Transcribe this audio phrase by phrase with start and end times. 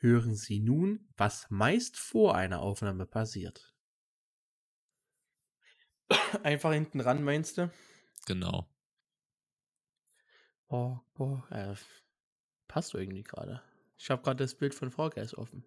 [0.00, 3.74] Hören Sie nun, was meist vor einer Aufnahme passiert.
[6.42, 7.70] Einfach hinten ran, meinst du?
[8.26, 8.68] Genau.
[10.68, 11.74] Boah, boah, äh,
[12.68, 13.62] passt irgendwie gerade.
[13.96, 15.64] Ich habe gerade das Bild von Frau Geist offen.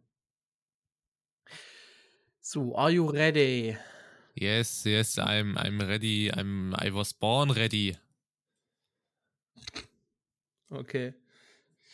[2.39, 3.77] So, are you ready?
[4.36, 6.32] Yes, yes, I'm, I'm ready.
[6.32, 7.98] I'm, I was born ready.
[10.71, 11.13] Okay.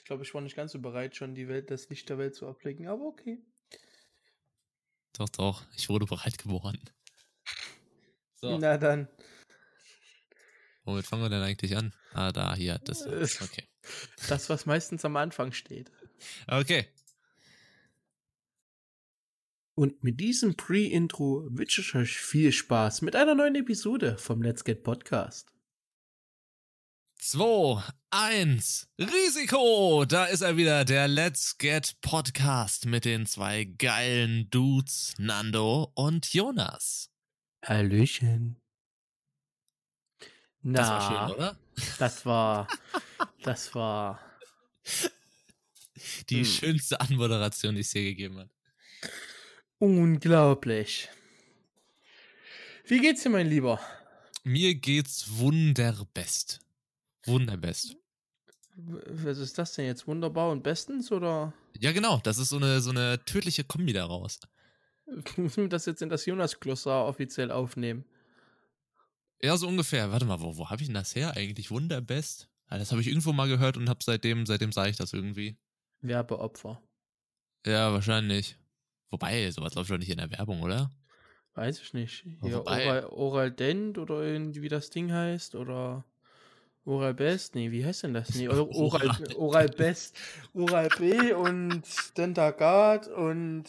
[0.08, 2.34] Ich glaube, ich war nicht ganz so bereit, schon die Welt, das Licht der Welt
[2.34, 3.40] zu erblicken, aber okay.
[5.12, 6.80] Doch, doch, ich wurde bereit geboren.
[8.40, 8.58] So.
[8.58, 9.10] Na dann.
[10.86, 11.94] Womit fangen wir denn eigentlich an?
[12.14, 13.06] Ah, da, hier, das.
[13.06, 13.68] Okay.
[14.30, 15.92] Das, was meistens am Anfang steht.
[16.48, 16.88] Okay.
[19.76, 24.64] Und mit diesem Pre-Intro wünsche ich euch viel Spaß mit einer neuen Episode vom Let's
[24.64, 25.57] Get Podcast.
[27.20, 30.06] 2, 1, Risiko!
[30.06, 36.32] Da ist er wieder, der Let's Get Podcast mit den zwei geilen Dudes, Nando und
[36.34, 37.10] Jonas.
[37.66, 38.62] Hallöchen.
[40.62, 41.60] Na, das war schön, oder?
[41.98, 42.68] Das war,
[43.44, 44.22] das war
[46.30, 46.46] die hm.
[46.46, 48.50] schönste Anmoderation, die es hier gegeben hat.
[49.80, 51.10] Unglaublich.
[52.86, 53.82] Wie geht's dir, mein Lieber?
[54.44, 56.62] Mir geht's wunderbest.
[57.28, 57.96] Wunderbest.
[58.76, 60.08] Was ist das denn jetzt?
[60.08, 61.54] Wunderbar und bestens oder?
[61.80, 62.20] Ja, genau.
[62.24, 64.40] Das ist so eine, so eine tödliche Kombi daraus.
[65.36, 68.06] Müssen wir das jetzt in das Jonas-Kloster offiziell aufnehmen?
[69.42, 70.12] Ja, so ungefähr.
[70.12, 71.72] Warte mal, wo, wo habe ich denn das her eigentlich?
[71.72, 72.50] Wunderbest?
[72.70, 75.58] Ja, das habe ich irgendwo mal gehört und habe seitdem, seitdem sage ich das irgendwie.
[76.02, 76.82] Werbeopfer.
[77.66, 78.58] Ja, wahrscheinlich.
[79.10, 80.92] Wobei, sowas läuft doch nicht in der Werbung, oder?
[81.54, 82.26] Weiß ich nicht.
[82.42, 86.04] Hier Oral, Oral Dent oder irgendwie wie das Ding heißt oder
[86.88, 87.54] Oral Best?
[87.54, 88.34] Nee, wie heißt denn das?
[88.34, 90.16] Nee, oder Oral, Oral Best,
[90.54, 91.84] Oral B und
[92.18, 93.66] Dentagard und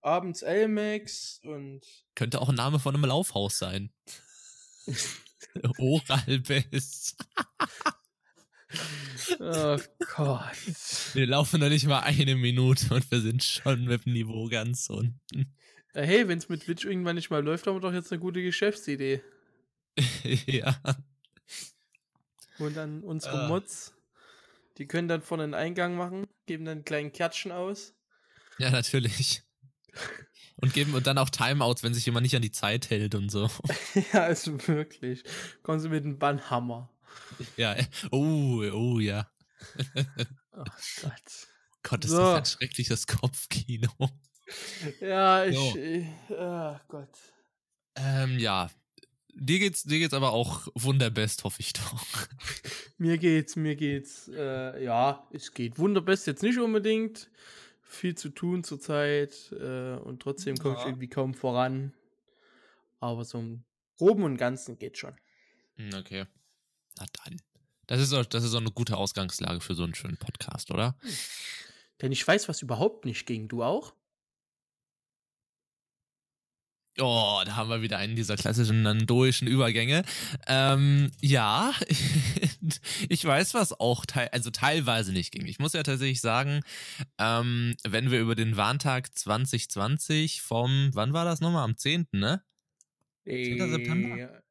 [0.00, 1.82] abends Elmex und.
[2.16, 3.90] Könnte auch ein Name von einem Laufhaus sein.
[5.78, 7.24] Oral Best.
[9.38, 9.78] oh
[10.16, 11.14] Gott.
[11.14, 14.90] Wir laufen noch nicht mal eine Minute und wir sind schon mit dem Niveau ganz
[14.90, 15.54] unten.
[15.94, 18.42] Hey, wenn es mit Twitch irgendwann nicht mal läuft, haben wir doch jetzt eine gute
[18.42, 19.22] Geschäftsidee.
[20.46, 20.76] ja.
[22.58, 23.48] Und dann unsere uh.
[23.48, 23.94] Mods,
[24.78, 27.94] die können dann vorne einen Eingang machen, geben dann einen kleinen Kärtchen aus.
[28.58, 29.42] Ja, natürlich.
[30.56, 33.30] Und geben und dann auch Timeouts, wenn sich jemand nicht an die Zeit hält und
[33.30, 33.48] so.
[34.12, 35.22] ja, also wirklich.
[35.62, 36.90] Kommen sie mit einem Bannhammer.
[37.56, 39.30] Ja, äh, oh, oh ja.
[40.52, 40.64] oh
[41.02, 41.48] Gott.
[41.84, 42.18] Gott, ist so.
[42.18, 43.90] das ein schreckliches Kopfkino.
[45.00, 45.56] Ja, ich.
[45.56, 45.76] So.
[45.76, 47.18] ich oh Gott.
[47.94, 48.70] Ähm, ja,
[49.40, 52.04] Dir geht's, dir geht's aber auch wunderbest, hoffe ich doch.
[52.98, 57.30] Mir geht's, mir geht's, äh, ja, es geht wunderbest jetzt nicht unbedingt.
[57.80, 60.80] Viel zu tun zurzeit äh, und trotzdem komme ja.
[60.80, 61.94] ich irgendwie kaum voran.
[62.98, 63.62] Aber so im
[63.96, 65.14] Groben und Ganzen geht schon.
[65.76, 66.26] Hm, okay.
[66.98, 67.40] Na dann.
[67.86, 70.98] Das ist, auch, das ist auch eine gute Ausgangslage für so einen schönen Podcast, oder?
[72.02, 73.46] Denn ich weiß, was überhaupt nicht ging.
[73.46, 73.94] Du auch?
[77.00, 80.02] Oh, da haben wir wieder einen dieser klassischen nandoischen Übergänge.
[80.48, 81.72] Ähm, ja,
[83.08, 85.46] ich weiß, was auch te also teilweise nicht ging.
[85.46, 86.62] Ich muss ja tatsächlich sagen,
[87.18, 91.64] ähm, wenn wir über den Warntag 2020 vom, wann war das nochmal?
[91.64, 92.42] Am 10., ne?
[93.24, 93.70] 10.
[93.70, 94.42] September?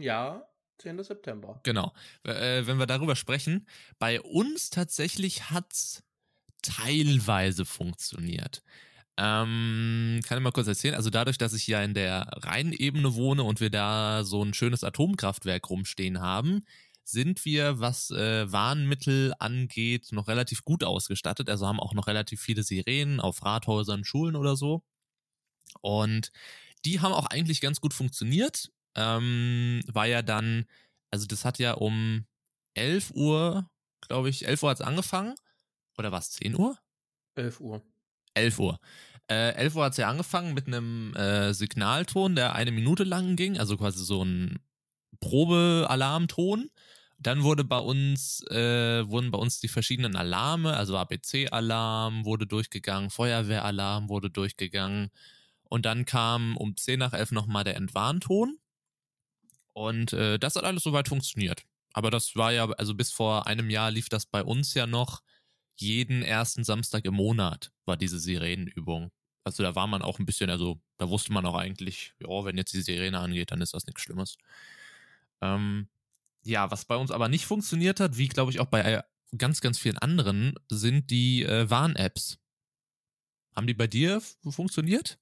[0.00, 0.46] Ja,
[0.78, 1.02] 10.
[1.04, 1.60] September.
[1.62, 1.94] Genau.
[2.24, 3.66] Äh, wenn wir darüber sprechen,
[3.98, 6.02] bei uns tatsächlich hat's
[6.60, 8.62] teilweise funktioniert.
[9.18, 10.94] Ähm, kann ich mal kurz erzählen.
[10.94, 14.84] Also dadurch, dass ich ja in der Rheinebene wohne und wir da so ein schönes
[14.84, 16.64] Atomkraftwerk rumstehen haben,
[17.02, 21.48] sind wir, was äh, Warnmittel angeht, noch relativ gut ausgestattet.
[21.48, 24.82] Also haben auch noch relativ viele Sirenen auf Rathäusern, Schulen oder so.
[25.80, 26.32] Und
[26.84, 28.70] die haben auch eigentlich ganz gut funktioniert.
[28.96, 30.66] Ähm, war ja dann,
[31.10, 32.26] also das hat ja um
[32.74, 35.34] 11 Uhr, glaube ich, 11 Uhr hat's angefangen.
[35.96, 36.78] Oder was, 10 Uhr?
[37.36, 37.82] 11 Uhr.
[38.36, 38.80] 11 Uhr.
[39.28, 43.36] Äh, 11 Uhr hat es ja angefangen mit einem äh, Signalton, der eine Minute lang
[43.36, 44.58] ging, also quasi so ein
[45.20, 46.70] Probealarmton.
[47.18, 53.10] Dann wurde bei uns, äh, wurden bei uns die verschiedenen Alarme, also ABC-Alarm wurde durchgegangen,
[53.10, 55.10] Feuerwehralarm wurde durchgegangen.
[55.64, 58.58] Und dann kam um 10 nach 11 nochmal der Entwarnton.
[59.72, 61.64] Und äh, das hat alles soweit funktioniert.
[61.92, 65.22] Aber das war ja, also bis vor einem Jahr lief das bei uns ja noch
[65.80, 69.10] jeden ersten Samstag im Monat war diese Sirenenübung.
[69.44, 72.56] Also da war man auch ein bisschen, also da wusste man auch eigentlich, ja, wenn
[72.56, 74.36] jetzt die Sirene angeht, dann ist das nichts Schlimmes.
[75.40, 75.88] Ähm,
[76.44, 79.02] ja, was bei uns aber nicht funktioniert hat, wie glaube ich auch bei äh,
[79.36, 82.38] ganz, ganz vielen anderen, sind die äh, Warn-Apps.
[83.54, 85.18] Haben die bei dir funktioniert?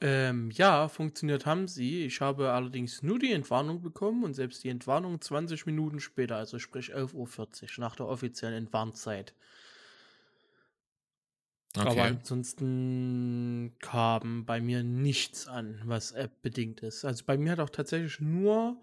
[0.00, 2.04] Ähm, ja, funktioniert haben sie.
[2.04, 6.58] Ich habe allerdings nur die Entwarnung bekommen und selbst die Entwarnung 20 Minuten später, also
[6.60, 9.34] sprich 11.40 Uhr nach der offiziellen Entwarnzeit.
[11.76, 11.88] Okay.
[11.88, 17.04] Aber ansonsten kam bei mir nichts an, was App-bedingt ist.
[17.04, 18.80] Also bei mir hat auch tatsächlich nur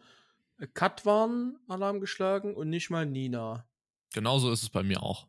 [0.73, 3.65] Katwan Alarm geschlagen und nicht mal Nina.
[4.13, 5.27] Genauso ist es bei mir auch.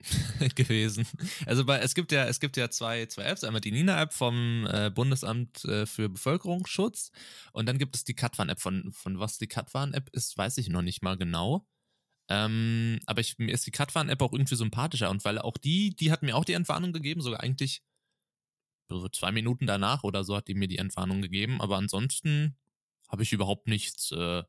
[0.54, 1.06] gewesen.
[1.46, 3.44] Also bei, es gibt ja, es gibt ja zwei, zwei Apps.
[3.44, 7.10] Einmal die Nina-App vom äh, Bundesamt äh, für Bevölkerungsschutz
[7.52, 8.60] und dann gibt es die Katwan-App.
[8.60, 11.66] Von, von was die Katwan-App ist, weiß ich noch nicht mal genau.
[12.28, 16.10] Ähm, aber ich, mir ist die Katwan-App auch irgendwie sympathischer und weil auch die, die
[16.10, 17.82] hat mir auch die Entwarnung gegeben, sogar eigentlich
[18.88, 22.56] so zwei Minuten danach oder so hat die mir die Entwarnung gegeben, aber ansonsten
[23.08, 24.42] habe ich überhaupt nichts, äh,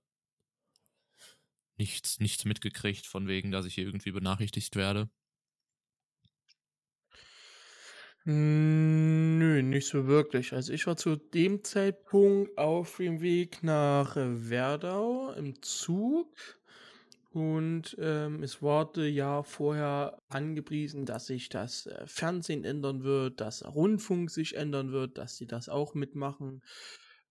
[1.77, 5.09] nichts, nichts mitgekriegt, von wegen, dass ich hier irgendwie benachrichtigt werde.
[8.16, 10.53] Hm, nö, nicht so wirklich.
[10.53, 16.27] Also ich war zu dem Zeitpunkt auf dem Weg nach Werdau im Zug
[17.31, 23.63] und ähm, es wurde ja vorher angepriesen, dass sich das äh, Fernsehen ändern wird, dass
[23.63, 26.63] Rundfunk sich ändern wird, dass sie das auch mitmachen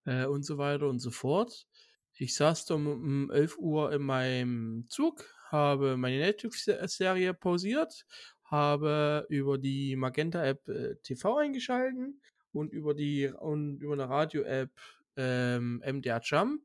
[0.05, 1.67] äh, und so weiter und so fort.
[2.13, 8.05] Ich saß da um, um 11 Uhr in meinem Zug, habe meine Netflix-Serie pausiert
[8.47, 12.21] habe über die Magenta-App äh, TV eingeschalten
[12.51, 14.71] und über die und über eine Radio-App
[15.17, 16.61] ähm, MDR Jump.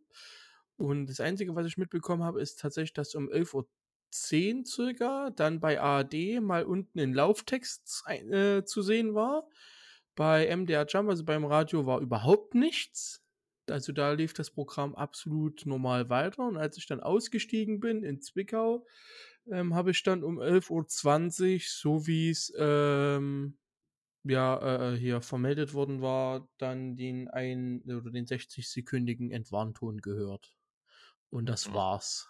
[0.76, 5.60] Und das Einzige, was ich mitbekommen habe, ist tatsächlich, dass um 11.10 Uhr circa dann
[5.60, 9.48] bei ARD mal unten in Lauftext äh, zu sehen war.
[10.14, 13.22] Bei MDR Jump, also beim Radio, war überhaupt nichts.
[13.68, 16.46] Also da lief das Programm absolut normal weiter.
[16.46, 18.84] Und als ich dann ausgestiegen bin in Zwickau,
[19.50, 23.58] ähm, habe ich dann um 11.20 Uhr, so wie es ähm,
[24.24, 30.54] ja äh, äh, hier vermeldet worden war, dann den ein oder den 60-sekündigen Entwarnton gehört.
[31.30, 31.74] Und das mhm.
[31.74, 32.28] war's.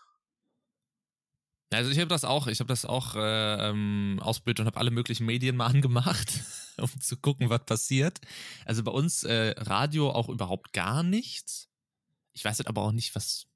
[1.71, 4.91] Also ich habe das auch, ich habe das auch äh, ähm, ausprobiert und habe alle
[4.91, 6.41] möglichen Medien mal angemacht,
[6.77, 8.21] um zu gucken, was passiert.
[8.65, 11.69] Also bei uns äh, Radio auch überhaupt gar nichts.
[12.33, 13.47] Ich weiß jetzt aber auch nicht, was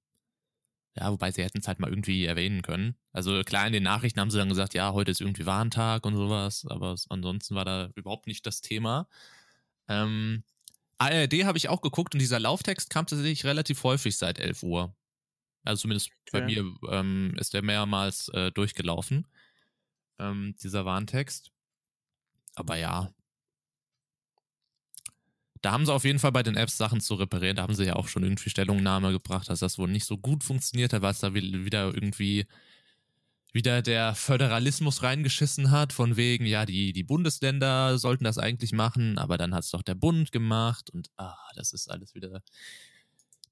[0.96, 2.96] ja, wobei sie hätten es halt mal irgendwie erwähnen können.
[3.12, 6.14] Also klar, in den Nachrichten haben sie dann gesagt, ja, heute ist irgendwie Warntag und
[6.14, 9.08] sowas, aber ansonsten war da überhaupt nicht das Thema.
[9.88, 10.42] Ähm,
[10.98, 14.96] ARD habe ich auch geguckt und dieser Lauftext kam tatsächlich relativ häufig seit 11 Uhr.
[15.62, 16.40] Also zumindest okay.
[16.40, 19.26] bei mir ähm, ist der mehrmals äh, durchgelaufen,
[20.18, 21.50] ähm, dieser Warntext.
[22.54, 23.12] Aber ja,
[25.66, 27.56] da haben sie auf jeden Fall bei den Apps Sachen zu reparieren.
[27.56, 30.44] Da haben sie ja auch schon irgendwie Stellungnahme gebracht, dass das wohl nicht so gut
[30.44, 32.46] funktioniert hat, weil es da wieder irgendwie
[33.52, 39.18] wieder der Föderalismus reingeschissen hat, von wegen, ja, die, die Bundesländer sollten das eigentlich machen,
[39.18, 42.44] aber dann hat es doch der Bund gemacht und ah, das ist alles wieder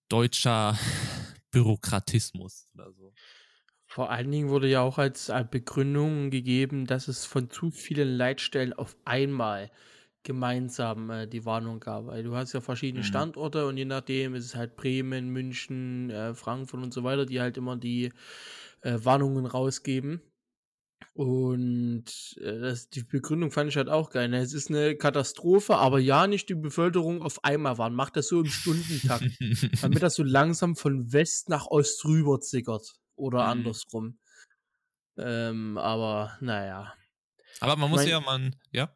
[0.08, 0.78] deutscher
[1.50, 3.12] Bürokratismus oder so.
[3.86, 8.72] Vor allen Dingen wurde ja auch als Begründung gegeben, dass es von zu vielen Leitstellen
[8.72, 9.72] auf einmal
[10.24, 12.06] gemeinsam äh, die Warnung gab.
[12.06, 13.08] Weil du hast ja verschiedene mhm.
[13.08, 17.40] Standorte und je nachdem ist es halt Bremen, München, äh, Frankfurt und so weiter, die
[17.40, 18.12] halt immer die
[18.80, 20.20] äh, Warnungen rausgeben.
[21.12, 22.06] Und
[22.40, 24.28] äh, das, die Begründung fand ich halt auch geil.
[24.28, 24.38] Ne?
[24.38, 27.94] Es ist eine Katastrophe, aber ja, nicht die Bevölkerung auf einmal warnen.
[27.94, 29.30] Macht das so im Stundentakt,
[29.82, 32.94] damit das so langsam von West nach Ost rüber zickert.
[33.16, 33.50] Oder mhm.
[33.50, 34.18] andersrum.
[35.16, 36.94] Ähm, aber naja.
[37.60, 38.92] Aber man muss mein, ja, man, ja.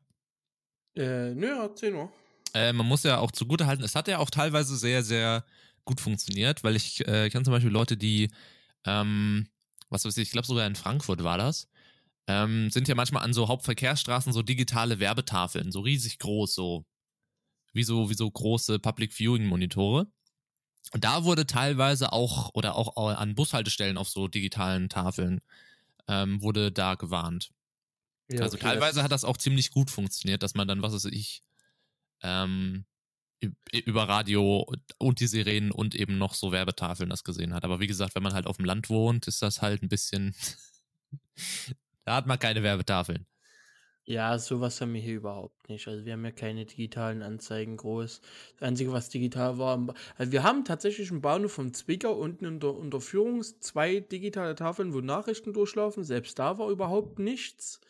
[0.98, 2.12] Äh, nö, erzähl nur.
[2.54, 5.44] Äh, man muss ja auch zugutehalten, es hat ja auch teilweise sehr, sehr
[5.84, 8.30] gut funktioniert, weil ich äh, kenne zum Beispiel Leute, die,
[8.84, 9.48] ähm,
[9.90, 11.68] was weiß ich, ich glaube sogar in Frankfurt war das,
[12.26, 16.84] ähm, sind ja manchmal an so Hauptverkehrsstraßen so digitale Werbetafeln, so riesig groß, so
[17.72, 20.08] wie so, wie so große Public Viewing Monitore.
[20.92, 25.40] Und da wurde teilweise auch, oder auch an Bushaltestellen auf so digitalen Tafeln,
[26.08, 27.50] ähm, wurde da gewarnt.
[28.28, 31.06] Ja, also okay, teilweise hat das auch ziemlich gut funktioniert, dass man dann, was weiß
[31.06, 31.42] ich,
[32.23, 32.85] ähm,
[33.73, 34.66] über Radio
[34.99, 37.64] und die Sirenen und eben noch so Werbetafeln das gesehen hat.
[37.64, 40.35] Aber wie gesagt, wenn man halt auf dem Land wohnt, ist das halt ein bisschen.
[42.04, 43.26] da hat man keine Werbetafeln.
[44.04, 45.87] Ja, sowas haben wir hier überhaupt nicht.
[45.87, 48.23] Also wir haben ja keine digitalen Anzeigen groß.
[48.56, 52.58] Das Einzige, was digital war, also wir haben tatsächlich im Bahnhof von Zwickau unten in
[52.58, 56.04] der Unterführung zwei digitale Tafeln, wo Nachrichten durchlaufen.
[56.04, 57.82] Selbst da war überhaupt nichts.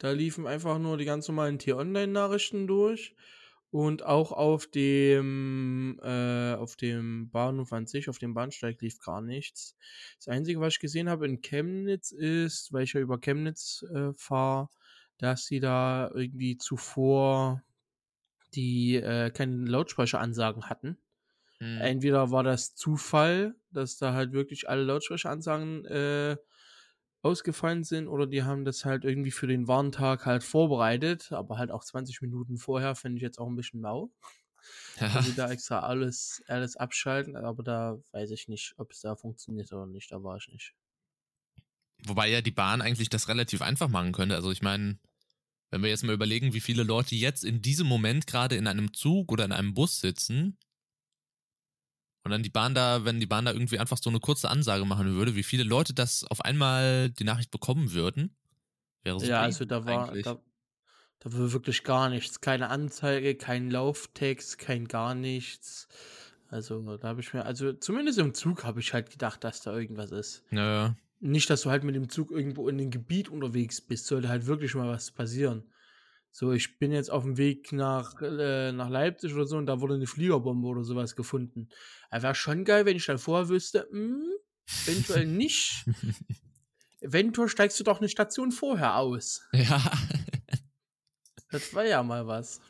[0.00, 3.14] Da liefen einfach nur die ganz normalen Tier-Online-Nachrichten durch.
[3.70, 9.20] Und auch auf dem, äh, auf dem Bahnhof an sich, auf dem Bahnsteig lief gar
[9.20, 9.76] nichts.
[10.16, 14.12] Das Einzige, was ich gesehen habe in Chemnitz ist, weil ich ja über Chemnitz äh,
[14.14, 14.70] fahre,
[15.18, 17.62] dass sie da irgendwie zuvor
[18.54, 20.98] die äh, keine Lautsprecheransagen hatten.
[21.60, 21.78] Mhm.
[21.80, 26.36] Entweder war das Zufall, dass da halt wirklich alle Lautsprecheransagen äh,
[27.22, 31.70] ausgefallen sind, oder die haben das halt irgendwie für den Warntag halt vorbereitet, aber halt
[31.70, 34.10] auch 20 Minuten vorher, finde ich jetzt auch ein bisschen mau.
[35.00, 35.14] Ja.
[35.14, 39.72] Also da extra alles, alles abschalten, aber da weiß ich nicht, ob es da funktioniert
[39.72, 40.74] oder nicht, da war ich nicht.
[42.06, 44.34] Wobei ja die Bahn eigentlich das relativ einfach machen könnte.
[44.34, 44.98] Also ich meine,
[45.70, 48.92] wenn wir jetzt mal überlegen, wie viele Leute jetzt in diesem Moment gerade in einem
[48.92, 50.58] Zug oder in einem Bus sitzen
[52.22, 54.84] und dann die Bahn da, wenn die Bahn da irgendwie einfach so eine kurze Ansage
[54.84, 58.36] machen würde, wie viele Leute das auf einmal die Nachricht bekommen würden,
[59.02, 60.38] wäre so Ja, also da war, da,
[61.20, 62.40] da war wirklich gar nichts.
[62.40, 65.88] Keine Anzeige, kein Lauftext, kein gar nichts.
[66.48, 69.74] Also da habe ich mir, also zumindest im Zug habe ich halt gedacht, dass da
[69.74, 70.42] irgendwas ist.
[70.50, 70.96] Naja.
[71.20, 74.46] Nicht, dass du halt mit dem Zug irgendwo in dem Gebiet unterwegs bist, sollte halt
[74.46, 75.64] wirklich mal was passieren.
[76.32, 79.80] So, ich bin jetzt auf dem Weg nach, äh, nach Leipzig oder so und da
[79.80, 81.68] wurde eine Fliegerbombe oder sowas gefunden.
[82.10, 84.32] Wäre schon geil, wenn ich dann vorher wüsste, mh, hm,
[84.86, 85.84] eventuell nicht.
[87.00, 89.42] eventuell steigst du doch eine Station vorher aus.
[89.52, 89.82] Ja.
[91.50, 92.60] das war ja mal was.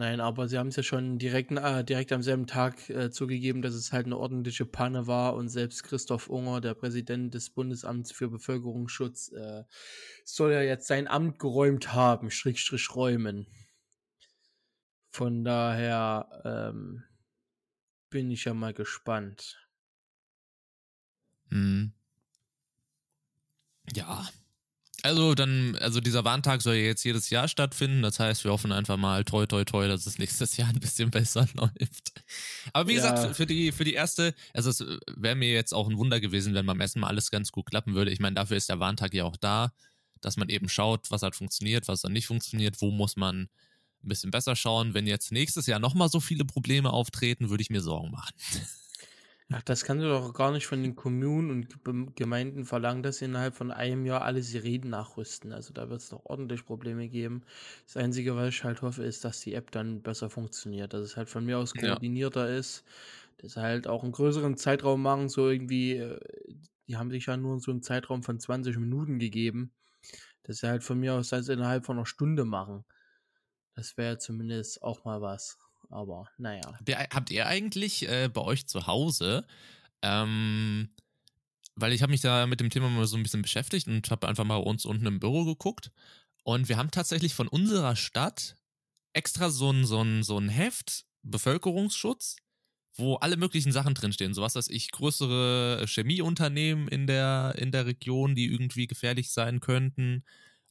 [0.00, 3.60] Nein, aber sie haben es ja schon direkt, äh, direkt am selben Tag äh, zugegeben,
[3.60, 8.10] dass es halt eine ordentliche Panne war und selbst Christoph Unger, der Präsident des Bundesamts
[8.10, 9.64] für Bevölkerungsschutz, äh,
[10.24, 13.46] soll ja jetzt sein Amt geräumt haben, Schrägstrich räumen.
[15.10, 17.04] Von daher ähm,
[18.08, 19.68] bin ich ja mal gespannt.
[21.50, 21.92] Hm.
[23.94, 24.26] Ja,
[25.02, 28.02] also dann, also dieser Warntag soll ja jetzt jedes Jahr stattfinden.
[28.02, 31.10] Das heißt, wir hoffen einfach mal toi toi toi, dass es nächstes Jahr ein bisschen
[31.10, 32.12] besser läuft.
[32.72, 33.10] Aber wie ja.
[33.10, 34.84] gesagt, für die, für die erste, also es
[35.16, 37.94] wäre mir jetzt auch ein Wunder gewesen, wenn beim Essen mal alles ganz gut klappen
[37.94, 38.10] würde.
[38.10, 39.72] Ich meine, dafür ist der Warntag ja auch da,
[40.20, 43.48] dass man eben schaut, was hat funktioniert, was hat nicht funktioniert, wo muss man
[44.02, 44.94] ein bisschen besser schauen.
[44.94, 48.34] Wenn jetzt nächstes Jahr nochmal so viele Probleme auftreten, würde ich mir Sorgen machen.
[49.52, 53.24] Ach, das kannst du doch gar nicht von den Kommunen und Gemeinden verlangen, dass sie
[53.24, 55.52] innerhalb von einem Jahr alle Sirenen nachrüsten.
[55.52, 57.42] Also da wird es doch ordentlich Probleme geben.
[57.84, 60.92] Das Einzige, was ich halt hoffe, ist, dass die App dann besser funktioniert.
[60.94, 62.58] Dass es halt von mir aus koordinierter ja.
[62.58, 62.84] ist.
[63.38, 66.20] Dass sie halt auch einen größeren Zeitraum machen, so irgendwie, äh,
[66.86, 69.72] die haben sich ja nur so einen Zeitraum von 20 Minuten gegeben.
[70.44, 72.84] Dass sie halt von mir aus das innerhalb von einer Stunde machen.
[73.74, 75.58] Das wäre zumindest auch mal was
[75.90, 76.62] aber naja.
[76.64, 79.46] Habt ihr, habt ihr eigentlich äh, bei euch zu Hause,
[80.02, 80.90] ähm,
[81.74, 84.28] weil ich habe mich da mit dem Thema mal so ein bisschen beschäftigt und habe
[84.28, 85.90] einfach mal uns unten im Büro geguckt
[86.42, 88.56] und wir haben tatsächlich von unserer Stadt
[89.12, 92.36] extra so ein, so ein, so ein Heft, Bevölkerungsschutz,
[92.94, 94.34] wo alle möglichen Sachen drinstehen.
[94.34, 99.60] So was, dass ich größere Chemieunternehmen in der, in der Region, die irgendwie gefährlich sein
[99.60, 100.24] könnten,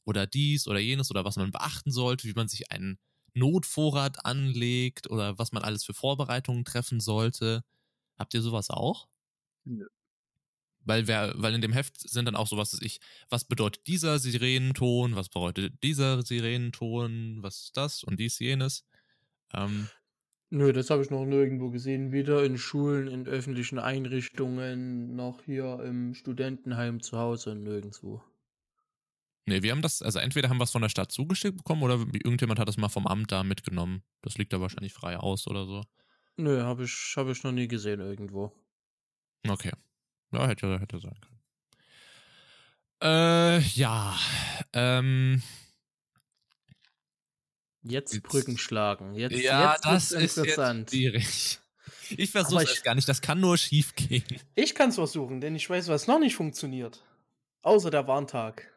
[0.04, 2.98] oder dies oder jenes, oder was man beachten sollte, wie man sich einen
[3.34, 7.64] Notvorrat anlegt oder was man alles für Vorbereitungen treffen sollte.
[8.18, 9.08] Habt ihr sowas auch?
[9.64, 9.86] Nö.
[10.82, 14.18] Weil, wer, weil in dem Heft sind dann auch sowas, dass ich, was bedeutet dieser
[14.18, 18.86] Sirenenton, was bedeutet dieser Sirenenton, was ist das und dies, jenes.
[19.54, 19.90] Ähm,
[20.52, 22.12] Nö, das habe ich noch nirgendwo gesehen.
[22.12, 28.22] Weder in Schulen, in öffentlichen Einrichtungen, noch hier im Studentenheim zu Hause, nirgendwo.
[29.46, 31.94] Nee, wir haben das, also entweder haben wir es von der Stadt zugeschickt bekommen oder
[32.12, 34.02] irgendjemand hat das mal vom Amt da mitgenommen.
[34.22, 35.84] Das liegt da wahrscheinlich frei aus oder so.
[36.36, 38.52] Nö, habe ich, hab ich noch nie gesehen irgendwo.
[39.48, 39.72] Okay.
[40.32, 41.40] Ja, hätte, hätte sein können.
[43.02, 44.16] Äh, ja.
[44.72, 45.42] Ähm.
[47.82, 49.14] Jetzt, jetzt Brücken schlagen.
[49.14, 50.90] Jetzt, ja, jetzt das ist interessant.
[50.90, 51.58] schwierig.
[52.16, 54.24] Ich versuche es gar nicht, das kann nur schief gehen.
[54.56, 57.04] Ich kann es versuchen, denn ich weiß, was noch nicht funktioniert.
[57.62, 58.69] Außer der Warntag.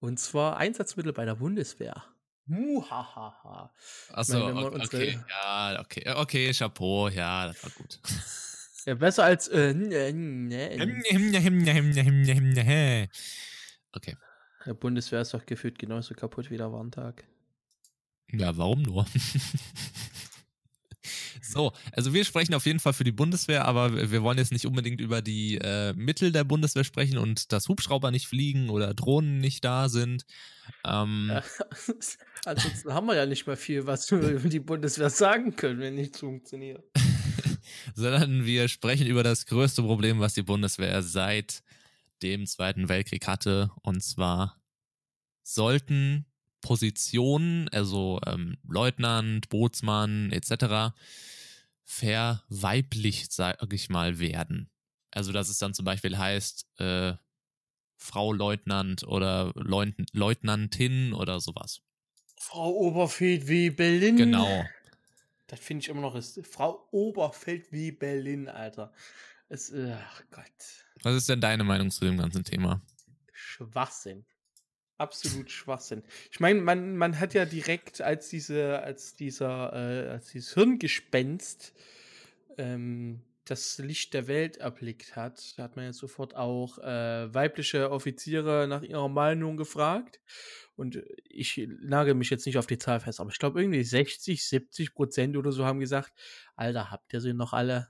[0.00, 2.04] Und zwar Einsatzmittel bei der Bundeswehr.
[2.46, 3.72] Muhahaha.
[4.12, 8.00] Achso, okay, ja, okay, okay, Chapeau, ja, das war gut.
[8.86, 9.74] Ja, besser als äh.
[13.92, 14.16] Okay.
[14.64, 17.24] Der Bundeswehr ist doch gefühlt genauso kaputt wie der Warntag.
[18.30, 19.04] Ja, warum nur?
[21.48, 24.66] So, also wir sprechen auf jeden Fall für die Bundeswehr, aber wir wollen jetzt nicht
[24.66, 29.38] unbedingt über die äh, Mittel der Bundeswehr sprechen und dass Hubschrauber nicht fliegen oder Drohnen
[29.38, 30.24] nicht da sind.
[30.84, 31.42] Ähm, ja,
[32.44, 35.94] ansonsten haben wir ja nicht mehr viel, was wir über die Bundeswehr sagen können, wenn
[35.94, 36.84] nichts funktioniert.
[37.94, 41.62] Sondern wir sprechen über das größte Problem, was die Bundeswehr seit
[42.22, 44.60] dem Zweiten Weltkrieg hatte, und zwar
[45.42, 46.26] sollten
[46.60, 50.94] Positionen, also ähm, Leutnant, Bootsmann etc.,
[51.84, 54.70] verweiblicht, sag ich mal, werden.
[55.10, 57.14] Also, dass es dann zum Beispiel heißt, äh,
[57.96, 61.80] Frau Leutnant oder Leut Leutnantin oder sowas.
[62.36, 64.16] Frau Oberfeld wie Berlin.
[64.16, 64.64] Genau.
[65.48, 66.40] Das finde ich immer noch ist.
[66.46, 68.92] Frau Oberfeld wie Berlin, Alter.
[69.48, 70.44] Es, ach Gott.
[71.02, 72.82] Was ist denn deine Meinung zu dem ganzen Thema?
[73.32, 74.24] Schwachsinn.
[74.98, 76.02] Absolut Schwachsinn.
[76.32, 81.72] Ich meine, man, man hat ja direkt als diese, als dieser, äh, als dieses Hirngespenst
[82.58, 88.66] ähm, das Licht der Welt erblickt hat, hat man ja sofort auch äh, weibliche Offiziere
[88.68, 90.20] nach ihrer Meinung gefragt.
[90.74, 94.44] Und ich nagel mich jetzt nicht auf die Zahl fest, aber ich glaube irgendwie 60,
[94.44, 96.12] 70 Prozent oder so haben gesagt,
[96.56, 97.88] Alter, habt ihr sie noch alle?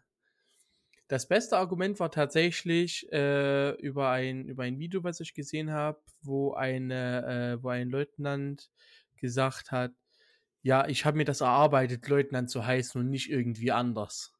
[1.09, 5.99] Das beste Argument war tatsächlich äh, über, ein, über ein Video, was ich gesehen habe,
[6.21, 8.71] wo, äh, wo ein Leutnant
[9.17, 9.93] gesagt hat,
[10.61, 14.35] ja, ich habe mir das erarbeitet, Leutnant zu heißen und nicht irgendwie anders.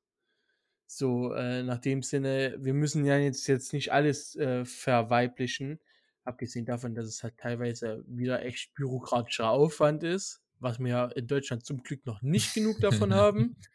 [0.87, 5.81] So, äh, nach dem Sinne, wir müssen ja jetzt, jetzt nicht alles äh, verweiblichen,
[6.25, 11.65] abgesehen davon, dass es halt teilweise wieder echt bürokratischer Aufwand ist, was wir in Deutschland
[11.65, 13.57] zum Glück noch nicht genug davon haben.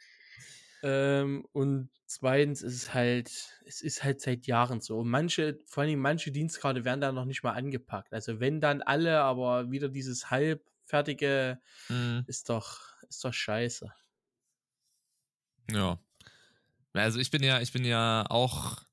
[0.83, 3.31] Ähm, und zweitens ist es halt,
[3.65, 5.03] es ist halt seit Jahren so.
[5.03, 8.13] manche, vor allem manche Dienstgrade werden da noch nicht mal angepackt.
[8.13, 12.25] Also wenn dann alle, aber wieder dieses halbfertige mhm.
[12.27, 13.93] ist doch, ist doch scheiße.
[15.71, 15.99] Ja.
[16.91, 18.83] Also ich bin ja, ich bin ja auch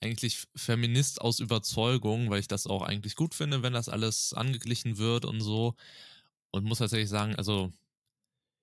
[0.00, 4.98] eigentlich Feminist aus Überzeugung, weil ich das auch eigentlich gut finde, wenn das alles angeglichen
[4.98, 5.76] wird und so.
[6.50, 7.72] Und muss tatsächlich sagen, also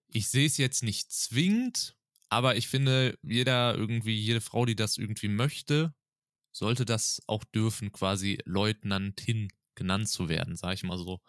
[0.10, 1.96] ich sehe es jetzt nicht zwingend,
[2.34, 5.94] aber ich finde, jeder irgendwie, jede Frau, die das irgendwie möchte,
[6.52, 11.22] sollte das auch dürfen, quasi Leutnantin genannt zu werden, sage ich mal so.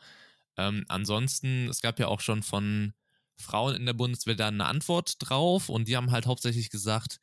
[0.56, 2.94] Ähm, ansonsten, es gab ja auch schon von
[3.36, 7.20] Frauen in der Bundeswehr da eine Antwort drauf und die haben halt hauptsächlich gesagt,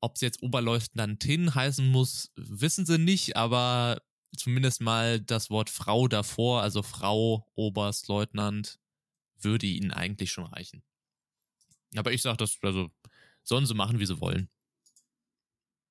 [0.00, 4.00] ob es jetzt Oberleutnantin heißen muss, wissen sie nicht, aber
[4.36, 8.78] zumindest mal das Wort Frau davor, also Frau, Oberstleutnant,
[9.40, 10.82] würde ihnen eigentlich schon reichen.
[11.96, 12.90] Aber ich sag das, also
[13.42, 14.48] sollen sie machen, wie sie wollen.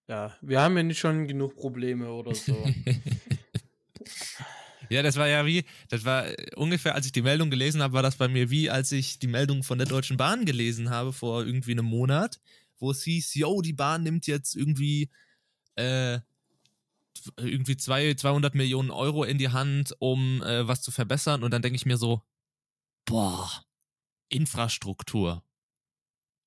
[0.08, 2.56] Ja, wir haben ja nicht schon genug Probleme oder so.
[4.90, 8.04] ja, das war ja wie, das war ungefähr, als ich die Meldung gelesen habe, war
[8.04, 11.46] das bei mir wie, als ich die Meldung von der Deutschen Bahn gelesen habe vor
[11.46, 12.40] irgendwie einem Monat,
[12.80, 15.10] wo es hieß, yo, die Bahn nimmt jetzt irgendwie
[15.76, 16.20] äh,
[17.36, 21.44] irgendwie zwei, 200 Millionen Euro in die Hand, um äh, was zu verbessern.
[21.44, 22.22] Und dann denke ich mir so,
[23.06, 23.50] boah,
[24.30, 25.44] Infrastruktur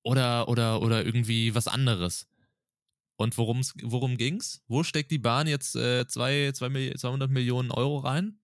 [0.03, 2.27] oder, oder, oder irgendwie was anderes.
[3.15, 4.61] Und worum's, worum ging's?
[4.67, 8.39] Wo steckt die Bahn jetzt äh, zwei, zwei, 200 Millionen Euro rein?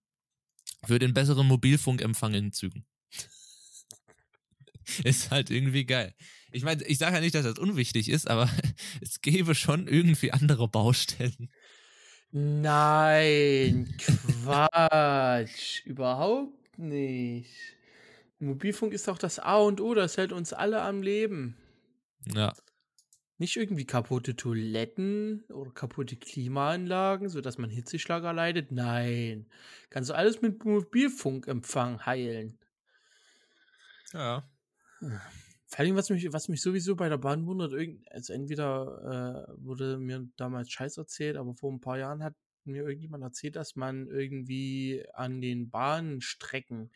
[0.86, 2.86] Für den besseren Mobilfunkempfang in Zügen.
[5.04, 6.14] ist halt irgendwie geil.
[6.52, 8.50] Ich meine, ich sage ja nicht, dass das unwichtig ist, aber
[9.02, 11.50] es gäbe schon irgendwie andere Baustellen.
[12.32, 17.77] Nein, Quatsch, überhaupt nicht.
[18.40, 21.58] Mobilfunk ist doch das A und O, das hält uns alle am Leben.
[22.34, 22.54] Ja.
[23.40, 28.72] Nicht irgendwie kaputte Toiletten oder kaputte Klimaanlagen, sodass man Hitzeschlager leidet.
[28.72, 29.48] Nein.
[29.90, 32.58] Kannst du alles mit Mobilfunkempfang heilen.
[34.14, 34.50] Ja.
[35.68, 37.74] Vor allem, was mich, was mich sowieso bei der Bahn wundert,
[38.10, 42.84] also entweder äh, wurde mir damals Scheiß erzählt, aber vor ein paar Jahren hat mir
[42.84, 46.92] irgendjemand erzählt, dass man irgendwie an den Bahnstrecken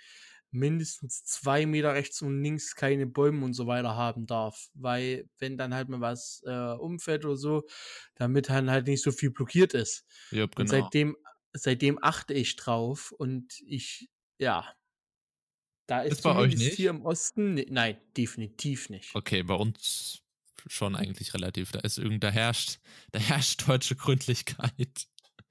[0.52, 4.70] mindestens zwei Meter rechts und links keine Bäume und so weiter haben darf.
[4.74, 7.64] Weil, wenn dann halt mal was äh, umfällt oder so,
[8.16, 10.06] damit dann halt nicht so viel blockiert ist.
[10.32, 10.62] Ja, genau.
[10.62, 11.18] Und seitdem,
[11.54, 14.74] seitdem achte ich drauf und ich, ja.
[15.88, 16.76] Da ist, ist bei euch nicht?
[16.76, 19.16] hier im Osten, ne, nein, definitiv nicht.
[19.16, 20.22] Okay, bei uns
[20.68, 21.72] schon eigentlich relativ.
[21.72, 22.80] Da ist irgend, da herrscht,
[23.12, 25.08] da herrscht deutsche Gründlichkeit.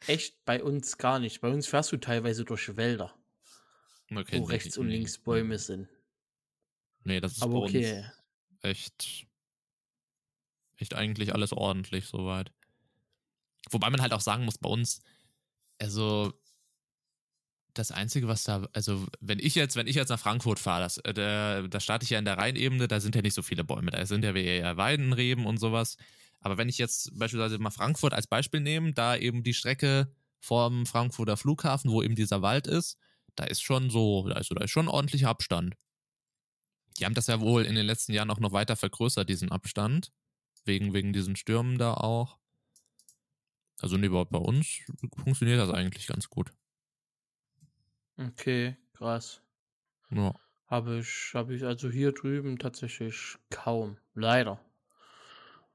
[0.07, 0.43] Echt?
[0.45, 1.41] Bei uns gar nicht.
[1.41, 3.15] Bei uns fährst du teilweise durch Wälder.
[4.15, 5.89] Okay, wo rechts und links Bäume sind.
[7.05, 7.99] Nee, das ist Aber bei okay.
[7.99, 8.11] uns
[8.63, 9.27] echt,
[10.77, 12.53] echt eigentlich alles ordentlich soweit.
[13.71, 15.03] Wobei man halt auch sagen muss, bei uns,
[15.79, 16.33] also
[17.75, 20.99] das Einzige, was da, also wenn ich jetzt, wenn ich jetzt nach Frankfurt fahre, das,
[20.99, 23.65] äh, da, da starte ich ja in der Rheinebene, da sind ja nicht so viele
[23.65, 25.97] Bäume, da sind ja eher Weidenreben und sowas.
[26.41, 30.87] Aber wenn ich jetzt beispielsweise mal Frankfurt als Beispiel nehme, da eben die Strecke vom
[30.87, 32.99] Frankfurter Flughafen, wo eben dieser Wald ist,
[33.37, 35.75] da ist schon so, also da ist schon ordentlicher Abstand.
[36.99, 40.13] Die haben das ja wohl in den letzten Jahren auch noch weiter vergrößert, diesen Abstand.
[40.65, 42.39] Wegen, wegen diesen Stürmen da auch.
[43.81, 44.81] Also nee, bei uns
[45.17, 46.53] funktioniert das eigentlich ganz gut.
[48.19, 49.43] Okay, krass.
[50.11, 50.35] Ja.
[50.67, 53.97] Habe ich, habe ich also hier drüben tatsächlich kaum.
[54.15, 54.61] Leider.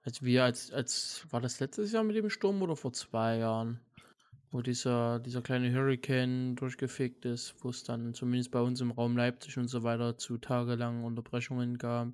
[0.03, 3.79] Als wir, als, als, war das letztes Jahr mit dem Sturm oder vor zwei Jahren?
[4.55, 9.17] Wo dieser, dieser kleine Hurricane durchgefickt ist, wo es dann zumindest bei uns im Raum
[9.17, 12.13] Leipzig und so weiter zu tagelangen Unterbrechungen gab.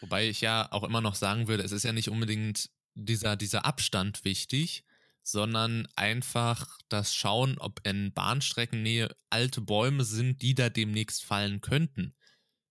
[0.00, 3.64] Wobei ich ja auch immer noch sagen würde, es ist ja nicht unbedingt dieser, dieser
[3.64, 4.84] Abstand wichtig,
[5.22, 12.14] sondern einfach das Schauen, ob in Bahnstreckennähe alte Bäume sind, die da demnächst fallen könnten.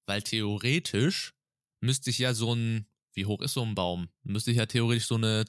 [0.06, 1.34] Weil theoretisch
[1.80, 4.10] müsste ich ja so ein, wie hoch ist so ein Baum?
[4.22, 5.46] Müsste ich ja theoretisch so eine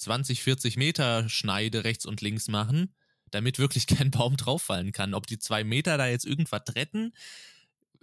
[0.00, 2.94] 20, 40 Meter Schneide rechts und links machen,
[3.30, 5.14] damit wirklich kein Baum drauffallen kann.
[5.14, 7.12] Ob die zwei Meter da jetzt irgendwas retten,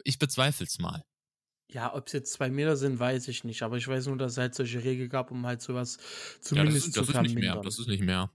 [0.04, 1.04] ich bezweifle es mal.
[1.70, 3.64] Ja, ob es jetzt zwei Meter sind, weiß ich nicht.
[3.64, 5.98] Aber ich weiß nur, dass es halt solche Regeln gab, um halt sowas
[6.40, 7.62] zumindest ja, das, das zu ist nicht mehr.
[7.62, 8.32] Das ist nicht mehr.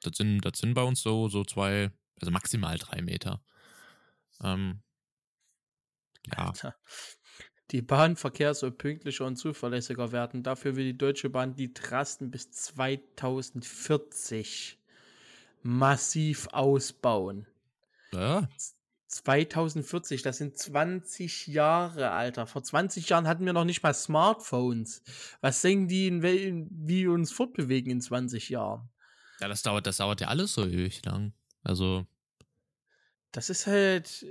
[0.00, 3.44] Das sind, das sind bei uns so, so zwei, also maximal drei Meter.
[4.42, 4.82] Ähm,
[6.28, 6.46] ja.
[6.46, 6.76] Alter.
[7.72, 10.42] Die Bahnverkehr soll pünktlicher und zuverlässiger werden.
[10.42, 14.78] Dafür will die Deutsche Bahn die Trassen bis 2040
[15.62, 17.46] massiv ausbauen.
[18.12, 18.46] Ja.
[19.08, 22.46] 2040, das sind 20 Jahre, Alter.
[22.46, 25.02] Vor 20 Jahren hatten wir noch nicht mal Smartphones.
[25.40, 28.88] Was denken die, in wie wir uns fortbewegen in 20 Jahren?
[29.40, 31.32] Ja, das dauert, das dauert ja alles so ewig lang.
[31.62, 32.06] Also.
[33.32, 34.26] Das ist halt,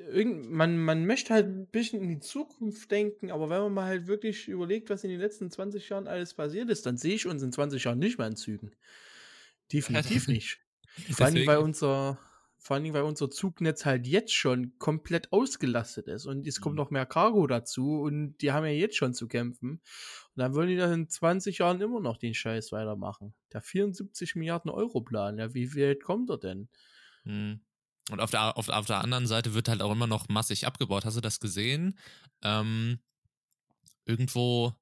[0.48, 4.06] man, man möchte halt ein bisschen in die Zukunft denken, aber wenn man mal halt
[4.06, 7.42] wirklich überlegt, was in den letzten 20 Jahren alles passiert ist, dann sehe ich uns
[7.42, 8.72] in 20 Jahren nicht mehr in Zügen.
[9.74, 10.60] Definitiv nicht.
[11.14, 12.20] Vor allem, weil unser,
[12.60, 16.82] vor allem, weil unser Zugnetz halt jetzt schon komplett ausgelastet ist und es kommt mhm.
[16.82, 19.82] noch mehr Cargo dazu und die haben ja jetzt schon zu kämpfen.
[20.36, 23.34] Und dann wollen die dann in 20 Jahren immer noch den Scheiß weitermachen.
[23.52, 26.70] Der 74 Milliarden Euro Plan, ja, wie weit kommt er denn?
[27.24, 27.62] Mhm.
[28.12, 31.06] Und auf der, auf, auf der anderen Seite wird halt auch immer noch massig abgebaut.
[31.06, 31.98] Hast du das gesehen?
[32.44, 33.00] Ähm,
[34.06, 34.74] irgendwo,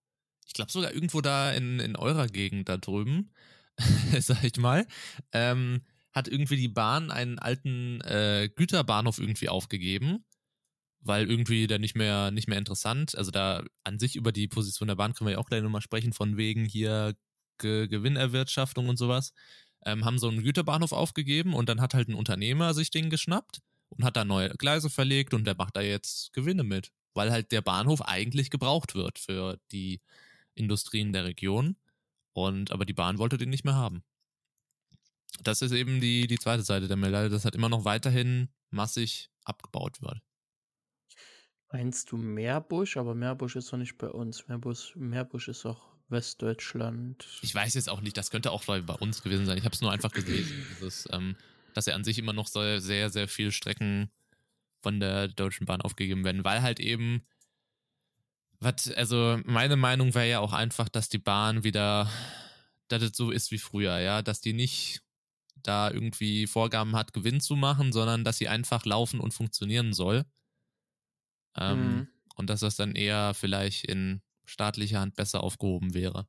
[0.47, 3.31] ich glaube sogar irgendwo da in, in eurer Gegend da drüben,
[4.19, 4.87] sag ich mal,
[5.31, 10.25] ähm, hat irgendwie die Bahn einen alten äh, Güterbahnhof irgendwie aufgegeben,
[11.01, 14.87] weil irgendwie der nicht mehr, nicht mehr interessant, also da an sich über die Position
[14.87, 17.15] der Bahn können wir ja auch gleich nochmal sprechen, von wegen hier
[17.59, 19.33] Ge Gewinnerwirtschaftung und sowas,
[19.85, 23.61] ähm, haben so einen Güterbahnhof aufgegeben und dann hat halt ein Unternehmer sich den geschnappt
[23.89, 27.51] und hat da neue Gleise verlegt und der macht da jetzt Gewinne mit, weil halt
[27.51, 30.01] der Bahnhof eigentlich gebraucht wird für die
[30.55, 31.77] Industrien der Region
[32.33, 34.03] und aber die Bahn wollte den nicht mehr haben
[35.43, 39.29] das ist eben die, die zweite Seite der Medaille, dass halt immer noch weiterhin massig
[39.43, 40.19] abgebaut wird.
[41.71, 42.97] Meinst du Meerbusch?
[42.97, 44.47] Aber Meerbusch ist doch nicht bei uns.
[44.47, 47.27] Meerbusch, Meerbusch ist auch Westdeutschland.
[47.41, 49.57] Ich weiß jetzt auch nicht, das könnte auch bei uns gewesen sein.
[49.57, 51.35] Ich habe es nur einfach gelesen, dass, ähm,
[51.73, 54.09] dass er an sich immer noch sehr, sehr, sehr viele Strecken
[54.81, 57.25] von der Deutschen Bahn aufgegeben werden, weil halt eben,
[58.59, 62.09] was, also meine Meinung wäre ja auch einfach, dass die Bahn wieder,
[62.87, 65.01] dass es so ist wie früher, ja, dass die nicht
[65.63, 70.25] da irgendwie Vorgaben hat, Gewinn zu machen, sondern dass sie einfach laufen und funktionieren soll.
[71.57, 72.07] Ähm, mhm.
[72.35, 76.27] Und dass das dann eher vielleicht in staatlicher Hand besser aufgehoben wäre.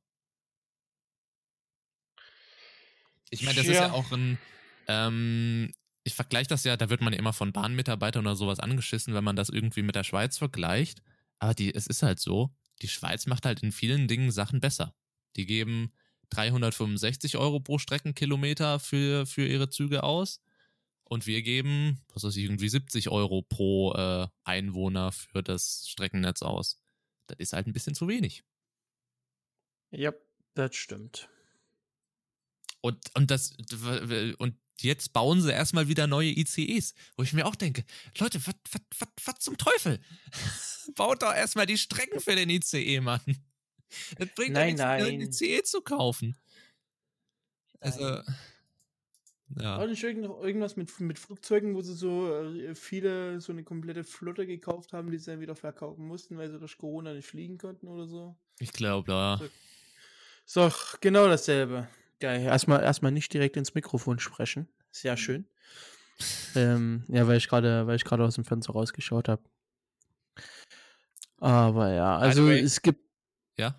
[3.29, 3.71] Ich meine, das ja.
[3.71, 4.37] ist ja auch ein,
[4.87, 5.71] ähm,
[6.03, 9.23] ich vergleiche das ja, da wird man ja immer von Bahnmitarbeitern oder sowas angeschissen, wenn
[9.23, 11.01] man das irgendwie mit der Schweiz vergleicht.
[11.39, 14.93] Aber die, es ist halt so, die Schweiz macht halt in vielen Dingen Sachen besser.
[15.35, 15.93] Die geben
[16.31, 20.41] 365 Euro pro Streckenkilometer für, für ihre Züge aus.
[21.03, 26.41] Und wir geben, was weiß ich, irgendwie 70 Euro pro äh, Einwohner für das Streckennetz
[26.41, 26.80] aus.
[27.31, 28.43] Das ist halt ein bisschen zu wenig.
[29.91, 30.13] Ja,
[30.53, 31.29] das stimmt.
[32.81, 33.53] Und, und das,
[34.37, 37.85] und jetzt bauen sie erstmal wieder neue ICEs, wo ich mir auch denke,
[38.17, 40.01] Leute, was zum Teufel?
[40.95, 43.21] Baut doch erstmal die Strecken für den ICE, Mann.
[44.17, 45.03] Das bringt nein, nichts, nein.
[45.03, 46.37] eine CE zu kaufen.
[47.79, 48.21] Also.
[49.59, 49.77] Ja.
[49.77, 54.45] War nicht irgendwas mit, mit Flugzeugen, wo sie so äh, viele, so eine komplette Flotte
[54.45, 57.87] gekauft haben, die sie dann wieder verkaufen mussten, weil sie durch Corona nicht fliegen konnten
[57.87, 58.35] oder so?
[58.59, 59.41] Ich glaube, ja.
[60.45, 61.87] So, so, genau dasselbe.
[62.19, 62.41] Geil.
[62.41, 64.67] Erstmal, erstmal nicht direkt ins Mikrofon sprechen.
[64.91, 65.45] Sehr schön.
[66.55, 69.41] ähm, ja, weil ich gerade, weil ich gerade aus dem Fenster rausgeschaut habe.
[71.37, 73.01] Aber ja, also es gibt
[73.57, 73.75] ja?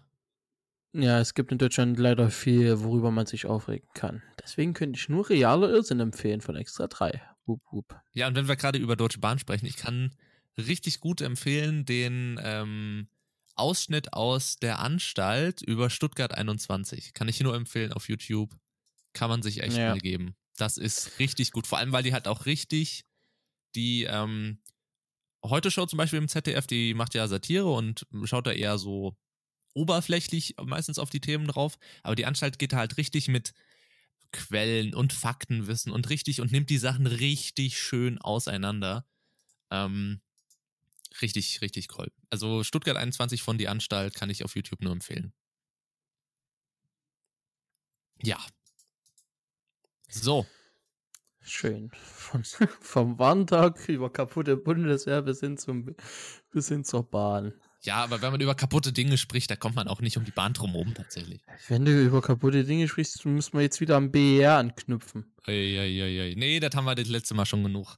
[0.95, 4.23] Ja, es gibt in Deutschland leider viel, worüber man sich aufregen kann.
[4.43, 7.21] Deswegen könnte ich nur realer Irrsinn empfehlen von Extra 3.
[7.47, 8.01] Wup, wup.
[8.13, 10.15] Ja, und wenn wir gerade über Deutsche Bahn sprechen, ich kann
[10.59, 13.09] richtig gut empfehlen den ähm,
[13.55, 17.15] Ausschnitt aus der Anstalt über Stuttgart 21.
[17.15, 18.55] Kann ich nur empfehlen auf YouTube.
[19.15, 19.91] Kann man sich echt ja.
[19.91, 20.35] mal geben.
[20.57, 21.67] Das ist richtig gut.
[21.67, 23.05] Vor allem, weil die halt auch richtig
[23.75, 24.59] die ähm,
[25.45, 29.17] Heute Show zum Beispiel im ZDF, die macht ja Satire und schaut da eher so
[29.75, 33.53] oberflächlich meistens auf die Themen drauf, aber die Anstalt geht halt richtig mit
[34.33, 39.07] Quellen und Faktenwissen und richtig und nimmt die Sachen richtig schön auseinander.
[39.71, 40.21] Ähm,
[41.21, 42.11] richtig, richtig cool.
[42.31, 45.33] Also Stuttgart 21 von Die Anstalt kann ich auf YouTube nur empfehlen.
[48.23, 48.39] Ja.
[50.09, 50.47] So.
[51.41, 51.91] Schön.
[51.91, 52.45] Von,
[52.81, 55.95] vom Warntag über kaputte Bundeswehr bis hin, zum,
[56.51, 57.53] bis hin zur Bahn.
[57.85, 60.31] Ja, aber wenn man über kaputte Dinge spricht, da kommt man auch nicht um die
[60.31, 61.43] Bahn drumherum tatsächlich.
[61.69, 65.33] Wenn du über kaputte Dinge sprichst, müssen wir jetzt wieder am BER anknüpfen.
[65.47, 66.35] Eieiei.
[66.37, 67.97] Nee, das haben wir das letzte Mal schon genug,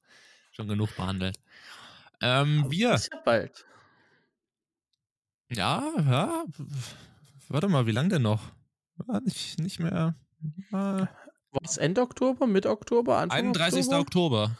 [0.52, 1.38] schon genug behandelt.
[2.22, 2.94] Ähm, wir.
[2.94, 3.66] Ist ja bald.
[5.50, 6.44] Ja, ja.
[7.48, 8.40] Warte mal, wie lange denn noch?
[8.96, 10.14] War nicht, nicht mehr.
[10.70, 11.08] War
[11.62, 13.86] es Ende Oktober, Mitte Oktober, Anfang 31.
[13.88, 13.98] Oktober?
[14.00, 14.56] Oktober.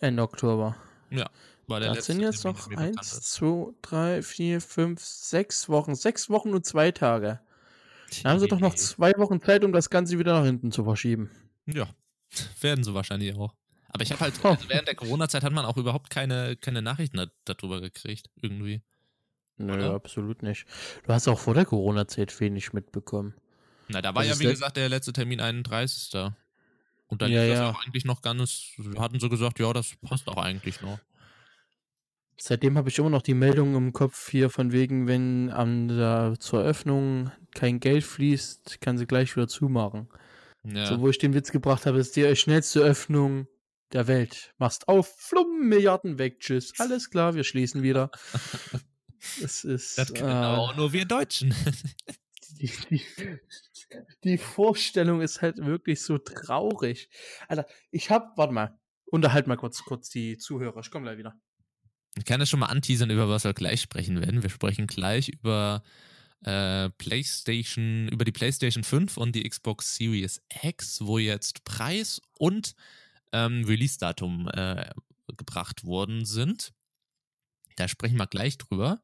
[0.00, 0.76] Ende Oktober.
[1.10, 1.30] Ja.
[1.66, 5.94] War der das sind jetzt noch eins, zwei, drei, vier, fünf, sechs Wochen.
[5.94, 7.40] Sechs Wochen und zwei Tage.
[8.22, 10.84] Dann haben sie doch noch zwei Wochen Zeit, um das Ganze wieder nach hinten zu
[10.84, 11.30] verschieben.
[11.66, 11.88] Ja,
[12.60, 13.54] werden sie wahrscheinlich auch.
[13.88, 14.48] Aber ich habe halt, oh.
[14.48, 18.82] also während der Corona-Zeit hat man auch überhaupt keine, keine Nachrichten darüber gekriegt, irgendwie.
[19.56, 19.94] Nö, Oder?
[19.94, 20.66] absolut nicht.
[21.06, 23.34] Du hast auch vor der Corona-Zeit wenig mitbekommen.
[23.88, 26.32] Na, da war das ja, wie gesagt, der letzte Termin 31.
[27.06, 27.70] Und dann ja, ist das ja.
[27.70, 30.98] auch eigentlich noch ganz, hatten sie gesagt, ja, das passt auch eigentlich noch.
[32.36, 36.34] Seitdem habe ich immer noch die Meldung im Kopf hier von wegen, wenn an der,
[36.38, 40.08] zur Öffnung kein Geld fließt, kann sie gleich wieder zumachen.
[40.64, 40.86] Ja.
[40.86, 43.46] So, wo ich den Witz gebracht habe, ist die schnellste Öffnung
[43.92, 44.54] der Welt.
[44.58, 46.72] Machst auf, flumm, Milliarden weg, tschüss.
[46.78, 48.10] Alles klar, wir schließen wieder.
[49.40, 49.96] Das ist.
[49.96, 51.54] Das können äh, auch nur wir Deutschen.
[52.60, 53.02] Die, die,
[54.22, 57.08] die, Vorstellung ist halt wirklich so traurig.
[57.48, 60.78] Alter, ich hab, warte mal, unterhalt mal kurz, kurz die Zuhörer.
[60.80, 61.34] Ich komme gleich wieder.
[62.16, 64.42] Ich kann ja schon mal anteasern, über was wir gleich sprechen werden.
[64.42, 65.82] Wir sprechen gleich über
[66.44, 72.74] äh, PlayStation, über die PlayStation 5 und die Xbox Series X, wo jetzt Preis und
[73.32, 74.90] ähm, Release-Datum äh,
[75.36, 76.72] gebracht worden sind.
[77.76, 79.02] Da sprechen wir gleich drüber.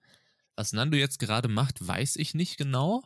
[0.55, 3.03] Was Nando jetzt gerade macht, weiß ich nicht genau.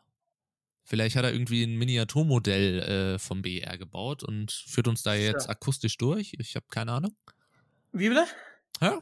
[0.83, 2.81] Vielleicht hat er irgendwie ein Miniaturmodell
[3.14, 5.51] äh, vom BR gebaut und führt uns da jetzt ja.
[5.51, 6.35] akustisch durch.
[6.38, 7.17] Ich habe keine Ahnung.
[7.93, 8.27] Wie bitte?
[8.83, 9.01] Ja,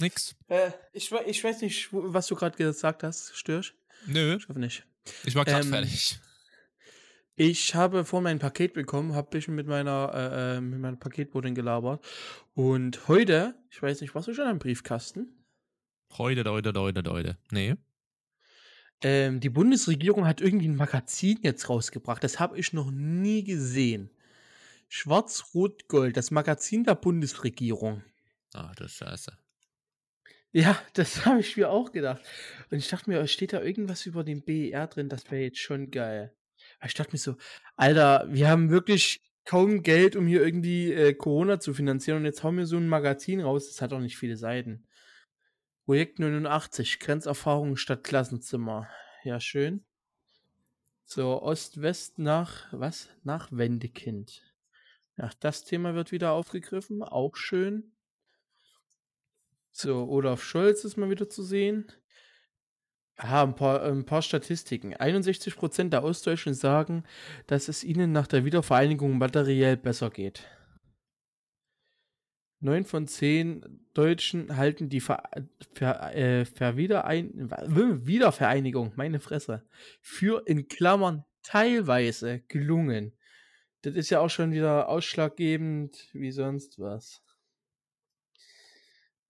[0.00, 0.34] nix.
[0.48, 3.74] Äh, ich, ich weiß nicht, was du gerade gesagt hast, Störsch.
[4.06, 4.36] Nö.
[4.36, 4.86] Ich hoffe nicht.
[5.24, 6.18] Ich war gerade ähm, fertig.
[7.38, 10.96] Ich habe vor mein Paket bekommen, habe ein bisschen mit meiner, äh, äh, mit meiner
[10.96, 12.02] Paketbotin gelabert.
[12.54, 15.44] Und heute, ich weiß nicht, warst du schon am Briefkasten?
[16.16, 17.36] Heute, heute, heute, heute.
[17.50, 17.74] Nee.
[19.02, 22.24] Ähm, die Bundesregierung hat irgendwie ein Magazin jetzt rausgebracht.
[22.24, 24.10] Das habe ich noch nie gesehen.
[24.88, 28.02] Schwarz-Rot-Gold, das Magazin der Bundesregierung.
[28.54, 29.36] Ach, das ist scheiße.
[30.56, 32.22] Ja, das habe ich mir auch gedacht.
[32.70, 35.10] Und ich dachte mir, steht da irgendwas über den BER drin?
[35.10, 36.34] Das wäre jetzt schon geil.
[36.82, 37.36] Ich dachte mir so,
[37.76, 42.18] Alter, wir haben wirklich kaum Geld, um hier irgendwie äh, Corona zu finanzieren.
[42.18, 43.68] Und jetzt hauen wir so ein Magazin raus.
[43.68, 44.86] Das hat auch nicht viele Seiten.
[45.84, 48.88] Projekt 89, Grenzerfahrung statt Klassenzimmer.
[49.24, 49.84] Ja, schön.
[51.04, 53.10] So, Ost-West nach, was?
[53.24, 54.42] Nach Wendekind.
[55.18, 57.02] Ja, das Thema wird wieder aufgegriffen.
[57.02, 57.92] Auch schön.
[59.78, 61.92] So, Olaf Scholz ist mal wieder zu sehen.
[63.22, 64.94] Ja, ein paar, ein paar Statistiken.
[64.94, 67.04] 61% der Ostdeutschen sagen,
[67.46, 70.48] dass es ihnen nach der Wiedervereinigung materiell besser geht.
[72.60, 75.22] 9 von 10 Deutschen halten die Ver,
[75.74, 79.62] Ver, äh, Ver Wiedervereinigung, meine Fresse,
[80.00, 83.12] für in Klammern teilweise gelungen.
[83.82, 87.25] Das ist ja auch schon wieder ausschlaggebend wie sonst was.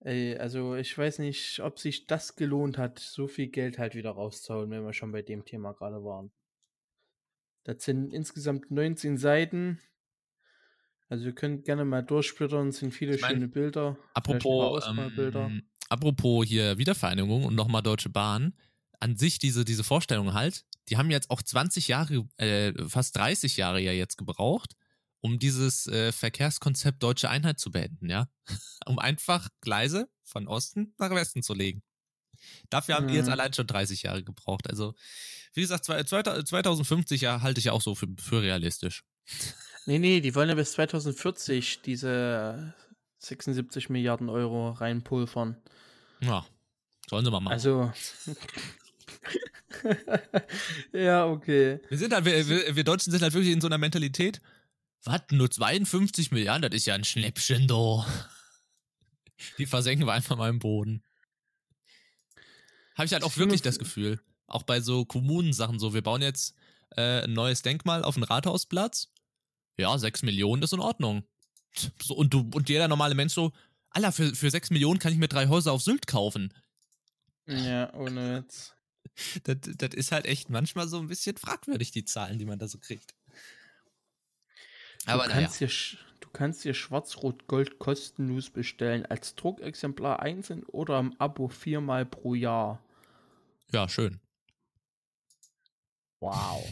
[0.01, 4.11] Ey, also ich weiß nicht, ob sich das gelohnt hat, so viel Geld halt wieder
[4.11, 6.31] rauszuholen, wenn wir schon bei dem Thema gerade waren.
[7.65, 9.81] Das sind insgesamt 19 Seiten.
[11.09, 13.97] Also ihr könnt gerne mal durchsplittern, es sind viele ich mein, schöne Bilder.
[14.15, 18.55] Apropos, ähm, apropos hier Wiedervereinigung und nochmal Deutsche Bahn.
[18.99, 23.57] An sich diese, diese Vorstellung halt, die haben jetzt auch 20 Jahre, äh, fast 30
[23.57, 24.75] Jahre ja jetzt gebraucht,
[25.27, 28.29] um dieses äh, Verkehrskonzept Deutsche Einheit zu beenden, ja.
[28.87, 31.83] um einfach Gleise von Osten nach Westen zu legen.
[32.71, 33.33] Dafür haben die jetzt mhm.
[33.33, 34.71] allein schon 30 Jahre gebraucht.
[34.71, 34.95] Also,
[35.53, 39.05] wie gesagt, 2050 ja, halte ich ja auch so für, für realistisch.
[39.87, 42.75] Nee, nee, die wollen ja bis 2040 diese
[43.19, 45.57] 76 Milliarden Euro reinpulvern.
[46.21, 46.47] Ja,
[47.11, 47.53] sollen sie mal machen.
[47.53, 47.93] Also.
[50.93, 51.81] ja, okay.
[51.89, 54.41] Wir sind halt, wir, wir Deutschen sind halt wirklich in so einer Mentalität,
[55.07, 55.23] was?
[55.31, 56.63] Nur 52 Milliarden?
[56.63, 58.05] Das ist ja ein Schnäppchen, do.
[59.59, 61.03] Die versenken wir einfach mal im Boden.
[62.95, 64.21] Habe ich halt auch wirklich das Gefühl.
[64.47, 65.93] Auch bei so Kommunensachen so.
[65.93, 66.55] Wir bauen jetzt
[66.97, 69.13] äh, ein neues Denkmal auf dem Rathausplatz.
[69.77, 71.25] ja, 6 Millionen ist in Ordnung.
[72.03, 73.53] So, und, du, und jeder normale Mensch so,
[73.91, 76.53] Alter, für, für 6 Millionen kann ich mir drei Häuser auf Sylt kaufen.
[77.47, 78.73] Ja, ohne Witz.
[79.45, 82.69] Das, das ist halt echt manchmal so ein bisschen fragwürdig, die Zahlen, die man da
[82.69, 83.16] so kriegt.
[85.07, 85.73] Aber du kannst, naja.
[85.73, 92.35] dir, du kannst dir Schwarz-Rot-Gold kostenlos bestellen, als Druckexemplar einzeln oder im Abo viermal pro
[92.35, 92.83] Jahr.
[93.73, 94.21] Ja, schön.
[96.21, 96.65] Wow.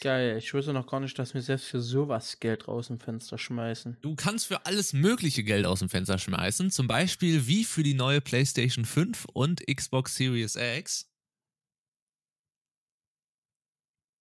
[0.00, 3.36] Geil, ich wusste noch gar nicht, dass wir selbst für sowas Geld aus dem Fenster
[3.36, 3.96] schmeißen.
[4.00, 7.94] Du kannst für alles mögliche Geld aus dem Fenster schmeißen, zum Beispiel wie für die
[7.94, 11.07] neue PlayStation 5 und Xbox Series X.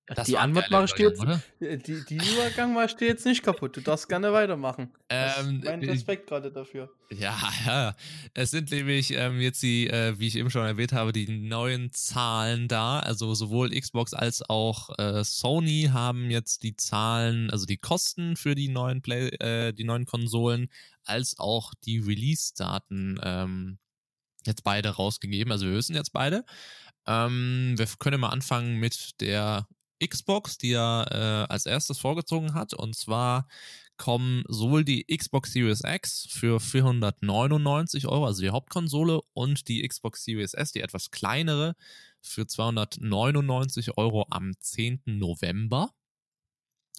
[0.08, 1.22] Das die Antwort dir jetzt,
[1.60, 3.76] äh, die, die Übergang dir jetzt nicht kaputt.
[3.76, 4.93] Du darfst gerne weitermachen.
[5.10, 6.89] Ähm, mein Respekt gerade dafür.
[7.12, 7.96] Ja, ja.
[8.34, 11.91] Es sind nämlich ähm, jetzt die, äh, wie ich eben schon erwähnt habe, die neuen
[11.91, 13.00] Zahlen da.
[13.00, 18.56] Also sowohl Xbox als auch äh, Sony haben jetzt die Zahlen, also die Kosten für
[18.56, 20.70] die neuen Play, äh, die neuen Konsolen,
[21.04, 23.78] als auch die Release-Daten ähm,
[24.46, 25.52] jetzt beide rausgegeben.
[25.52, 26.46] Also wir wissen jetzt beide.
[27.06, 29.67] Ähm, wir können mal anfangen mit der
[30.06, 32.74] Xbox, die er äh, als erstes vorgezogen hat.
[32.74, 33.48] Und zwar
[33.98, 40.24] kommen sowohl die Xbox Series X für 499 Euro, also die Hauptkonsole, und die Xbox
[40.24, 41.76] Series S, die etwas kleinere,
[42.22, 45.02] für 299 Euro am 10.
[45.06, 45.92] November.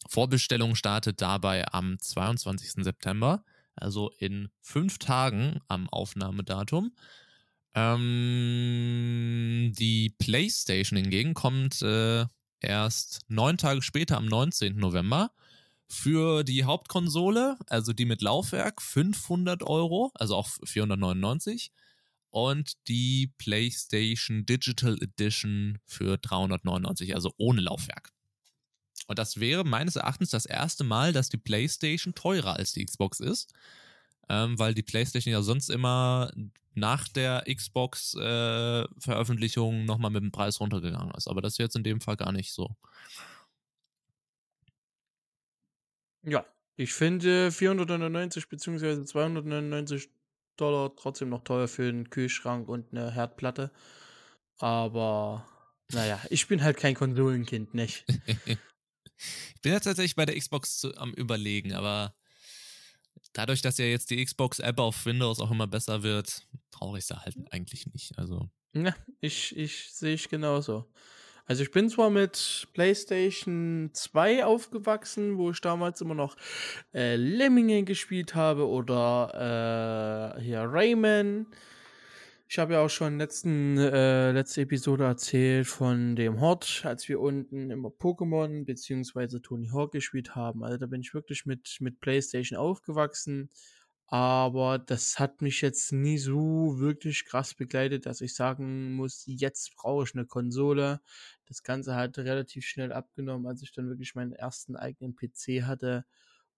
[0.09, 2.85] Vorbestellung startet dabei am 22.
[2.85, 6.93] September, also in fünf Tagen am Aufnahmedatum.
[7.75, 12.27] Ähm, die PlayStation hingegen kommt äh,
[12.61, 14.77] erst neun Tage später, am 19.
[14.77, 15.31] November,
[15.89, 21.73] für die Hauptkonsole, also die mit Laufwerk, 500 Euro, also auch 499.
[22.31, 28.13] Und die PlayStation Digital Edition für 399, also ohne Laufwerk.
[29.07, 33.21] Und das wäre meines Erachtens das erste Mal, dass die PlayStation teurer als die Xbox
[33.21, 33.55] ist
[34.29, 36.33] ähm, weil die PlayStation ja sonst immer
[36.75, 41.29] nach der Xbox-Veröffentlichung äh, nochmal mit dem Preis runtergegangen ist.
[41.29, 42.77] Aber das ist jetzt in dem Fall gar nicht so.
[46.23, 46.45] Ja,
[46.77, 49.05] ich finde 499 bzw.
[49.05, 50.09] 299
[50.57, 53.71] Dollar trotzdem noch teuer für einen Kühlschrank und eine Herdplatte.
[54.59, 55.47] Aber
[55.93, 58.05] naja, ich bin halt kein Konsolenkind, nicht?
[58.47, 62.15] ich bin jetzt tatsächlich bei der Xbox zu, am Überlegen, aber
[63.39, 67.17] dadurch, dass ja jetzt die Xbox-App auf Windows auch immer besser wird, brauche ich sie
[67.17, 68.19] halt eigentlich nicht.
[68.19, 68.51] Also.
[68.75, 70.91] Ja, ich, ich sehe ich genauso.
[71.47, 76.37] Also ich bin zwar mit PlayStation 2 aufgewachsen, wo ich damals immer noch
[76.93, 81.47] äh, Lemminge gespielt habe oder äh, hier Rayman.
[82.51, 87.21] Ich habe ja auch schon letzten, äh, letzte Episode erzählt von dem Hort, als wir
[87.21, 89.41] unten immer Pokémon bzw.
[89.41, 90.65] Tony Hawk gespielt haben.
[90.65, 93.51] Also da bin ich wirklich mit, mit PlayStation aufgewachsen.
[94.07, 99.77] Aber das hat mich jetzt nie so wirklich krass begleitet, dass ich sagen muss, jetzt
[99.77, 101.03] brauche ich eine Konsole.
[101.49, 106.07] Das Ganze hat relativ schnell abgenommen, als ich dann wirklich meinen ersten eigenen PC hatte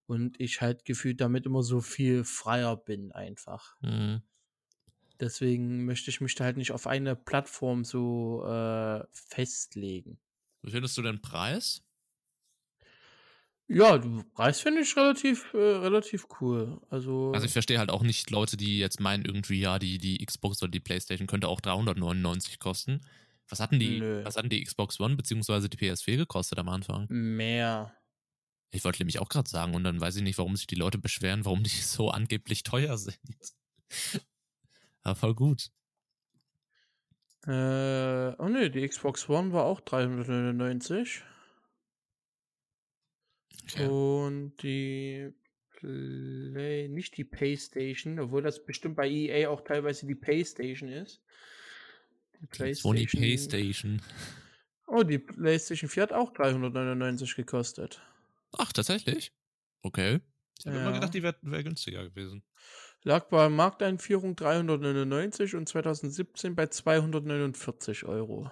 [0.05, 3.75] und ich halt gefühlt damit immer so viel freier bin einfach.
[3.81, 4.21] Mhm.
[5.21, 10.19] Deswegen möchte ich mich da halt nicht auf eine Plattform so äh, festlegen.
[10.63, 11.83] Wie findest du den Preis?
[13.67, 16.81] Ja, den Preis finde ich relativ, äh, relativ cool.
[16.89, 20.25] Also, also ich verstehe halt auch nicht Leute, die jetzt meinen, irgendwie, ja, die, die
[20.25, 23.01] Xbox oder die Playstation könnte auch 399 kosten.
[23.47, 25.69] Was hatten die, was hatten die Xbox One bzw.
[25.69, 27.05] die PS4 gekostet am Anfang?
[27.09, 27.93] Mehr.
[28.71, 30.97] Ich wollte nämlich auch gerade sagen, und dann weiß ich nicht, warum sich die Leute
[30.97, 33.19] beschweren, warum die so angeblich teuer sind.
[35.05, 35.71] Ja, voll gut.
[37.47, 41.23] Äh, oh ne, die Xbox One war auch 399.
[43.63, 43.87] Okay.
[43.87, 45.33] Und die
[45.71, 51.23] Play, nicht die PlayStation, obwohl das bestimmt bei EA auch teilweise die PlayStation ist.
[52.39, 52.95] Die PlayStation.
[52.95, 54.01] Die PlayStation.
[54.85, 58.01] Oh, die PlayStation 4 hat auch 399 gekostet.
[58.57, 59.31] Ach, tatsächlich?
[59.81, 60.19] Okay.
[60.59, 60.83] Ich hätte ja.
[60.83, 62.43] immer gedacht, die wäre wär günstiger gewesen.
[63.03, 68.51] Lag bei Markteinführung 399 und 2017 bei 249 Euro.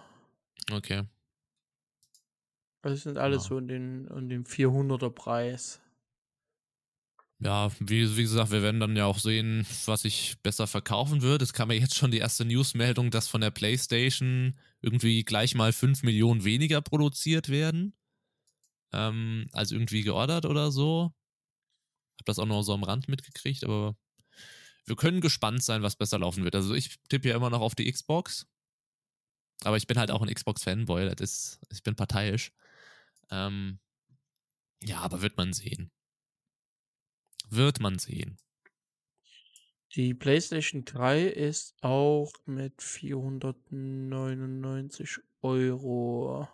[0.71, 1.03] Okay.
[2.81, 3.49] Also sind alles ja.
[3.49, 5.81] so in den, in dem 400er Preis.
[7.41, 11.41] Ja, wie, wie gesagt, wir werden dann ja auch sehen, was sich besser verkaufen wird.
[11.41, 15.71] Es kam ja jetzt schon die erste Newsmeldung, dass von der PlayStation irgendwie gleich mal
[15.71, 17.93] 5 Millionen weniger produziert werden.
[18.91, 21.13] Ähm, als irgendwie geordert oder so.
[22.19, 23.95] Hab das auch noch so am Rand mitgekriegt, aber
[24.89, 26.55] wir können gespannt sein, was besser laufen wird.
[26.55, 28.47] Also ich tippe ja immer noch auf die Xbox.
[29.63, 31.09] Aber ich bin halt auch ein Xbox-Fanboy.
[31.15, 32.51] Das ist, ich bin parteiisch.
[33.31, 33.79] Ähm,
[34.83, 35.91] Ja, aber wird man sehen.
[37.49, 38.37] Wird man sehen.
[39.95, 46.47] Die PlayStation 3 ist auch mit 499 Euro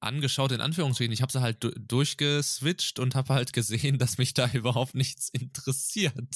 [0.00, 1.12] angeschaut, in Anführungsstrichen.
[1.14, 6.14] Ich habe sie halt durchgeswitcht und habe halt gesehen, dass mich da überhaupt nichts interessiert.
[6.14, 6.34] und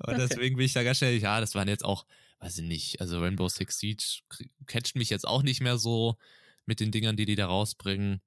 [0.00, 0.16] okay.
[0.18, 2.04] deswegen bin ich da ganz schnell, ja, das waren jetzt auch,
[2.40, 4.04] weiß ich nicht, also Rainbow Six Siege
[4.66, 6.18] catcht mich jetzt auch nicht mehr so
[6.66, 8.20] mit den Dingern, die die da rausbringen.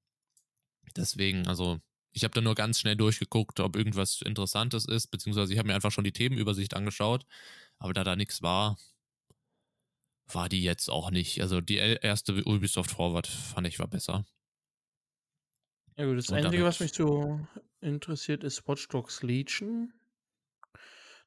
[0.96, 1.80] Deswegen, also
[2.12, 5.74] ich habe da nur ganz schnell durchgeguckt, ob irgendwas Interessantes ist, beziehungsweise ich habe mir
[5.74, 7.26] einfach schon die Themenübersicht angeschaut,
[7.78, 8.78] aber da da nichts war,
[10.28, 11.40] war die jetzt auch nicht.
[11.40, 14.24] Also die erste Ubisoft Forward fand ich war besser.
[15.96, 17.40] Ja gut, das Und Einzige, was mich so
[17.80, 19.92] interessiert, ist Watch Dogs Legion.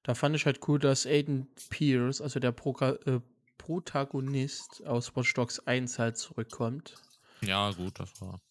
[0.03, 3.19] Da fand ich halt cool, dass Aiden Pierce, also der Proka äh,
[3.57, 6.95] Protagonist aus Watch Dogs 1 halt zurückkommt.
[7.41, 8.41] Ja, gut, das war.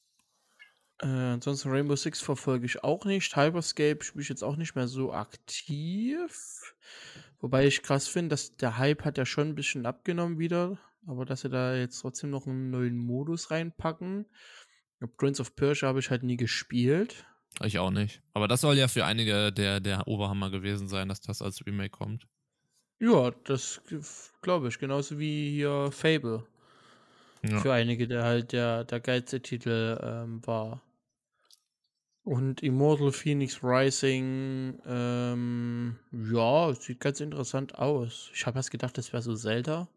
[1.00, 3.36] Äh, ansonsten Rainbow Six verfolge ich auch nicht.
[3.36, 6.74] Hyperscape spiele ich jetzt auch nicht mehr so aktiv.
[7.40, 10.78] Wobei ich krass finde, dass der Hype hat ja schon ein bisschen abgenommen wieder.
[11.06, 14.26] Aber dass sie da jetzt trotzdem noch einen neuen Modus reinpacken.
[15.16, 17.24] Prince of Persia habe ich halt nie gespielt.
[17.62, 18.22] Ich auch nicht.
[18.34, 21.90] Aber das soll ja für einige der, der Oberhammer gewesen sein, dass das als Remake
[21.90, 22.26] kommt.
[23.00, 23.80] Ja, das
[24.42, 24.78] glaube ich.
[24.78, 26.46] Genauso wie hier Fable.
[27.42, 27.60] Ja.
[27.60, 30.82] Für einige, der halt der, der geilste Titel ähm, war.
[32.28, 38.30] Und Immortal Phoenix Rising, ähm, ja, sieht ganz interessant aus.
[38.34, 39.88] Ich habe erst gedacht, das wäre so Zelda.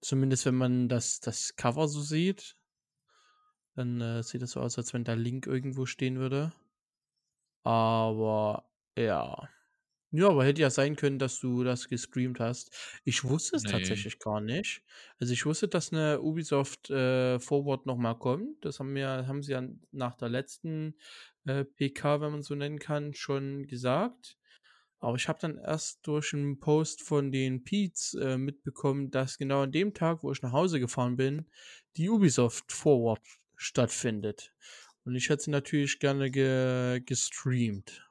[0.00, 2.56] Zumindest wenn man das, das Cover so sieht.
[3.74, 6.52] Dann äh, sieht es so aus, als wenn da Link irgendwo stehen würde.
[7.64, 9.48] Aber ja.
[10.12, 12.72] Ja, aber hätte ja sein können, dass du das gestreamt hast.
[13.04, 13.70] Ich wusste es Nee.
[13.70, 14.82] tatsächlich gar nicht.
[15.20, 18.64] Also ich wusste, dass eine Ubisoft äh, Forward nochmal kommt.
[18.64, 20.96] Das haben wir, haben sie ja nach der letzten
[21.46, 24.36] äh, PK, wenn man so nennen kann, schon gesagt.
[25.00, 29.62] Aber ich habe dann erst durch einen Post von den Peets äh, mitbekommen, dass genau
[29.62, 31.46] an dem Tag, wo ich nach Hause gefahren bin,
[31.96, 33.22] die Ubisoft Forward
[33.56, 34.52] stattfindet.
[35.04, 38.10] Und ich hätte sie natürlich gerne ge gestreamt.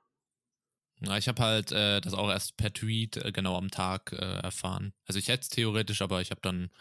[1.01, 4.39] Ja, ich habe halt äh, das auch erst per Tweet äh, genau am Tag äh,
[4.41, 4.93] erfahren.
[5.05, 6.71] Also ich hätte es theoretisch, aber ich habe dann.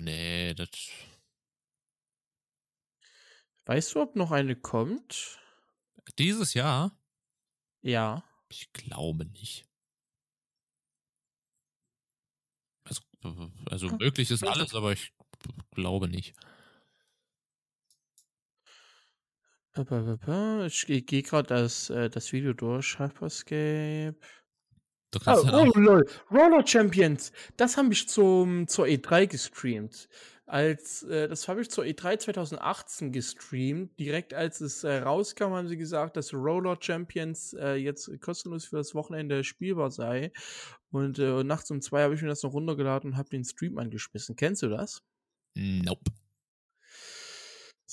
[0.00, 0.68] Nee, das.
[3.64, 5.41] Weißt du, ob noch eine kommt?
[6.18, 6.96] Dieses Jahr?
[7.82, 8.24] Ja.
[8.48, 9.66] Ich glaube nicht.
[12.84, 13.02] Also,
[13.66, 13.98] also hm.
[13.98, 15.12] möglich ist alles, aber ich
[15.70, 16.34] glaube nicht.
[19.74, 22.98] Ich gehe gerade das, äh, das Video durch.
[22.98, 24.16] Hyperscape.
[25.26, 26.06] Oh, oh lol.
[26.30, 27.32] Roller Champions.
[27.56, 30.08] Das habe ich zum, zur E3 gestreamt.
[30.52, 33.98] Als, äh, das habe ich zur E3 2018 gestreamt.
[33.98, 38.76] Direkt als es äh, rauskam, haben sie gesagt, dass Roller Champions äh, jetzt kostenlos für
[38.76, 40.30] das Wochenende spielbar sei.
[40.90, 43.78] Und äh, nachts um zwei habe ich mir das noch runtergeladen und habe den Stream
[43.78, 44.36] angeschmissen.
[44.36, 45.02] Kennst du das?
[45.54, 46.12] Nope.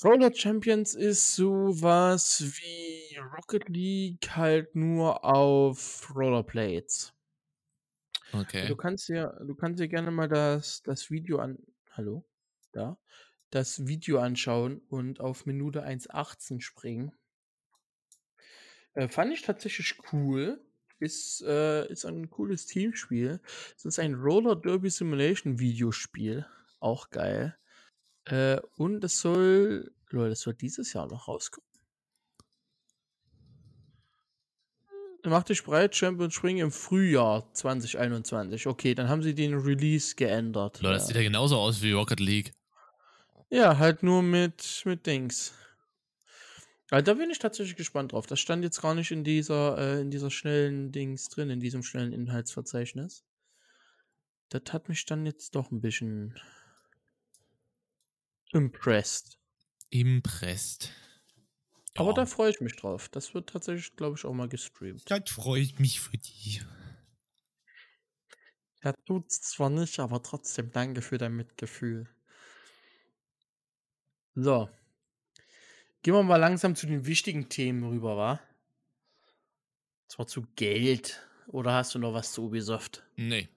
[0.04, 7.14] Roller Champions ist sowas wie Rocket League, halt nur auf Rollerblades.
[8.32, 8.68] Okay.
[8.68, 11.56] Du kannst dir, du kannst dir gerne mal das, das Video an.
[11.92, 12.22] Hallo?
[12.72, 12.98] Da?
[13.50, 17.12] Das Video anschauen und auf Minute 1,18 springen.
[18.94, 20.60] Äh, fand ich tatsächlich cool.
[20.98, 23.40] Ist, äh, ist ein cooles Teamspiel.
[23.76, 26.46] Es ist ein Roller Derby Simulation Videospiel.
[26.78, 27.56] Auch geil.
[28.26, 31.68] Äh, und es soll, Leute, es soll dieses Jahr noch rauskommen.
[35.24, 38.66] Mach dich breit, Champion Spring im Frühjahr 2021.
[38.66, 40.80] Okay, dann haben sie den Release geändert.
[40.80, 42.52] Leute, das sieht ja genauso aus wie Rocket League.
[43.50, 45.52] Ja, halt nur mit, mit Dings.
[46.90, 48.26] Ja, da bin ich tatsächlich gespannt drauf.
[48.26, 51.82] Das stand jetzt gar nicht in dieser, äh, in dieser schnellen Dings drin, in diesem
[51.82, 53.24] schnellen Inhaltsverzeichnis.
[54.50, 56.38] Das hat mich dann jetzt doch ein bisschen
[58.52, 59.38] impressed.
[59.90, 60.90] Impressed.
[61.96, 63.08] Aber da freue ich mich drauf.
[63.08, 65.02] Das wird tatsächlich, glaube ich, auch mal gestreamt.
[65.10, 66.62] Das freut mich für dich.
[68.82, 72.08] Ja, tut's zwar nicht, aber trotzdem danke für dein Mitgefühl.
[74.34, 74.68] So.
[76.02, 78.40] Gehen wir mal langsam zu den wichtigen Themen rüber, wa?
[80.08, 81.26] Zwar zu Geld.
[81.46, 83.02] Oder hast du noch was zu Ubisoft?
[83.16, 83.48] Nee.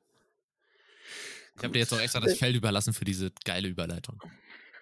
[1.56, 4.22] Ich habe dir jetzt auch extra das Feld überlassen für diese geile Überleitung.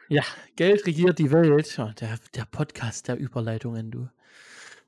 [0.07, 0.23] Ja,
[0.55, 1.77] Geld regiert die Welt.
[1.77, 4.09] Ja, der, der Podcast der Überleitungen, du.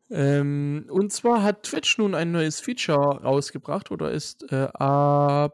[0.09, 5.53] Ähm, und zwar hat Twitch nun ein neues Feature rausgebracht oder ist äh, ab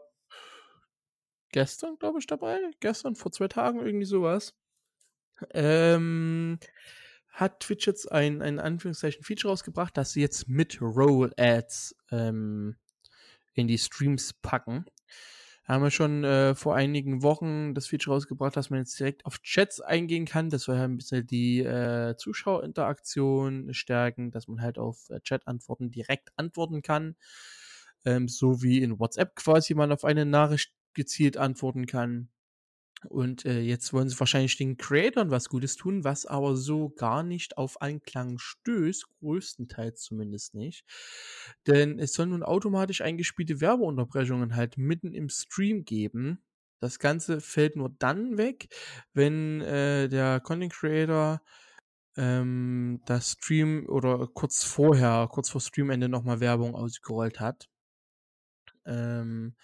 [1.52, 2.58] gestern, glaube ich, dabei.
[2.80, 4.54] Gestern, vor zwei Tagen, irgendwie sowas.
[5.52, 6.58] Ähm,
[7.28, 12.76] hat Twitch jetzt ein, ein Anführungszeichen Feature rausgebracht, dass sie jetzt mit Roll Ads ähm,
[13.54, 14.84] in die Streams packen
[15.70, 19.40] haben wir schon äh, vor einigen Wochen das Feature rausgebracht, dass man jetzt direkt auf
[19.40, 20.50] Chats eingehen kann.
[20.50, 25.92] Das soll ja ein bisschen die äh, Zuschauerinteraktion stärken, dass man halt auf äh, Chat-Antworten
[25.92, 27.14] direkt antworten kann.
[28.04, 32.30] Ähm, so wie in WhatsApp quasi man auf eine Nachricht gezielt antworten kann.
[33.08, 37.22] Und äh, jetzt wollen sie wahrscheinlich den Creatoren was Gutes tun, was aber so gar
[37.22, 40.84] nicht auf Anklang stößt, größtenteils zumindest nicht.
[41.66, 46.42] Denn es soll nun automatisch eingespielte Werbeunterbrechungen halt mitten im Stream geben.
[46.80, 48.68] Das Ganze fällt nur dann weg,
[49.14, 51.42] wenn äh, der Content Creator
[52.16, 57.68] ähm, das Stream oder kurz vorher, kurz vor Streamende nochmal Werbung ausgerollt hat.
[58.86, 59.54] Ähm,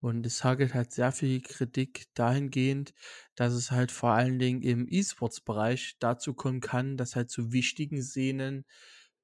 [0.00, 2.94] und es hagelt halt sehr viel Kritik dahingehend,
[3.34, 8.02] dass es halt vor allen Dingen im E-Sports-Bereich dazu kommen kann, dass halt zu wichtigen
[8.02, 8.64] Szenen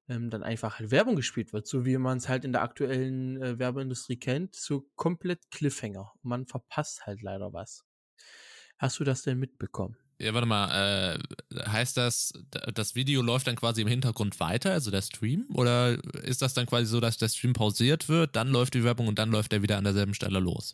[0.07, 3.41] ähm, dann einfach halt Werbung gespielt wird, so wie man es halt in der aktuellen
[3.41, 6.13] äh, Werbeindustrie kennt, so komplett Cliffhanger.
[6.21, 7.85] Man verpasst halt leider was.
[8.77, 9.97] Hast du das denn mitbekommen?
[10.17, 11.17] Ja, warte mal,
[11.53, 12.31] äh, heißt das,
[12.73, 15.45] das Video läuft dann quasi im Hintergrund weiter, also der Stream?
[15.53, 19.07] Oder ist das dann quasi so, dass der Stream pausiert wird, dann läuft die Werbung
[19.07, 20.71] und dann läuft er wieder an derselben Stelle los?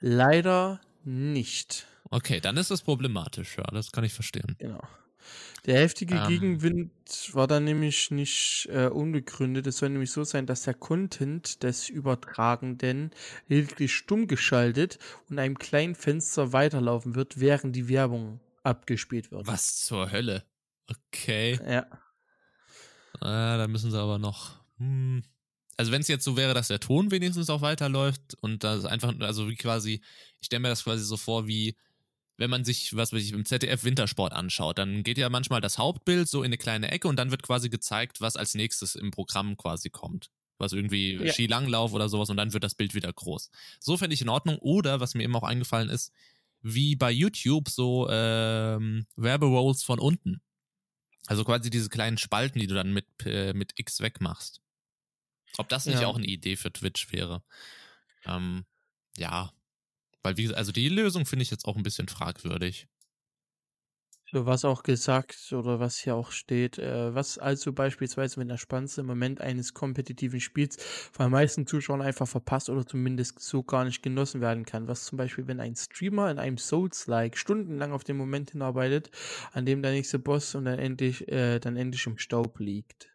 [0.00, 1.86] Leider nicht.
[2.10, 4.56] Okay, dann ist das problematisch, ja, das kann ich verstehen.
[4.58, 4.82] Genau.
[5.66, 6.28] Der heftige ähm.
[6.28, 6.90] Gegenwind
[7.32, 9.66] war dann nämlich nicht äh, unbegründet.
[9.66, 13.10] Es soll nämlich so sein, dass der Content des Übertragenden
[13.48, 14.98] lediglich stumm geschaltet
[15.28, 19.46] und einem kleinen Fenster weiterlaufen wird, während die Werbung abgespielt wird.
[19.46, 20.44] Was zur Hölle?
[20.88, 21.58] Okay.
[21.68, 21.86] Ja.
[23.20, 24.60] Ah, da müssen sie aber noch.
[24.78, 25.22] Hm.
[25.76, 29.14] Also wenn es jetzt so wäre, dass der Ton wenigstens auch weiterläuft und das einfach,
[29.20, 30.02] also wie quasi,
[30.40, 31.74] ich stelle mir das quasi so vor, wie
[32.40, 35.76] wenn man sich, was weiß ich, im ZDF Wintersport anschaut, dann geht ja manchmal das
[35.76, 39.10] Hauptbild so in eine kleine Ecke und dann wird quasi gezeigt, was als nächstes im
[39.10, 40.30] Programm quasi kommt.
[40.56, 41.32] Was irgendwie ja.
[41.34, 43.50] Skilanglauf oder sowas und dann wird das Bild wieder groß.
[43.78, 44.56] So fände ich in Ordnung.
[44.58, 46.12] Oder, was mir eben auch eingefallen ist,
[46.62, 50.40] wie bei YouTube so ähm, Werberolls von unten.
[51.26, 54.62] Also quasi diese kleinen Spalten, die du dann mit, äh, mit X wegmachst.
[55.58, 56.06] Ob das nicht ja.
[56.06, 57.42] auch eine Idee für Twitch wäre.
[58.24, 58.64] Ähm,
[59.18, 59.52] ja,
[60.22, 62.88] weil, wie also die Lösung finde ich jetzt auch ein bisschen fragwürdig.
[64.32, 68.58] So, was auch gesagt oder was hier auch steht, äh, was also beispielsweise mit der
[68.58, 70.76] spannendste Moment eines kompetitiven Spiels
[71.12, 74.86] von meisten Zuschauern einfach verpasst oder zumindest so gar nicht genossen werden kann.
[74.86, 79.10] Was zum Beispiel, wenn ein Streamer in einem Souls-like stundenlang auf den Moment hinarbeitet,
[79.52, 83.10] an dem der nächste Boss und dann endlich, äh, dann endlich im Staub liegt.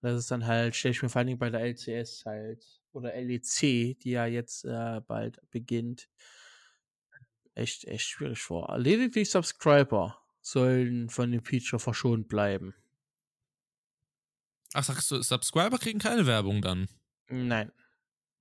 [0.00, 2.64] Und das ist dann halt, stelle ich mir vor allen Dingen bei der LCS halt,
[2.94, 6.08] oder LEC, die ja jetzt äh, bald beginnt,
[7.54, 8.76] echt, echt schwierig vor.
[8.78, 12.74] Lediglich Subscriber sollen von dem Feature verschont bleiben.
[14.74, 16.88] Ach, sagst du, Subscriber kriegen keine Werbung dann?
[17.28, 17.72] Nein.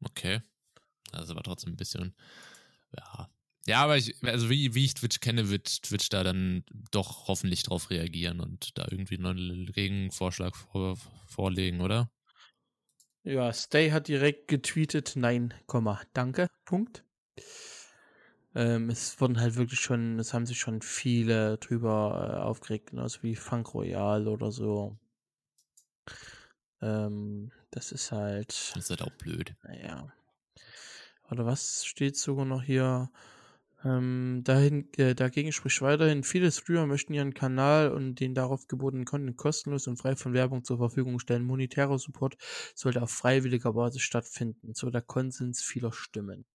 [0.03, 0.41] Okay.
[1.11, 2.16] Das ist aber trotzdem ein bisschen,
[2.97, 3.30] ja.
[3.66, 7.64] Ja, aber ich, also wie, wie ich Twitch kenne, wird Twitch da dann doch hoffentlich
[7.64, 10.97] drauf reagieren und da irgendwie einen Gegenvorschlag vor,
[11.28, 12.11] vorlegen, oder?
[13.24, 15.53] Ja, Stay hat direkt getweetet, nein,
[16.14, 17.05] danke, Punkt.
[18.56, 23.24] Ähm, es wurden halt wirklich schon, es haben sich schon viele drüber äh, aufgeregt, genauso
[23.24, 24.97] wie Funk Royal oder so.
[26.82, 28.49] Ähm, das ist halt.
[28.76, 29.56] Das ist halt auch blöd.
[29.64, 30.14] Naja.
[31.32, 33.10] Oder was steht sogar noch hier?
[33.86, 39.04] Ähm, dahin, äh, dagegen spricht weiterhin, viele Streamer möchten ihren Kanal und den darauf gebotenen
[39.06, 41.43] Content kostenlos und frei von Werbung zur Verfügung stellen.
[41.43, 42.38] Monetärer Support
[42.76, 46.45] sollte auf freiwilliger Basis stattfinden, so der Konsens vieler Stimmen.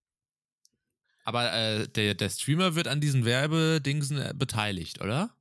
[1.29, 5.37] Aber äh, der, der Streamer wird an diesen Werbedingsen äh, beteiligt, oder?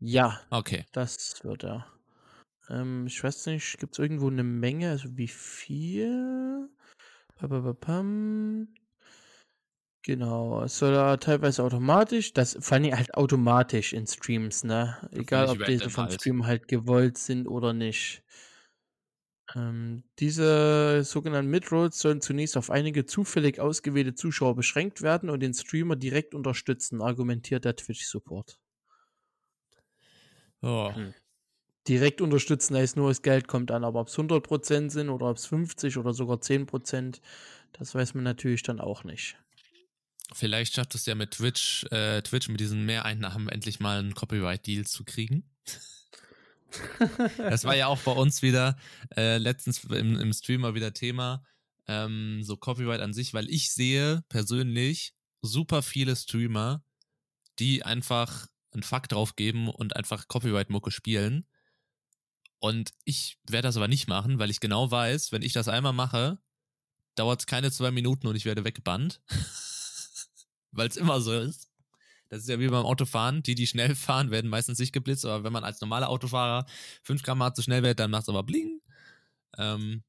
[0.00, 0.40] Ja.
[0.50, 0.84] Okay.
[0.90, 1.86] Das wird er.
[2.68, 4.90] Ähm, ich weiß nicht, gibt es irgendwo eine Menge?
[4.90, 6.68] Also wie viel?
[7.38, 8.66] Babababam.
[10.02, 14.96] Genau, es soll ja teilweise automatisch, das vor allem halt automatisch in Streams, ne?
[15.12, 16.10] Egal, ob diese vom.
[16.10, 18.24] Stream halt gewollt sind oder nicht.
[19.56, 25.54] Ähm, diese sogenannten Midrolls sollen zunächst auf einige zufällig ausgewählte Zuschauer beschränkt werden und den
[25.54, 28.58] Streamer direkt unterstützen, argumentiert der Twitch-Support.
[30.60, 30.94] Oh.
[30.94, 31.14] Hm.
[31.88, 35.36] Direkt unterstützen heißt nur, das Geld kommt an, aber ob es 100% sind oder ob
[35.36, 37.20] es 50 oder sogar 10%,
[37.72, 39.38] das weiß man natürlich dann auch nicht.
[40.34, 44.84] Vielleicht schafft es ja mit Twitch, äh, Twitch mit diesen Mehreinnahmen endlich mal einen Copyright-Deal
[44.84, 45.48] zu kriegen.
[47.38, 48.76] das war ja auch bei uns wieder
[49.16, 51.44] äh, letztens im, im Stream mal wieder Thema,
[51.86, 56.84] ähm, so Copyright an sich, weil ich sehe persönlich super viele Streamer,
[57.58, 61.46] die einfach einen Fuck drauf geben und einfach Copyright-Mucke spielen.
[62.58, 65.92] Und ich werde das aber nicht machen, weil ich genau weiß, wenn ich das einmal
[65.92, 66.38] mache,
[67.14, 69.20] dauert es keine zwei Minuten und ich werde weggebannt.
[70.72, 71.65] weil es immer so ist.
[72.28, 73.42] Das ist ja wie beim Autofahren.
[73.42, 76.66] Die, die schnell fahren, werden meistens nicht geblitzt, aber wenn man als normaler Autofahrer
[77.02, 78.80] 5 Gramm zu schnell wird, dann macht es aber bling.
[79.58, 80.02] Ähm,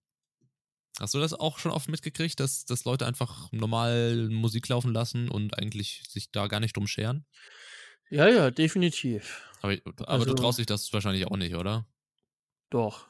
[1.00, 5.30] hast du das auch schon oft mitgekriegt, dass, dass Leute einfach normal Musik laufen lassen
[5.30, 7.26] und eigentlich sich da gar nicht drum scheren?
[8.10, 9.44] Ja, ja, definitiv.
[9.62, 11.86] Aber, aber also, du traust dich das wahrscheinlich auch nicht, oder?
[12.70, 13.08] Doch.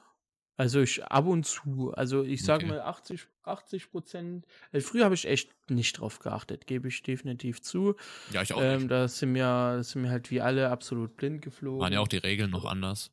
[0.59, 2.73] Also ich ab und zu, also ich sage okay.
[2.73, 4.47] mal 80, 80 Prozent.
[4.71, 7.95] Also früher habe ich echt nicht drauf geachtet, gebe ich definitiv zu.
[8.31, 8.91] Ja, ich auch ähm, nicht.
[8.91, 11.79] Da sind mir, sind mir halt wie alle absolut blind geflogen.
[11.79, 13.11] Waren ja auch die Regeln noch anders.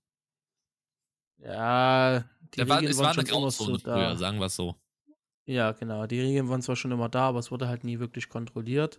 [1.37, 2.25] Ja,
[2.55, 3.95] die da Regeln war, waren schon immer so da.
[3.95, 4.77] Früher, sagen wir es so.
[5.47, 6.07] Ja, genau.
[6.07, 8.99] Die Regeln waren zwar schon immer da, aber es wurde halt nie wirklich kontrolliert.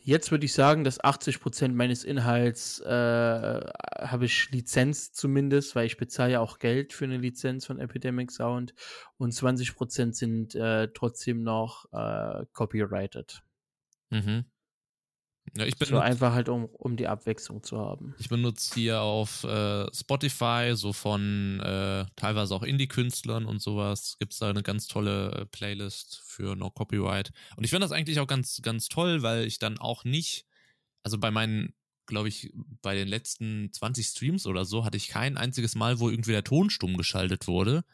[0.00, 5.98] Jetzt würde ich sagen, dass 80% meines Inhalts äh, habe ich Lizenz zumindest, weil ich
[5.98, 8.74] bezahle ja auch Geld für eine Lizenz von Epidemic Sound
[9.18, 13.42] und 20% sind äh, trotzdem noch äh, copyrighted.
[14.10, 14.46] Mhm.
[15.56, 18.14] Ja, ich so einfach halt, um, um die Abwechslung zu haben.
[18.18, 24.32] Ich benutze hier auf äh, Spotify, so von äh, teilweise auch Indie-Künstlern und sowas, gibt
[24.32, 27.30] es da eine ganz tolle äh, Playlist für No Copyright.
[27.56, 30.46] Und ich finde das eigentlich auch ganz, ganz toll, weil ich dann auch nicht,
[31.04, 31.74] also bei meinen,
[32.06, 36.10] glaube ich, bei den letzten 20 Streams oder so, hatte ich kein einziges Mal, wo
[36.10, 37.84] irgendwie der Ton stumm geschaltet wurde.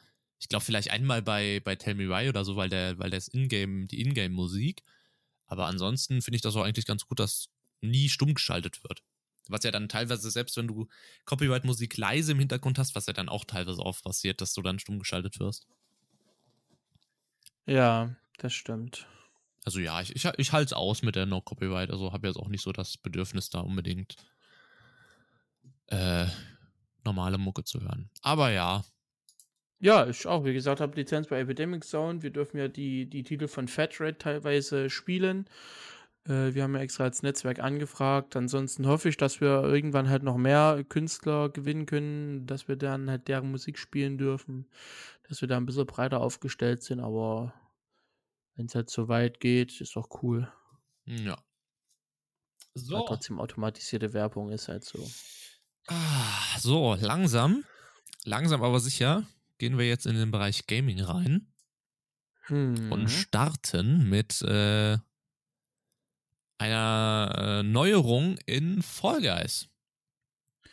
[0.40, 3.28] Ich glaube vielleicht einmal bei, bei Tell Me Why oder so, weil der, weil das
[3.28, 4.82] Ingame, die Ingame-Musik.
[5.50, 7.48] Aber ansonsten finde ich das auch eigentlich ganz gut, dass
[7.80, 9.02] nie stumm geschaltet wird.
[9.48, 10.86] Was ja dann teilweise, selbst wenn du
[11.24, 14.78] Copyright-Musik leise im Hintergrund hast, was ja dann auch teilweise oft passiert, dass du dann
[14.78, 15.66] stumm geschaltet wirst.
[17.66, 19.08] Ja, das stimmt.
[19.64, 21.90] Also ja, ich, ich, ich halte es aus mit der No-Copyright.
[21.90, 24.14] Also habe jetzt auch nicht so das Bedürfnis, da unbedingt
[25.88, 26.26] äh,
[27.04, 28.08] normale Mucke zu hören.
[28.22, 28.84] Aber ja,
[29.80, 30.44] ja, ich auch.
[30.44, 32.22] Wie gesagt, habe Lizenz bei Epidemic Sound.
[32.22, 35.46] Wir dürfen ja die, die Titel von Fat Red teilweise spielen.
[36.24, 38.36] Äh, wir haben ja extra als Netzwerk angefragt.
[38.36, 43.08] Ansonsten hoffe ich, dass wir irgendwann halt noch mehr Künstler gewinnen können, dass wir dann
[43.08, 44.68] halt deren Musik spielen dürfen,
[45.28, 47.00] dass wir da ein bisschen breiter aufgestellt sind.
[47.00, 47.54] Aber
[48.56, 50.52] wenn es halt so weit geht, ist doch cool.
[51.06, 51.38] Ja.
[52.74, 52.96] So.
[52.96, 55.08] Aber trotzdem automatisierte Werbung ist halt so.
[55.86, 57.64] Ah, so, langsam,
[58.24, 59.26] langsam aber sicher
[59.60, 61.46] gehen wir jetzt in den Bereich Gaming rein
[62.46, 62.90] hm.
[62.90, 64.98] und starten mit äh,
[66.58, 69.68] einer äh, Neuerung in Fall Guys.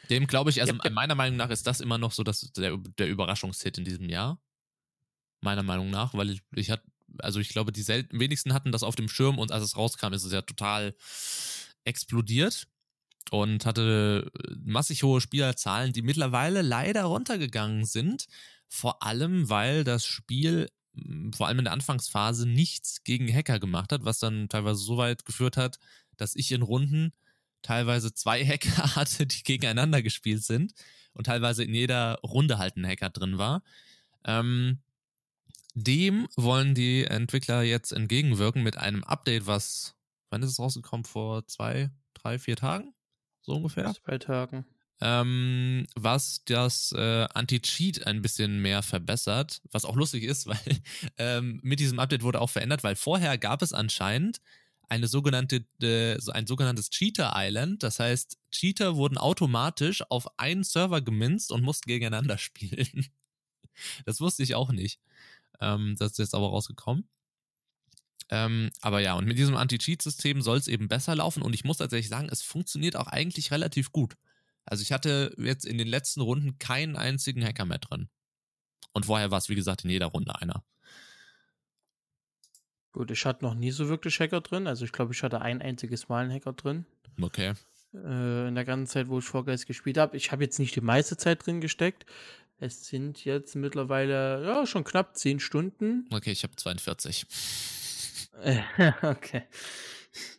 [0.09, 2.77] Dem glaube ich, also ja, meiner Meinung nach ist das immer noch so dass der,
[2.77, 4.41] der Überraschungshit in diesem Jahr.
[5.41, 6.83] Meiner Meinung nach, weil ich, ich hatte,
[7.19, 10.13] also ich glaube, die selten, wenigsten hatten das auf dem Schirm und als es rauskam,
[10.13, 10.95] ist es ja total
[11.83, 12.67] explodiert
[13.31, 14.31] und hatte
[14.63, 18.27] massig hohe Spielerzahlen, die mittlerweile leider runtergegangen sind.
[18.68, 23.91] Vor allem, weil das Spiel hm, vor allem in der Anfangsphase nichts gegen Hacker gemacht
[23.91, 25.80] hat, was dann teilweise so weit geführt hat,
[26.18, 27.13] dass ich in Runden
[27.61, 30.74] teilweise zwei Hacker hatte, die gegeneinander gespielt sind
[31.13, 33.63] und teilweise in jeder Runde halt ein Hacker drin war.
[34.24, 34.80] Ähm,
[35.74, 39.95] dem wollen die Entwickler jetzt entgegenwirken mit einem Update, was,
[40.30, 41.05] wann ist es rausgekommen?
[41.05, 42.93] Vor zwei, drei, vier Tagen?
[43.41, 43.93] So ungefähr?
[43.93, 44.65] Zwei Tagen
[45.02, 50.82] ähm, was das äh, Anti-Cheat ein bisschen mehr verbessert, was auch lustig ist, weil
[51.18, 54.39] ähm, mit diesem Update wurde auch verändert, weil vorher gab es anscheinend
[54.89, 57.84] eine sogenannte, äh, ein sogenanntes Cheater Island.
[57.84, 63.08] Das heißt, Cheater wurden automatisch auf einen Server geminzt und mussten gegeneinander spielen.
[64.06, 65.00] das wusste ich auch nicht.
[65.60, 67.08] Ähm, das ist jetzt aber rausgekommen.
[68.30, 71.78] Ähm, aber ja, und mit diesem Anti-Cheat-System soll es eben besser laufen und ich muss
[71.78, 74.16] tatsächlich sagen, es funktioniert auch eigentlich relativ gut.
[74.68, 78.09] Also ich hatte jetzt in den letzten Runden keinen einzigen Hacker mehr drin.
[78.91, 80.63] Und vorher war es, wie gesagt, in jeder Runde einer.
[82.91, 84.68] Gut, ich hatte noch nie so wirklich Hacker drin.
[84.68, 86.86] Also ich glaube, ich hatte ein einziges Mal einen Hacker drin.
[87.22, 87.53] Okay.
[87.93, 90.18] Äh, in der ganzen Zeit, wo ich Vorgeist gespielt habe.
[90.18, 92.05] Ich habe jetzt nicht die meiste Zeit drin gesteckt.
[92.59, 96.07] Es sind jetzt mittlerweile ja schon knapp 10 Stunden.
[96.11, 97.28] Okay, ich habe 42.
[99.03, 99.43] okay.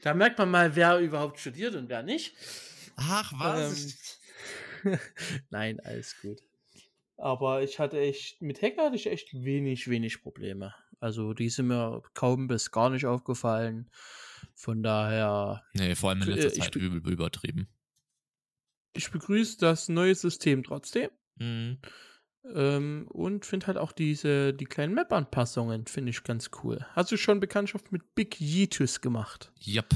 [0.02, 2.34] Da merkt man mal, wer überhaupt studiert und wer nicht.
[2.96, 4.07] Ach, was?
[5.50, 6.40] Nein, alles gut.
[7.16, 10.74] Aber ich hatte echt, mit Hacker hatte ich echt wenig, wenig Probleme.
[11.00, 13.90] Also die sind mir kaum bis gar nicht aufgefallen.
[14.54, 15.64] Von daher.
[15.74, 17.68] Nee, vor allem in letzter Zeit übel übertrieben.
[18.94, 21.10] Ich begrüße das neue System trotzdem.
[21.36, 21.78] Mhm.
[22.54, 26.84] Ähm, und finde halt auch diese, die kleinen Map-Anpassungen, finde ich ganz cool.
[26.92, 29.52] Hast du schon Bekanntschaft mit Big Yeetus gemacht?
[29.66, 29.88] Yep.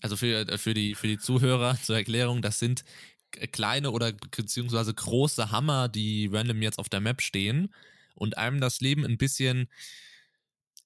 [0.00, 2.84] Also für, äh, für, die, für die Zuhörer zur Erklärung, das sind
[3.30, 7.72] kleine oder beziehungsweise große Hammer, die random jetzt auf der Map stehen
[8.14, 9.68] und einem das Leben ein bisschen,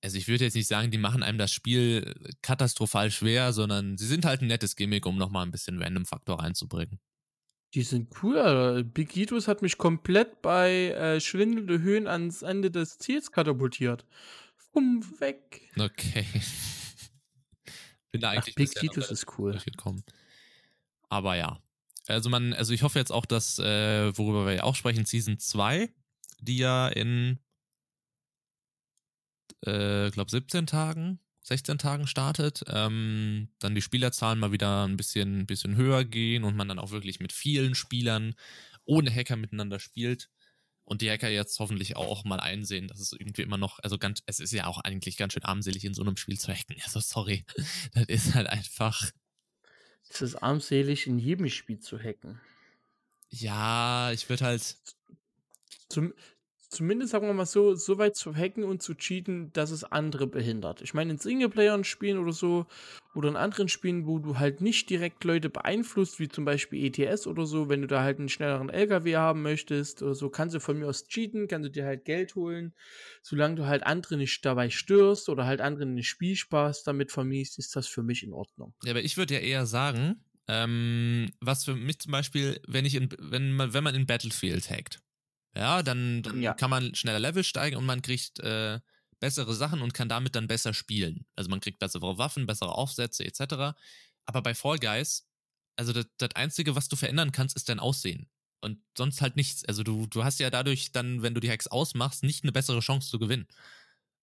[0.02, 4.06] also ich würde jetzt nicht sagen, die machen einem das Spiel katastrophal schwer, sondern sie
[4.06, 7.00] sind halt ein nettes Gimmick, um nochmal ein bisschen Random-Faktor reinzubringen.
[7.74, 8.84] Die sind cool, Alter.
[8.84, 14.04] Big Itus hat mich komplett bei äh, schwindelnde Höhen ans Ende des Ziels katapultiert.
[14.56, 15.70] Fumm, weg.
[15.78, 16.26] Okay.
[18.10, 19.58] Bin da eigentlich Ach, Big Itus ist cool.
[21.08, 21.62] Aber ja.
[22.08, 25.38] Also man, also ich hoffe jetzt auch, dass, äh, worüber wir ja auch sprechen, Season
[25.38, 25.88] 2,
[26.40, 27.38] die ja in,
[29.64, 35.46] äh, glaube 17 Tagen 16 Tagen startet, ähm, dann die Spielerzahlen mal wieder ein bisschen,
[35.46, 38.34] bisschen höher gehen und man dann auch wirklich mit vielen Spielern
[38.84, 40.30] ohne Hacker miteinander spielt.
[40.84, 44.20] Und die Hacker jetzt hoffentlich auch mal einsehen, dass es irgendwie immer noch, also ganz,
[44.26, 46.76] es ist ja auch eigentlich ganz schön armselig in so einem Spiel zu hacken.
[46.84, 47.44] Also sorry,
[47.94, 49.10] das ist halt einfach.
[50.08, 52.40] Es ist armselig in jedem Spiel zu hacken.
[53.30, 54.76] Ja, ich würde halt.
[55.88, 56.12] Zum,
[56.72, 60.26] zumindest sagen wir mal so, so weit zu hacken und zu cheaten, dass es andere
[60.26, 60.82] behindert.
[60.82, 62.66] Ich meine, in Singleplayer-Spielen oder so,
[63.14, 67.26] oder in anderen Spielen, wo du halt nicht direkt Leute beeinflusst, wie zum Beispiel ETS
[67.26, 70.60] oder so, wenn du da halt einen schnelleren LKW haben möchtest oder so, kannst du
[70.60, 72.72] von mir aus cheaten, kannst du dir halt Geld holen,
[73.22, 77.76] solange du halt andere nicht dabei störst oder halt anderen den Spielspaß damit vermiest, ist
[77.76, 78.74] das für mich in Ordnung.
[78.84, 82.94] Ja, aber ich würde ja eher sagen, ähm, was für mich zum Beispiel, wenn ich
[82.94, 85.00] in, wenn man, wenn man in Battlefield hackt,
[85.54, 86.54] ja, dann, dann ja.
[86.54, 88.80] kann man schneller Level steigen und man kriegt äh,
[89.20, 91.26] bessere Sachen und kann damit dann besser spielen.
[91.36, 93.76] Also man kriegt bessere Waffen, bessere Aufsätze etc.
[94.24, 95.28] Aber bei Fall Guys,
[95.76, 98.28] also das, das Einzige, was du verändern kannst, ist dein Aussehen.
[98.60, 99.64] Und sonst halt nichts.
[99.64, 102.80] Also du, du hast ja dadurch dann, wenn du die Hacks ausmachst, nicht eine bessere
[102.80, 103.46] Chance zu gewinnen.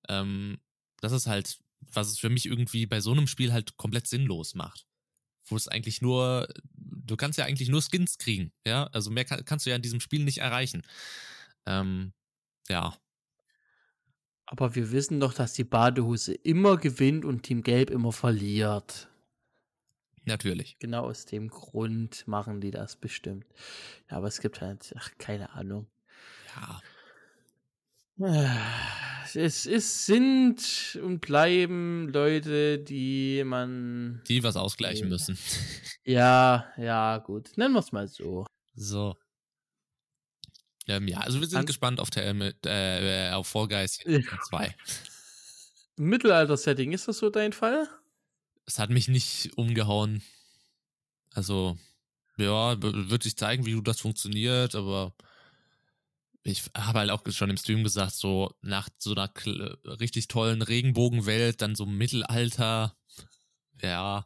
[0.08, 0.60] Ähm,
[1.02, 1.60] das ist halt,
[1.94, 4.86] was es für mich irgendwie bei so einem Spiel halt komplett sinnlos macht.
[5.50, 6.48] Wo es eigentlich nur
[7.10, 8.86] du kannst ja eigentlich nur Skins kriegen, ja.
[8.92, 10.84] Also mehr kann, kannst du ja in diesem Spiel nicht erreichen.
[11.66, 12.14] Ähm,
[12.70, 12.96] ja.
[14.46, 19.10] Aber wir wissen doch, dass die Badehose immer gewinnt und Team Gelb immer verliert.
[20.26, 20.78] Natürlich.
[20.80, 23.46] Genau aus dem Grund machen die das bestimmt.
[24.10, 25.88] Ja, aber es gibt halt, ach, keine Ahnung.
[26.56, 26.82] Ja.
[28.22, 34.22] Es ist, sind und bleiben Leute, die man.
[34.28, 35.38] Die was ausgleichen äh, müssen.
[36.04, 37.52] Ja, ja, gut.
[37.56, 38.48] Nennen wir es mal so.
[38.74, 39.16] So.
[40.88, 42.34] Ähm, ja, also wir sind An gespannt auf, der,
[42.66, 44.00] äh, auf Fall Guys
[44.50, 44.76] 2.
[45.98, 47.88] Mittelalter-Setting, ist das so dein Fall?
[48.66, 50.24] Es hat mich nicht umgehauen.
[51.32, 51.78] Also,
[52.38, 55.14] ja, wird sich zeigen, wie gut das funktioniert, aber
[56.44, 59.32] ich habe halt auch schon im Stream gesagt, so nach so einer
[60.00, 62.96] richtig tollen Regenbogenwelt, dann so Mittelalter,
[63.82, 64.26] ja,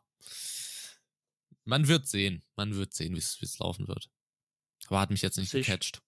[1.65, 4.09] man wird sehen, man wird sehen, wie es laufen wird.
[4.87, 6.01] Aber hat mich jetzt nicht ich, gecatcht.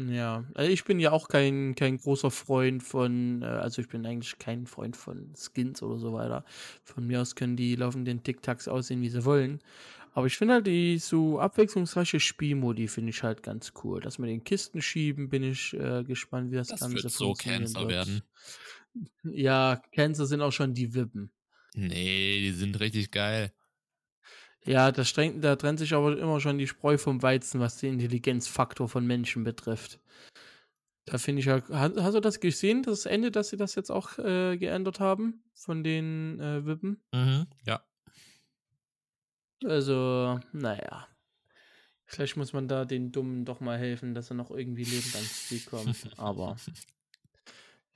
[0.00, 4.06] Ja, also ich bin ja auch kein, kein großer Freund von, äh, also ich bin
[4.06, 6.44] eigentlich kein Freund von Skins oder so weiter.
[6.84, 9.60] Von mir aus können die laufenden TikToks aussehen, wie sie wollen.
[10.12, 14.00] Aber ich finde halt die so abwechslungsreiche Spielmodi finde ich halt ganz cool.
[14.00, 17.32] Dass wir den Kisten schieben, bin ich äh, gespannt, wie das, das Ganze wird so
[17.34, 17.90] Cancer wird.
[17.90, 18.22] werden.
[19.22, 21.30] Ja, Cancer sind auch schon die Wippen.
[21.74, 23.52] Nee, die sind richtig geil.
[24.64, 27.94] Ja, da, strengt, da trennt sich aber immer schon die Spreu vom Weizen, was den
[27.94, 30.00] Intelligenzfaktor von Menschen betrifft.
[31.04, 31.62] Da finde ich ja.
[31.70, 35.42] Hast, hast, du das gesehen, das Ende, dass sie das jetzt auch äh, geändert haben?
[35.54, 37.00] Von den äh, Wippen?
[37.12, 37.82] Mhm, ja.
[39.64, 41.08] Also, naja.
[42.06, 45.48] Vielleicht muss man da den Dummen doch mal helfen, dass er noch irgendwie lebend ans
[45.48, 46.08] Ziel kommt.
[46.18, 46.56] Aber,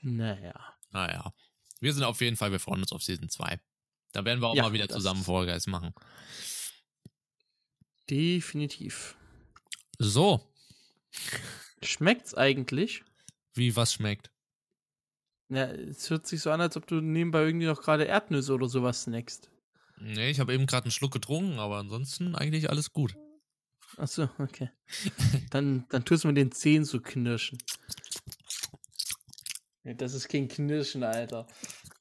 [0.00, 0.74] naja.
[0.90, 1.32] Naja.
[1.80, 3.58] Wir sind auf jeden Fall, wir freuen uns auf Season 2.
[4.12, 5.94] Da werden wir auch ja, mal wieder zusammen Vorgeist machen.
[8.10, 9.16] Definitiv.
[9.98, 10.52] So.
[11.82, 13.02] Schmeckt's eigentlich?
[13.54, 14.30] Wie, was schmeckt?
[15.48, 18.68] Ja, es hört sich so an, als ob du nebenbei irgendwie noch gerade Erdnüsse oder
[18.68, 19.50] sowas snackst.
[20.04, 23.14] Nee, ich habe eben gerade einen Schluck getrunken, aber ansonsten eigentlich alles gut.
[23.96, 24.70] Achso, okay.
[25.50, 27.58] dann, dann tust du mit den Zehen so knirschen.
[29.84, 31.46] Nee, das ist kein Knirschen, Alter.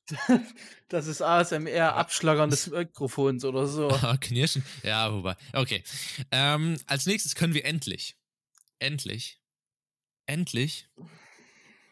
[0.90, 3.88] Das ist ASMR Abschlagern des Mikrofons oder so.
[4.20, 4.62] Knirschen?
[4.84, 5.38] Ja, wobei.
[5.54, 5.86] Okay.
[6.32, 8.18] Ähm, als nächstes können wir endlich,
[8.80, 9.40] endlich,
[10.26, 10.90] endlich,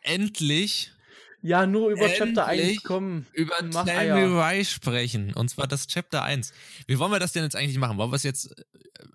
[0.02, 0.92] endlich
[1.42, 3.26] ja, nur über Chapter 1 kommen.
[3.32, 5.34] Über Tell sprechen.
[5.34, 6.52] Und zwar das Chapter 1.
[6.88, 7.98] Wie wollen wir das denn jetzt eigentlich machen?
[7.98, 8.64] Wollen wir es jetzt äh,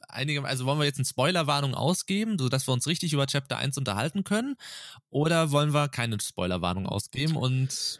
[0.09, 3.77] einige, also wollen wir jetzt eine Spoilerwarnung ausgeben, sodass wir uns richtig über Chapter 1
[3.77, 4.57] unterhalten können?
[5.11, 7.99] Oder wollen wir keine Spoilerwarnung ausgeben und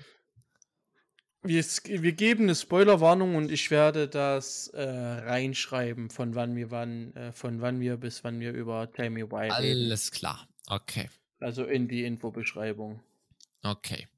[1.43, 7.15] wir, wir, geben eine Spoilerwarnung und ich werde das äh, reinschreiben, von wann wir wann,
[7.15, 9.53] äh, von wann wir bis wann wir über Tell Me Why reden.
[9.53, 10.49] Alles klar.
[10.69, 11.11] Okay.
[11.41, 13.03] Also in die Infobeschreibung.
[13.63, 14.09] Okay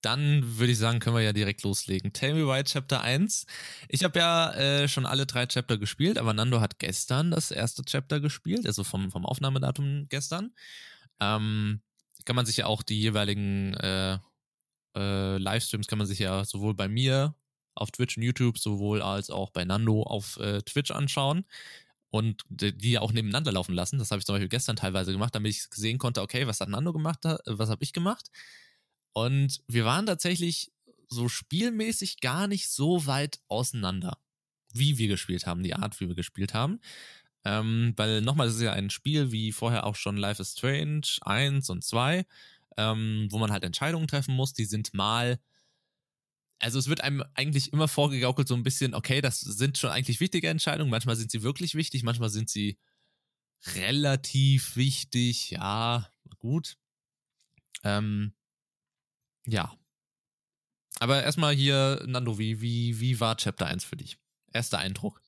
[0.00, 2.12] dann würde ich sagen, können wir ja direkt loslegen.
[2.12, 3.46] Tell Me Why Chapter 1.
[3.88, 7.84] Ich habe ja äh, schon alle drei Chapter gespielt, aber Nando hat gestern das erste
[7.84, 10.52] Chapter gespielt, also vom, vom Aufnahmedatum gestern.
[11.20, 11.80] Ähm,
[12.24, 14.18] kann man sich ja auch die jeweiligen äh,
[14.98, 17.34] äh, Livestreams kann man sich ja sowohl bei mir
[17.74, 21.44] auf Twitch und YouTube, sowohl als auch bei Nando auf äh, Twitch anschauen
[22.10, 23.98] und die auch nebeneinander laufen lassen.
[23.98, 26.68] Das habe ich zum Beispiel gestern teilweise gemacht, damit ich sehen konnte, okay, was hat
[26.68, 28.30] Nando gemacht, was habe ich gemacht.
[29.18, 30.70] Und wir waren tatsächlich
[31.08, 34.16] so spielmäßig gar nicht so weit auseinander,
[34.72, 36.78] wie wir gespielt haben, die Art, wie wir gespielt haben.
[37.44, 41.08] Ähm, weil nochmal, es ist ja ein Spiel wie vorher auch schon Life is Strange
[41.22, 42.26] 1 und 2,
[42.76, 44.52] ähm, wo man halt Entscheidungen treffen muss.
[44.52, 45.40] Die sind mal,
[46.60, 50.20] also es wird einem eigentlich immer vorgegaukelt, so ein bisschen, okay, das sind schon eigentlich
[50.20, 50.92] wichtige Entscheidungen.
[50.92, 52.78] Manchmal sind sie wirklich wichtig, manchmal sind sie
[53.74, 56.08] relativ wichtig, ja,
[56.38, 56.76] gut.
[57.82, 58.32] Ähm,
[59.48, 59.72] ja.
[61.00, 64.18] Aber erstmal hier, Nando, wie, wie, wie war Chapter 1 für dich?
[64.52, 65.22] Erster Eindruck.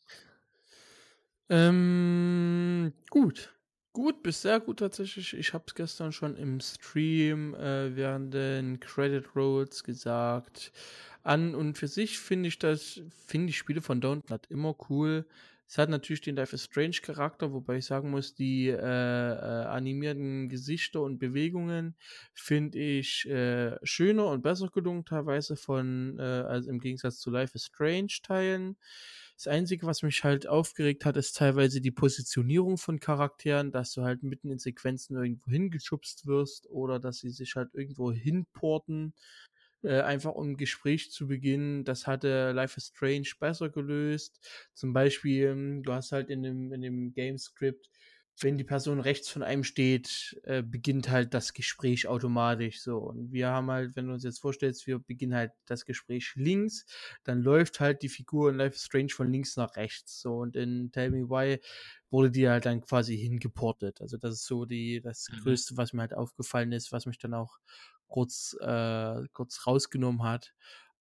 [1.48, 3.54] Ähm, gut.
[3.92, 5.34] Gut, bis sehr gut tatsächlich.
[5.34, 10.72] Ich habe es gestern schon im Stream äh, während den Credit Rolls gesagt.
[11.22, 15.26] An und für sich finde ich das, finde ich Spiele von Don't immer cool.
[15.70, 19.64] Es hat natürlich den Life is Strange Charakter, wobei ich sagen muss, die äh, äh,
[19.66, 21.94] animierten Gesichter und Bewegungen
[22.34, 27.54] finde ich äh, schöner und besser gelungen, teilweise von, äh, also im Gegensatz zu Life
[27.54, 28.78] is Strange Teilen.
[29.36, 34.02] Das Einzige, was mich halt aufgeregt hat, ist teilweise die Positionierung von Charakteren, dass du
[34.02, 39.14] halt mitten in Sequenzen irgendwo hingeschubst wirst oder dass sie sich halt irgendwo hinporten
[39.82, 41.84] äh, einfach um ein Gespräch zu beginnen.
[41.84, 44.40] Das hatte Life is Strange besser gelöst.
[44.74, 47.88] Zum Beispiel, ähm, du hast halt in dem, in dem Game-Script,
[48.42, 52.98] wenn die Person rechts von einem steht, äh, beginnt halt das Gespräch automatisch so.
[52.98, 56.86] Und wir haben halt, wenn du uns jetzt vorstellst, wir beginnen halt das Gespräch links,
[57.24, 60.20] dann läuft halt die Figur in Life is Strange von links nach rechts.
[60.20, 61.60] So, und in Tell Me Why
[62.10, 64.00] wurde die halt dann quasi hingeportet.
[64.00, 65.42] Also das ist so die, das mhm.
[65.42, 67.58] Größte, was mir halt aufgefallen ist, was mich dann auch
[68.10, 70.52] kurz, äh, kurz rausgenommen hat.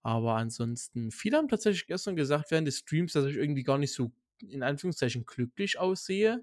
[0.01, 3.93] Aber ansonsten, viele haben tatsächlich gestern gesagt während des Streams, dass ich irgendwie gar nicht
[3.93, 6.41] so in Anführungszeichen glücklich aussehe,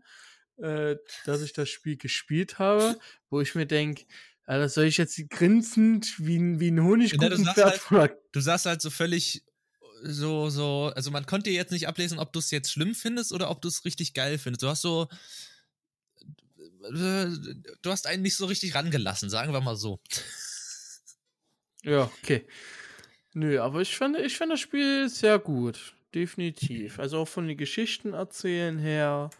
[0.58, 2.98] äh, dass ich das Spiel gespielt habe,
[3.30, 4.04] wo ich mir denke,
[4.44, 8.82] also soll ich jetzt grinsend wie ein, wie ein Honigkuchenpferd ja, halt, Du sagst halt
[8.82, 9.42] so völlig
[10.02, 13.50] so, so, also man konnte jetzt nicht ablesen, ob du es jetzt schlimm findest oder
[13.50, 14.62] ob du es richtig geil findest.
[14.62, 15.08] Du hast so,
[16.94, 17.26] äh,
[17.82, 20.00] du hast einen nicht so richtig rangelassen, sagen wir mal so.
[21.86, 22.44] Ja, okay.
[23.32, 25.94] Nö, aber ich finde ich find das Spiel sehr gut.
[26.14, 26.98] Definitiv.
[26.98, 29.30] Also auch von den Geschichten erzählen her.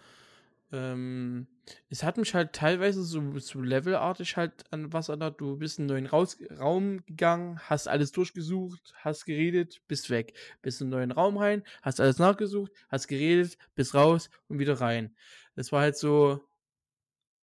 [0.70, 1.48] Ähm,
[1.90, 5.40] es hat mich halt teilweise so, so levelartig halt an was erinnert.
[5.40, 10.34] Du bist in einen neuen Raus Raum gegangen, hast alles durchgesucht, hast geredet, bist weg.
[10.62, 14.80] Bist in einen neuen Raum rein, hast alles nachgesucht, hast geredet, bist raus und wieder
[14.80, 15.16] rein.
[15.56, 16.40] Das war halt so,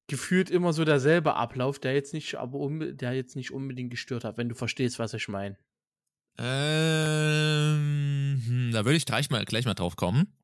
[0.08, 4.38] gefühlt immer so derselbe Ablauf, der jetzt nicht, aber der jetzt nicht unbedingt gestört hat,
[4.38, 5.58] wenn du verstehst, was ich meine.
[6.38, 7.84] Ähm,
[8.45, 10.36] hm, da würde ich gleich mal, gleich mal drauf kommen.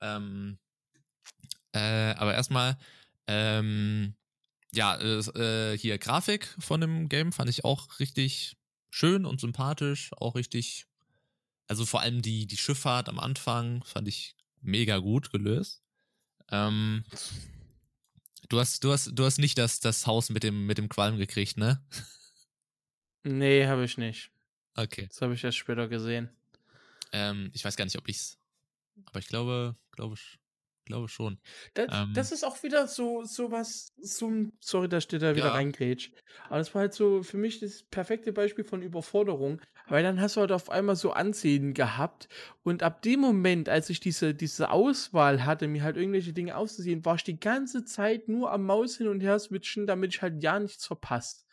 [0.00, 0.58] Ähm,
[1.72, 2.78] äh, aber erstmal,
[3.26, 4.14] ähm,
[4.72, 8.56] ja, äh, hier Grafik von dem Game fand ich auch richtig
[8.90, 10.86] schön und sympathisch, auch richtig,
[11.66, 15.82] also vor allem die, die Schifffahrt am Anfang fand ich mega gut gelöst.
[16.50, 17.04] Ähm,
[18.48, 21.16] Du hast, du hast, du hast nicht das, das Haus mit dem, mit dem Qualm
[21.16, 21.82] gekriegt, ne?
[23.22, 24.30] Nee, habe ich nicht.
[24.76, 25.06] Okay.
[25.08, 26.28] Das habe ich erst später gesehen.
[27.12, 28.38] Ähm, ich weiß gar nicht, ob ich's.
[29.06, 30.16] Aber ich glaube, glaube,
[30.84, 31.40] glaube schon.
[31.74, 35.36] Das, Ähm, das ist auch wieder so, so was, so ein, sorry, da steht da
[35.36, 35.54] wieder Ja.
[35.54, 36.12] reingrätsch.
[36.48, 40.36] Aber das war halt so für mich das perfekte Beispiel von Überforderung, weil dann hast
[40.36, 42.28] du halt auf einmal so Ansehen gehabt
[42.62, 47.04] und ab dem Moment, als ich diese, diese Auswahl hatte, mir halt irgendwelche Dinge auszusehen,
[47.04, 50.42] war ich die ganze Zeit nur am Maus hin und her switchen, damit ich halt
[50.42, 51.43] ja nichts verpasst.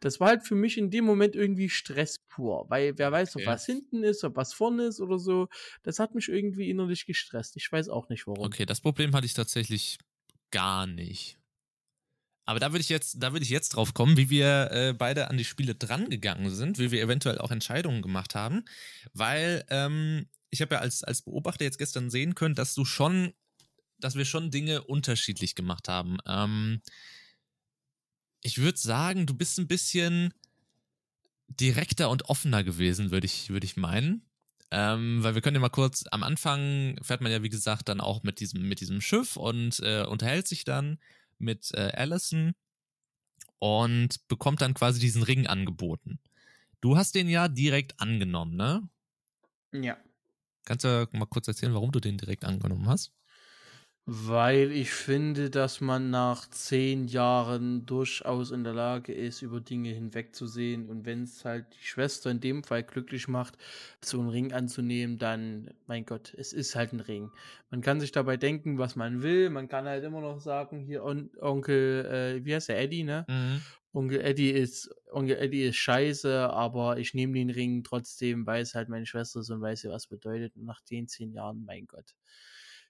[0.00, 3.46] Das war halt für mich in dem Moment irgendwie Stress pur, weil wer weiß, ob
[3.46, 3.46] Okay.
[3.46, 5.48] was hinten ist, ob was vorne ist oder so.
[5.82, 7.56] Das hat mich irgendwie innerlich gestresst.
[7.56, 8.54] Ich weiß auch nicht warum.
[8.54, 9.98] Okay, das Problem hatte ich tatsächlich
[10.50, 11.38] gar nicht.
[12.46, 15.28] Aber da würde ich jetzt, da würde ich jetzt drauf kommen, wie wir äh, beide
[15.28, 18.64] an die Spiele drangegangen sind, wie wir eventuell auch Entscheidungen gemacht haben,
[19.12, 23.34] weil ähm, ich habe ja als als Beobachter jetzt gestern sehen können, dass du schon,
[23.98, 26.18] dass wir schon Dinge unterschiedlich gemacht haben.
[26.26, 26.82] Ähm,
[28.42, 30.32] ich würde sagen, du bist ein bisschen
[31.48, 34.22] direkter und offener gewesen, würde ich, würde ich meinen.
[34.70, 38.00] Ähm, weil wir können ja mal kurz, am Anfang fährt man ja, wie gesagt, dann
[38.00, 40.98] auch mit diesem, mit diesem Schiff und äh, unterhält sich dann
[41.38, 42.52] mit äh, Allison
[43.58, 46.20] und bekommt dann quasi diesen Ring angeboten.
[46.80, 48.88] Du hast den ja direkt angenommen, ne?
[49.72, 49.98] Ja.
[50.64, 53.12] Kannst du mal kurz erzählen, warum du den direkt angenommen hast?
[54.06, 59.90] Weil ich finde, dass man nach zehn Jahren durchaus in der Lage ist, über Dinge
[59.90, 60.88] hinwegzusehen.
[60.88, 63.56] Und wenn es halt die Schwester in dem Fall glücklich macht,
[64.02, 67.30] so einen Ring anzunehmen, dann, mein Gott, es ist halt ein Ring.
[67.70, 69.48] Man kann sich dabei denken, was man will.
[69.50, 72.06] Man kann halt immer noch sagen, hier On Onkel,
[72.40, 73.26] äh, wie heißt der, Eddie, ne?
[73.28, 73.62] Mhm.
[73.92, 78.74] Onkel Eddie ist, Onkel Eddie ist scheiße, aber ich nehme den Ring trotzdem, weil es
[78.74, 80.56] halt meine Schwester ist und weiß ja, was bedeutet.
[80.56, 82.14] Und nach den zehn Jahren, mein Gott.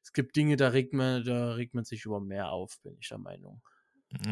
[0.03, 3.09] Es gibt Dinge, da regt man, da regt man sich über mehr auf, bin ich
[3.09, 3.62] der Meinung.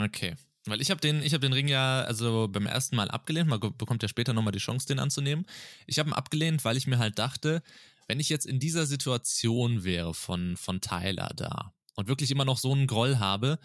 [0.03, 0.35] Okay.
[0.66, 3.49] Weil ich habe den, hab den Ring ja also beim ersten Mal abgelehnt.
[3.49, 5.47] Man bekommt ja später nochmal die Chance, den anzunehmen.
[5.87, 7.62] Ich habe ihn abgelehnt, weil ich mir halt dachte,
[8.07, 12.59] wenn ich jetzt in dieser Situation wäre von, von Tyler da und wirklich immer noch
[12.59, 13.59] so einen Groll habe,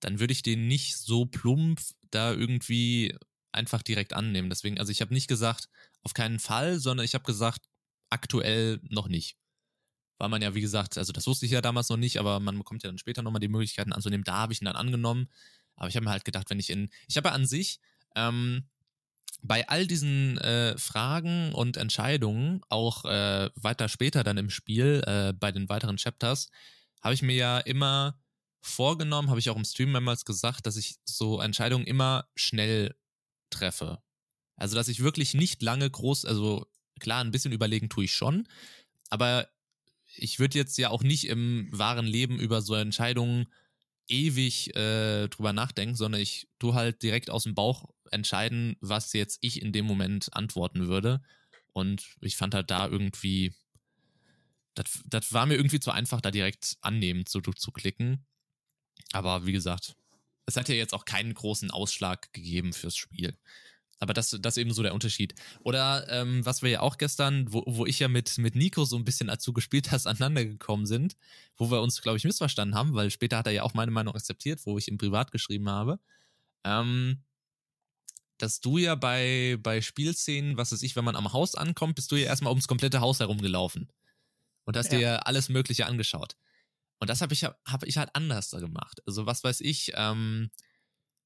[0.00, 1.80] dann würde ich den nicht so plump
[2.10, 3.16] da irgendwie
[3.52, 4.50] einfach direkt annehmen.
[4.50, 5.68] Deswegen, also ich habe nicht gesagt,
[6.02, 7.62] auf keinen Fall, sondern ich habe gesagt,
[8.10, 9.36] aktuell noch nicht.
[10.18, 12.56] Weil man ja, wie gesagt, also das wusste ich ja damals noch nicht, aber man
[12.56, 14.24] bekommt ja dann später nochmal die Möglichkeiten anzunehmen.
[14.24, 15.28] Da habe ich ihn dann angenommen.
[15.76, 16.88] Aber ich habe mir halt gedacht, wenn ich in.
[17.08, 17.80] Ich habe ja an sich
[18.14, 18.64] ähm,
[19.42, 25.32] bei all diesen äh, Fragen und Entscheidungen, auch äh, weiter später dann im Spiel, äh,
[25.32, 26.48] bei den weiteren Chapters,
[27.02, 28.18] habe ich mir ja immer
[28.62, 32.96] vorgenommen, habe ich auch im Stream mehrmals gesagt, dass ich so Entscheidungen immer schnell
[33.50, 33.98] treffe.
[34.56, 36.66] Also, dass ich wirklich nicht lange groß, also
[37.00, 38.48] klar, ein bisschen überlegen tue ich schon,
[39.10, 39.48] aber
[40.16, 43.46] ich würde jetzt ja auch nicht im wahren Leben über so Entscheidungen
[44.08, 49.38] ewig äh, drüber nachdenken, sondern ich tue halt direkt aus dem Bauch entscheiden, was jetzt
[49.40, 51.22] ich in dem Moment antworten würde.
[51.72, 53.54] Und ich fand halt da irgendwie,
[54.74, 58.26] das, das war mir irgendwie zu einfach, da direkt annehmen zu, zu klicken.
[59.12, 59.96] Aber wie gesagt,
[60.46, 63.36] es hat ja jetzt auch keinen großen Ausschlag gegeben fürs Spiel.
[63.98, 65.34] Aber das, das ist eben so der Unterschied.
[65.60, 68.96] Oder ähm, was wir ja auch gestern, wo, wo ich ja mit, mit Nico so
[68.96, 71.16] ein bisschen, du gespielt hast, aneinander gekommen sind,
[71.56, 74.14] wo wir uns, glaube ich, missverstanden haben, weil später hat er ja auch meine Meinung
[74.14, 75.98] akzeptiert, wo ich ihm privat geschrieben habe.
[76.64, 77.22] Ähm,
[78.38, 82.10] dass du ja bei, bei Spielszenen, was weiß ich, wenn man am Haus ankommt, bist
[82.10, 83.90] du ja erstmal ums komplette Haus herumgelaufen.
[84.64, 84.98] Und hast Ja.
[84.98, 86.36] dir alles Mögliche angeschaut.
[86.98, 89.02] Und das habe ich, hab ich halt anders da gemacht.
[89.06, 90.50] Also, was weiß ich, ähm,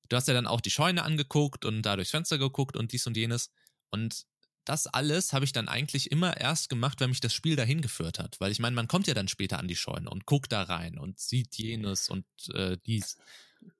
[0.09, 3.07] du hast ja dann auch die Scheune angeguckt und da durchs Fenster geguckt und dies
[3.07, 3.51] und jenes.
[3.91, 4.27] Und
[4.65, 8.19] das alles habe ich dann eigentlich immer erst gemacht, wenn mich das Spiel dahin geführt
[8.19, 8.39] hat.
[8.41, 10.99] Weil ich meine, man kommt ja dann später an die Scheune und guckt da rein
[10.99, 13.17] und sieht jenes und äh, dies.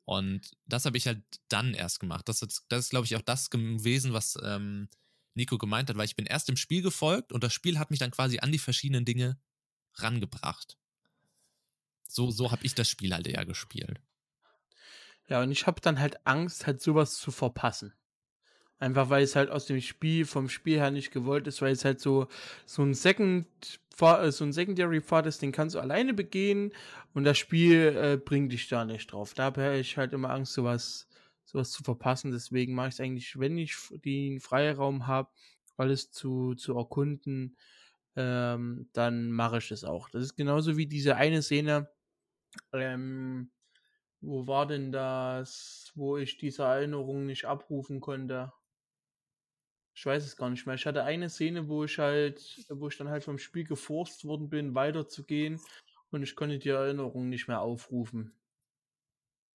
[0.05, 2.29] Und das habe ich halt dann erst gemacht.
[2.29, 4.89] Das, ist- das ist, glaube ich, auch das gewesen, was ähm,
[5.35, 8.01] Nico gemeint hat, weil ich bin erst dem Spiel gefolgt und das Spiel hat mich
[8.01, 9.39] dann quasi an die verschiedenen Dinge
[9.95, 10.79] rangebracht.
[12.09, 14.01] So, so habe ich das Spiel halt eher gespielt.
[15.29, 17.93] Ja, und ich habe dann halt Angst, halt sowas zu verpassen.
[18.79, 21.85] Einfach weil es halt aus dem Spiel, vom Spiel her nicht gewollt ist, weil es
[21.85, 22.29] halt so,
[22.65, 23.47] so ein Second,
[24.01, 26.73] äh, so ein Secondary Pfad ist, den kannst du alleine begehen
[27.13, 29.35] und das Spiel äh, bringt dich da nicht drauf.
[29.35, 31.09] Da habe ich halt immer Angst, sowas,
[31.45, 32.31] sowas zu verpassen.
[32.31, 35.31] Deswegen mache ich es eigentlich, wenn ich den Freiraum habe,
[35.77, 37.57] alles zu, zu erkunden,
[38.17, 40.09] ähm, dann mache ich es auch.
[40.09, 41.89] Das ist genauso wie diese eine Szene,
[42.73, 43.51] ähm,
[44.21, 48.53] wo war denn das, wo ich diese Erinnerung nicht abrufen konnte?
[49.95, 50.77] Ich weiß es gar nicht mehr.
[50.77, 54.49] Ich hatte eine Szene, wo ich halt, wo ich dann halt vom Spiel geforst worden
[54.49, 55.61] bin, weiterzugehen
[56.11, 58.33] und ich konnte die Erinnerung nicht mehr aufrufen.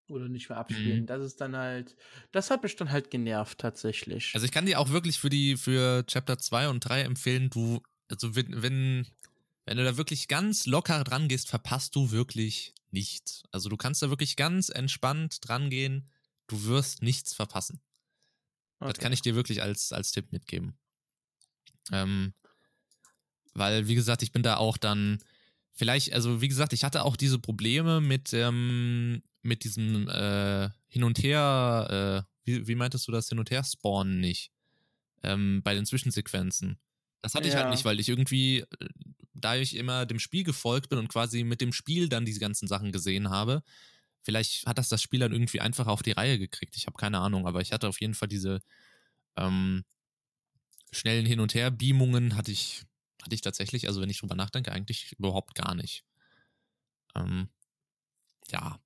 [0.09, 1.01] oder nicht mehr abspielen.
[1.01, 1.05] Mhm.
[1.05, 1.95] Das ist dann halt,
[2.31, 4.31] das hat mich dann halt genervt tatsächlich.
[4.33, 7.81] Also ich kann dir auch wirklich für die, für Chapter 2 und 3 empfehlen, du,
[8.09, 9.07] also wenn, wenn,
[9.65, 13.43] wenn du da wirklich ganz locker dran gehst, verpasst du wirklich nichts.
[13.51, 16.09] Also du kannst da wirklich ganz entspannt dran gehen,
[16.47, 17.81] du wirst nichts verpassen.
[18.79, 18.91] Okay.
[18.91, 20.77] Das kann ich dir wirklich als, als Tipp mitgeben.
[21.91, 22.33] Ähm,
[23.53, 25.19] weil, wie gesagt, ich bin da auch dann,
[25.71, 31.03] vielleicht, also wie gesagt, ich hatte auch diese Probleme mit, ähm, mit diesem äh, Hin
[31.03, 34.51] und Her, äh, wie, wie meintest du das, Hin und Her spawnen nicht?
[35.23, 36.79] Ähm, bei den Zwischensequenzen.
[37.21, 37.53] Das hatte ja.
[37.53, 38.89] ich halt nicht, weil ich irgendwie, äh,
[39.43, 42.67] da ich immer dem Spiel gefolgt bin und quasi mit dem Spiel dann diese ganzen
[42.67, 43.63] Sachen gesehen habe,
[44.23, 46.75] vielleicht hat das das Spiel dann irgendwie einfach auf die Reihe gekriegt.
[46.77, 48.61] Ich habe keine Ahnung, aber ich hatte auf jeden Fall diese
[49.37, 49.85] ähm,
[50.93, 52.83] schnellen Hin- und Her-Beamungen hatte ich,
[53.21, 56.05] hatte ich tatsächlich, also wenn ich drüber nachdenke, eigentlich überhaupt gar nicht.
[57.15, 57.49] Ähm,
[58.51, 58.79] ja.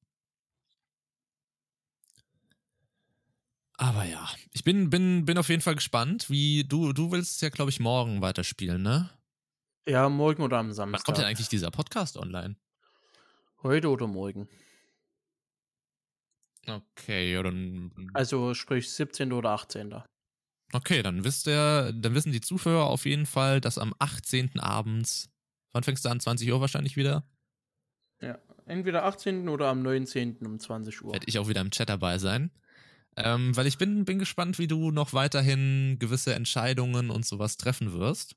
[3.80, 7.50] Aber ja, ich bin, bin, bin auf jeden Fall gespannt, wie du, du willst ja,
[7.50, 9.10] glaube ich, morgen weiterspielen, ne?
[9.88, 11.00] Ja, morgen oder am Samstag.
[11.00, 12.58] Wann kommt denn eigentlich dieser Podcast online?
[13.64, 14.50] Heute oder morgen.
[16.68, 18.12] Okay, ja, dann.
[18.14, 19.32] Also sprich 17.
[19.32, 19.96] oder 18.
[20.74, 24.60] Okay, dann wisst ihr, dann wissen die Zuhörer auf jeden Fall, dass am 18.
[24.60, 25.30] abends,
[25.72, 26.20] wann fängst du an?
[26.20, 27.26] 20 Uhr wahrscheinlich wieder?
[28.22, 29.48] Ja, entweder 18.
[29.48, 30.46] oder am 19.
[30.46, 31.14] um 20 Uhr.
[31.14, 32.52] Werde ich auch wieder im Chat dabei sein.
[33.16, 37.94] Ähm, weil ich bin, bin gespannt, wie du noch weiterhin gewisse Entscheidungen und sowas treffen
[37.94, 38.36] wirst.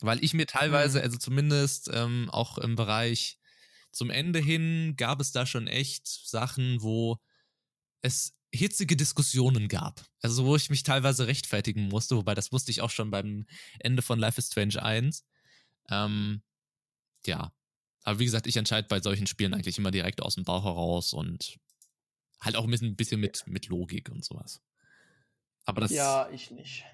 [0.00, 1.04] Weil ich mir teilweise, mhm.
[1.04, 3.38] also zumindest ähm, auch im Bereich
[3.92, 7.18] zum Ende hin, gab es da schon echt Sachen, wo
[8.02, 10.04] es hitzige Diskussionen gab.
[10.22, 13.46] Also wo ich mich teilweise rechtfertigen musste, wobei das wusste ich auch schon beim
[13.78, 15.24] Ende von Life is Strange 1.
[15.90, 16.42] Ähm,
[17.26, 17.52] ja.
[18.02, 21.12] Aber wie gesagt, ich entscheide bei solchen Spielen eigentlich immer direkt aus dem Bauch heraus
[21.12, 21.58] und
[22.40, 24.62] halt auch ein bisschen, mit, mit Logik und sowas.
[25.64, 25.90] Aber das.
[25.90, 26.84] Ja, ich nicht.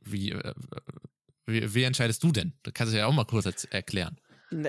[0.00, 0.54] Wie, äh,
[1.52, 2.52] wie, wie entscheidest du denn?
[2.62, 4.18] Das kannst du ja auch mal kurz erklären.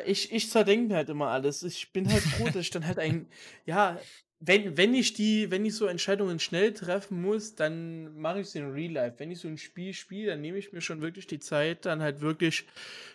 [0.05, 1.63] Ich, ich zerdenke halt immer alles.
[1.63, 3.27] Ich bin halt froh, dass ich dann halt ein,
[3.65, 3.99] ja,
[4.43, 8.55] wenn, wenn ich die, wenn ich so Entscheidungen schnell treffen muss, dann mache ich es
[8.55, 9.19] in Real Life.
[9.19, 12.01] Wenn ich so ein Spiel spiele, dann nehme ich mir schon wirklich die Zeit, dann
[12.01, 12.65] halt wirklich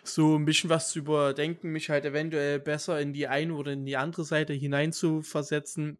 [0.03, 3.85] so ein bisschen was zu überdenken, mich halt eventuell besser in die eine oder in
[3.85, 5.97] die andere Seite hinein zu versetzen.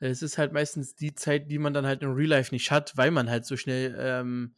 [0.00, 2.96] Es ist halt meistens die Zeit, die man dann halt in Real Life nicht hat,
[2.96, 4.54] weil man halt so schnell ähm,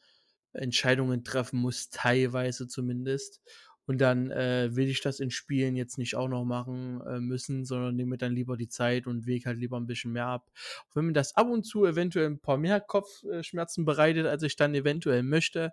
[0.56, 3.40] Entscheidungen treffen muss, teilweise zumindest.
[3.86, 7.64] Und dann äh, will ich das in Spielen jetzt nicht auch noch machen äh, müssen,
[7.64, 10.50] sondern nehme dann lieber die Zeit und wege halt lieber ein bisschen mehr ab.
[10.88, 14.56] Auch wenn mir das ab und zu eventuell ein paar mehr Kopfschmerzen bereitet, als ich
[14.56, 15.72] dann eventuell möchte.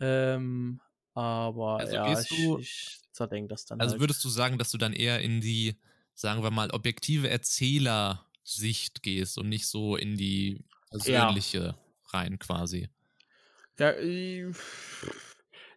[0.00, 0.80] Ähm,
[1.12, 3.78] aber also ja, ich, du, ich zerdenke das dann.
[3.78, 4.00] Also halt.
[4.00, 5.76] würdest du sagen, dass du dann eher in die,
[6.14, 11.78] sagen wir mal, objektive Erzählersicht gehst und nicht so in die persönliche ja.
[12.06, 12.88] rein quasi?
[13.78, 14.46] Ja, ich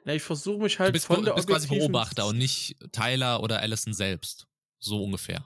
[0.08, 3.44] na, ich versuche mich halt du bist, von der bist quasi Beobachter und nicht Tyler
[3.44, 4.48] oder Allison selbst.
[4.80, 5.44] So ungefähr.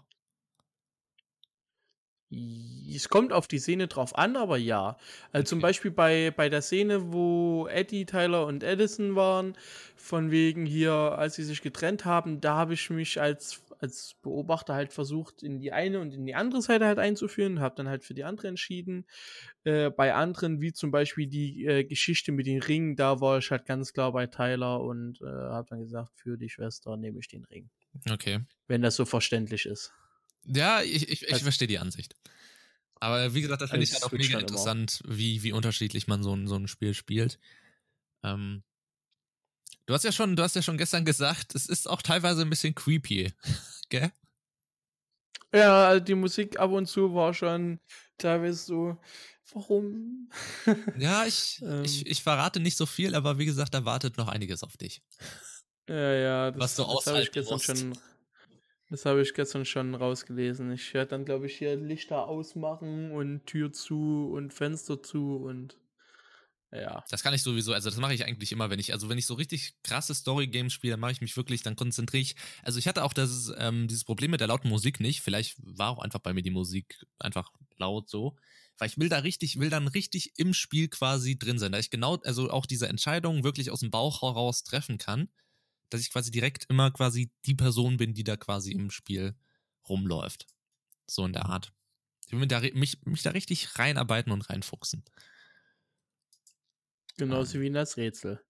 [2.88, 4.97] Es kommt auf die Szene drauf an, aber ja.
[5.32, 5.45] Also okay.
[5.45, 9.58] zum Beispiel bei, bei der Szene, wo Eddie, Tyler und Edison waren,
[9.95, 14.76] von wegen hier, als sie sich getrennt haben, da habe ich mich als als Beobachter
[14.76, 18.04] halt versucht, in die eine und in die andere Seite halt einzuführen, habe dann halt
[18.04, 19.06] für die andere entschieden.
[19.64, 23.50] Äh, bei anderen, wie zum Beispiel die äh, Geschichte mit den Ringen, da war ich
[23.50, 27.28] halt ganz klar bei Tyler und äh, habe dann gesagt, für die Schwester nehme ich
[27.28, 27.70] den Ring.
[28.10, 28.42] Okay.
[28.68, 29.93] Wenn das so verständlich ist.
[30.46, 32.16] Ja, ich, ich, ich also, verstehe die Ansicht.
[32.96, 36.36] Aber wie gesagt, das finde ich halt auch mega interessant, wie, wie unterschiedlich man so
[36.36, 37.39] ein, so ein Spiel spielt.
[38.24, 38.64] Ähm,
[39.92, 42.50] Du hast ja schon, du hast ja schon gestern gesagt, es ist auch teilweise ein
[42.50, 43.34] bisschen creepy,
[43.89, 44.09] gell?
[45.54, 47.78] Ja, also die Musik ab und zu war schon
[48.18, 48.97] teilweise so,
[49.51, 50.30] warum?
[50.97, 54.30] ja, ich, ähm, ich, ich verrate nicht so viel, aber wie gesagt, da wartet noch
[54.30, 55.01] einiges auf dich.
[55.89, 57.66] Ja, ja, das, was du das habe ich gestern musst.
[57.66, 57.97] schon.
[58.89, 60.72] Das habe ich gestern schon rausgelesen.
[60.72, 65.80] Ich werde dann, glaube ich, hier Lichter ausmachen und Tür zu und Fenster zu und
[66.72, 67.04] ja.
[67.10, 69.26] Das kann ich sowieso, also das mache ich eigentlich immer, wenn ich, also wenn ich
[69.26, 72.36] so richtig krasse Story-Games spiele, dann mache ich mich wirklich, dann konzentriere ich.
[72.64, 75.22] Also ich hatte auch das, ähm, dieses Problem mit der lauten Musik nicht.
[75.22, 78.38] Vielleicht war auch einfach bei mir die Musik einfach laut so.
[78.78, 81.89] Weil ich will da richtig, will dann richtig im Spiel quasi drin sein, da ich
[81.89, 85.30] genau, also auch diese Entscheidung wirklich aus dem Bauch heraus treffen kann,
[85.89, 89.36] dass ich quasi direkt immer quasi die Person bin, die da quasi im Spiel
[89.88, 90.48] rumläuft.
[91.06, 91.74] So in der Art.
[92.26, 95.04] Ich will mich da, mich, mich da richtig reinarbeiten und reinfuchsen.
[97.17, 97.62] Genauso ähm.
[97.62, 98.42] wie in das Rätsel.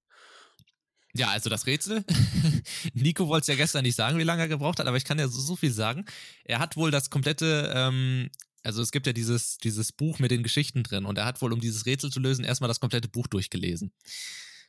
[1.13, 2.05] Ja, also das Rätsel.
[2.93, 5.19] Nico wollte es ja gestern nicht sagen, wie lange er gebraucht hat, aber ich kann
[5.19, 6.05] ja so, so viel sagen.
[6.45, 8.29] Er hat wohl das komplette, ähm,
[8.63, 11.51] also es gibt ja dieses, dieses Buch mit den Geschichten drin und er hat wohl,
[11.51, 13.91] um dieses Rätsel zu lösen, erstmal das komplette Buch durchgelesen.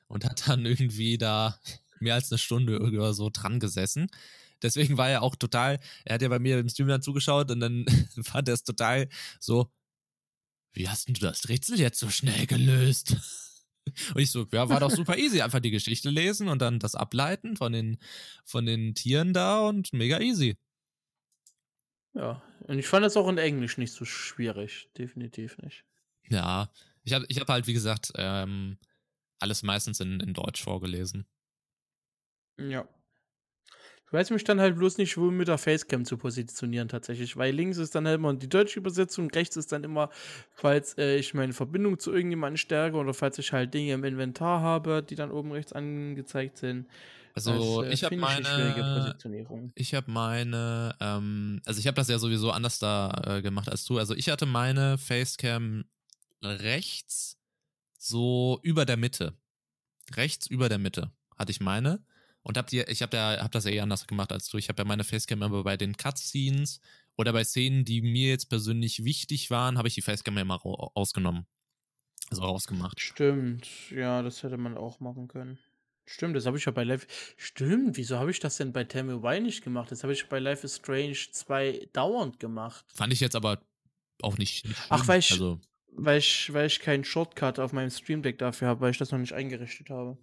[0.09, 1.59] Und hat dann irgendwie da
[2.01, 4.09] mehr als eine Stunde oder so dran gesessen.
[4.62, 7.60] Deswegen war er auch total, er hat ja bei mir im Stream dann zugeschaut und
[7.60, 7.86] dann
[8.23, 9.09] fand er es total
[9.40, 9.70] so,
[10.73, 13.16] wie hast denn du das Rätsel jetzt so schnell gelöst?
[14.15, 15.43] Und ich so, ja, war doch super easy.
[15.43, 17.99] Einfach die Geschichte lesen und dann das ableiten von den,
[18.45, 20.57] von den Tieren da und mega easy.
[22.15, 24.89] Ja, und ich fand das auch in Englisch nicht so schwierig.
[24.97, 25.85] Definitiv nicht.
[26.29, 26.71] Ja,
[27.05, 28.79] ich habe ich hab halt, wie gesagt, ähm,
[29.39, 31.27] alles meistens in, in Deutsch vorgelesen.
[32.59, 32.87] Ja.
[34.12, 37.55] Ich weiß mich dann halt bloß nicht, wo mit der Facecam zu positionieren tatsächlich, weil
[37.55, 40.10] links ist dann halt immer die deutsche Übersetzung, rechts ist dann immer,
[40.51, 44.60] falls äh, ich meine Verbindung zu irgendjemandem stärke oder falls ich halt Dinge im Inventar
[44.60, 46.89] habe, die dann oben rechts angezeigt sind.
[47.32, 49.16] Also das, äh, ich habe meine,
[49.76, 53.86] ich habe meine, ähm, also ich habe das ja sowieso anders da äh, gemacht als
[53.86, 53.97] du.
[53.97, 55.86] Also ich hatte meine Facecam
[56.43, 57.39] rechts,
[57.97, 59.39] so über der Mitte,
[60.14, 62.05] rechts über der Mitte hatte ich meine.
[62.43, 64.59] Und habt ihr, ich habe ja, hab das eh anders gemacht als du.
[64.59, 66.81] Ich habe ja meine Facecam immer bei den Cutscenes
[67.16, 71.47] oder bei Szenen, die mir jetzt persönlich wichtig waren, habe ich die Facecam immer ausgenommen.
[72.31, 73.01] Also rausgemacht.
[73.01, 75.59] Stimmt, ja, das hätte man auch machen können.
[76.06, 77.06] Stimmt, das habe ich ja bei Life.
[77.36, 79.93] Stimmt, wieso habe ich das denn bei Tell Me Why nicht gemacht?
[79.93, 82.85] Das habe ich bei Life is Strange 2 dauernd gemacht.
[82.94, 83.62] Fand ich jetzt aber
[84.20, 84.66] auch nicht.
[84.66, 85.60] nicht Ach, weil ich, also.
[85.93, 89.12] weil ich, weil ich keinen Shortcut auf meinem Stream Deck dafür habe, weil ich das
[89.12, 90.19] noch nicht eingerichtet habe.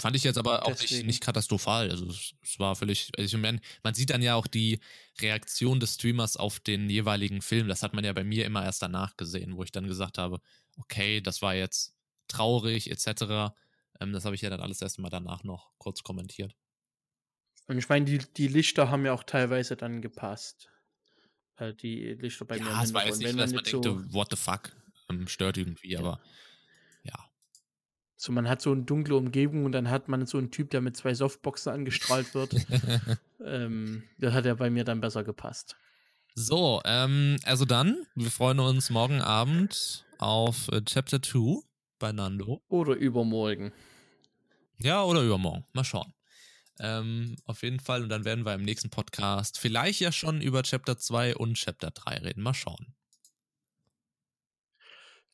[0.00, 1.90] Fand ich jetzt aber auch nicht, nicht katastrophal.
[1.90, 4.78] Also es, es war völlig, also ich meine, man sieht dann ja auch die
[5.20, 7.66] Reaktion des Streamers auf den jeweiligen Film.
[7.66, 10.40] Das hat man ja bei mir immer erst danach gesehen, wo ich dann gesagt habe,
[10.76, 11.94] okay, das war jetzt
[12.28, 13.52] traurig etc.
[14.00, 16.54] Ähm, das habe ich ja dann alles erst mal danach noch kurz kommentiert.
[17.66, 20.70] Und ich meine, die, die Lichter haben ja auch teilweise dann gepasst.
[21.56, 22.70] Äh, die Lichter bei ja, mir.
[22.70, 24.70] Ja, es war jetzt nicht, dass man so denkt, what the fuck,
[25.10, 25.98] ähm, stört irgendwie, ja.
[25.98, 26.20] aber.
[28.20, 30.80] So, man hat so eine dunkle Umgebung und dann hat man so einen Typ, der
[30.80, 32.52] mit zwei Softboxen angestrahlt wird.
[33.46, 35.76] ähm, das hat ja bei mir dann besser gepasst.
[36.34, 41.60] So, ähm, also dann, wir freuen uns morgen Abend auf äh, Chapter 2
[42.00, 42.60] bei Nando.
[42.66, 43.72] Oder übermorgen.
[44.78, 45.64] Ja, oder übermorgen.
[45.72, 46.12] Mal schauen.
[46.80, 48.02] Ähm, auf jeden Fall.
[48.02, 51.92] Und dann werden wir im nächsten Podcast vielleicht ja schon über Chapter 2 und Chapter
[51.92, 52.42] 3 reden.
[52.42, 52.96] Mal schauen.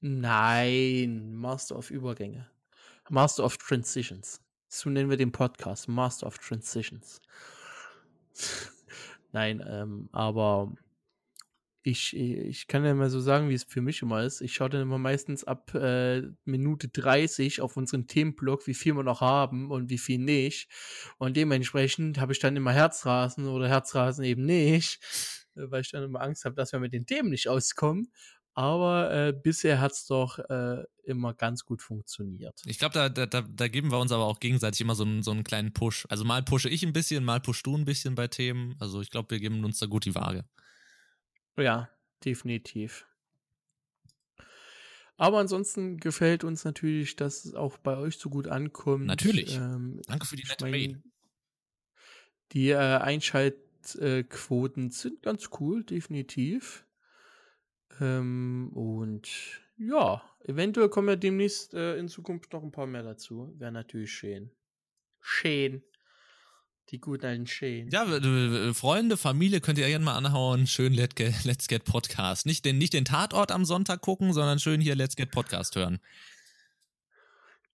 [0.00, 2.50] Nein, Master of Übergänge.
[3.10, 4.40] Master of Transitions.
[4.68, 5.88] So nennen wir den Podcast.
[5.88, 7.20] Master of Transitions.
[9.32, 10.72] Nein, ähm, aber
[11.88, 14.40] ich, ich kann ja mal so sagen, wie es für mich immer ist.
[14.40, 19.04] Ich schaue dann immer meistens ab äh, Minute 30 auf unseren Themenblock, wie viel wir
[19.04, 20.68] noch haben und wie viel nicht.
[21.18, 24.98] Und dementsprechend habe ich dann immer Herzrasen oder Herzrasen eben nicht,
[25.54, 28.10] äh, weil ich dann immer Angst habe, dass wir mit den Themen nicht auskommen.
[28.56, 32.62] Aber äh, bisher hat es doch äh, immer ganz gut funktioniert.
[32.64, 35.30] Ich glaube, da, da, da geben wir uns aber auch gegenseitig immer so einen, so
[35.30, 36.06] einen kleinen Push.
[36.08, 38.74] Also mal pushe ich ein bisschen, mal pushst du ein bisschen bei Themen.
[38.80, 40.46] Also ich glaube, wir geben uns da gut die Waage.
[41.58, 41.90] Ja,
[42.24, 43.06] definitiv.
[45.18, 49.04] Aber ansonsten gefällt uns natürlich, dass es auch bei euch so gut ankommt.
[49.04, 49.56] Natürlich.
[49.56, 51.02] Ähm, Danke für die nette Mail.
[52.52, 56.85] Die äh, Einschaltquoten sind ganz cool, definitiv.
[58.00, 59.28] Ähm, und
[59.78, 63.52] ja, eventuell kommen ja demnächst äh, in Zukunft noch ein paar mehr dazu.
[63.58, 64.50] Wäre natürlich schön.
[65.20, 65.82] Schön.
[66.90, 67.88] Die guten alten Schön.
[67.90, 68.06] Ja,
[68.72, 70.68] Freunde, Familie könnt ihr gerne mal anhauen.
[70.68, 72.46] Schön Let's Get, Let's Get Podcast.
[72.46, 75.98] Nicht den, nicht den Tatort am Sonntag gucken, sondern schön hier Let's Get Podcast hören.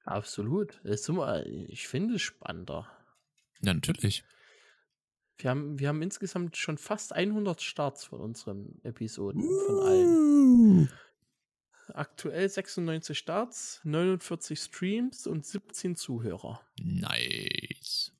[0.04, 0.80] Absolut.
[0.82, 2.90] Das ist immer, ich finde es spannender.
[3.60, 4.24] Ja, natürlich.
[5.38, 10.92] Wir haben, wir haben insgesamt schon fast 100 Starts von unseren Episoden, von allen.
[11.94, 16.60] Aktuell 96 Starts, 49 Streams und 17 Zuhörer.
[16.80, 18.12] Nice.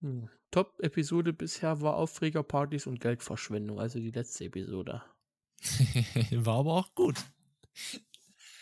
[0.00, 0.28] Hm.
[0.50, 5.02] Top-Episode bisher war Aufregerpartys und Geldverschwendung, also die letzte Episode.
[6.32, 7.16] war aber auch gut.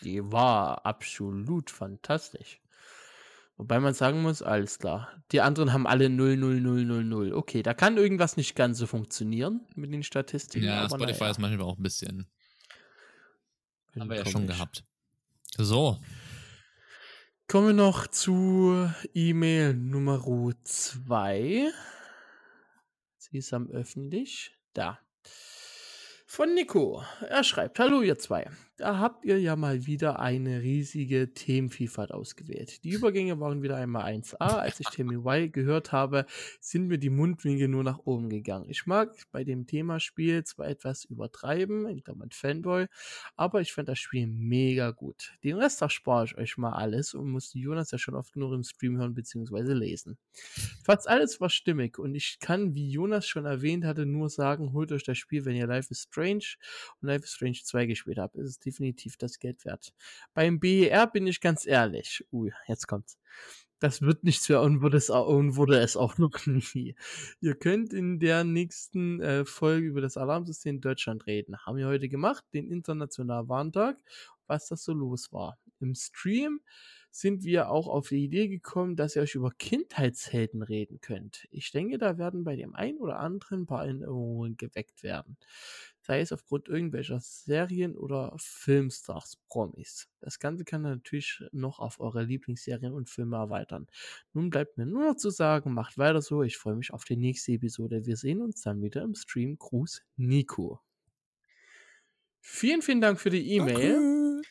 [0.03, 2.60] Die war absolut fantastisch.
[3.61, 5.21] Wobei man sagen muss, alles klar.
[5.31, 7.33] Die anderen haben alle 0, 0, 0, 0, 0.
[7.33, 10.65] Okay, da kann irgendwas nicht ganz so funktionieren mit den Statistiken.
[10.65, 11.29] Ja, Spotify naja.
[11.29, 12.25] ist manchmal auch ein bisschen.
[13.99, 14.83] Haben wir ja schon gehabt.
[15.57, 15.99] So.
[17.47, 20.23] Kommen wir noch zu E-Mail Nummer
[20.63, 21.71] 2.
[23.19, 24.57] Sie ist am öffentlich.
[24.73, 24.97] Da.
[26.25, 27.03] Von Nico.
[27.29, 28.49] Er schreibt: Hallo, ihr zwei.
[28.77, 32.83] Da habt ihr ja mal wieder eine riesige Themenvielfalt ausgewählt.
[32.83, 34.37] Die Übergänge waren wieder einmal 1A.
[34.39, 36.25] Als ich Themen Y gehört habe,
[36.59, 38.69] sind mir die Mundwinkel nur nach oben gegangen.
[38.69, 42.87] Ich mag bei dem Themaspiel zwar etwas übertreiben, in Klammern Fanboy,
[43.35, 45.33] aber ich fand das Spiel mega gut.
[45.43, 48.63] Den Rest erspare ich euch mal alles und musste Jonas ja schon oft genug im
[48.63, 49.73] Stream hören bzw.
[49.73, 50.17] lesen.
[50.83, 54.91] Fast alles war stimmig und ich kann, wie Jonas schon erwähnt hatte, nur sagen, holt
[54.91, 56.55] euch das Spiel, wenn ihr Life is Strange
[57.01, 58.35] und Life is Strange 2 gespielt habt.
[58.37, 59.93] Es ist definitiv das Geld wert.
[60.33, 62.25] Beim BER bin ich ganz ehrlich.
[62.31, 63.17] Ui, jetzt kommt's.
[63.79, 66.95] Das wird nichts mehr und wurde es auch, und wurde es auch noch nie.
[67.41, 71.57] Ihr könnt in der nächsten äh, Folge über das Alarmsystem Deutschland reden.
[71.57, 73.97] Haben wir heute gemacht, den Internationalen Warntag,
[74.45, 75.57] was das so los war.
[75.79, 76.61] Im Stream
[77.09, 81.47] sind wir auch auf die Idee gekommen, dass ihr euch über Kindheitshelden reden könnt.
[81.49, 85.37] Ich denke, da werden bei dem einen oder anderen ein paar Erinnerungen geweckt werden
[86.01, 90.09] sei es aufgrund irgendwelcher Serien oder Filmstars, Promis.
[90.19, 93.87] Das Ganze kann natürlich noch auf eure Lieblingsserien und Filme erweitern.
[94.33, 96.43] Nun bleibt mir nur noch zu sagen, macht weiter so.
[96.43, 98.05] Ich freue mich auf die nächste Episode.
[98.05, 99.57] Wir sehen uns dann wieder im Stream.
[99.57, 100.81] Gruß, Nico.
[102.39, 104.41] Vielen, vielen Dank für die E-Mail.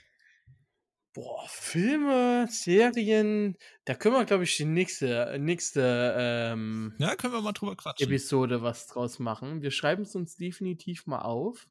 [1.12, 7.40] Boah, Filme, Serien, da können wir, glaube ich, die nächste, nächste ähm, ja, können wir
[7.40, 8.06] mal drüber quatschen.
[8.06, 9.60] Episode was draus machen.
[9.60, 11.66] Wir schreiben es uns definitiv mal auf.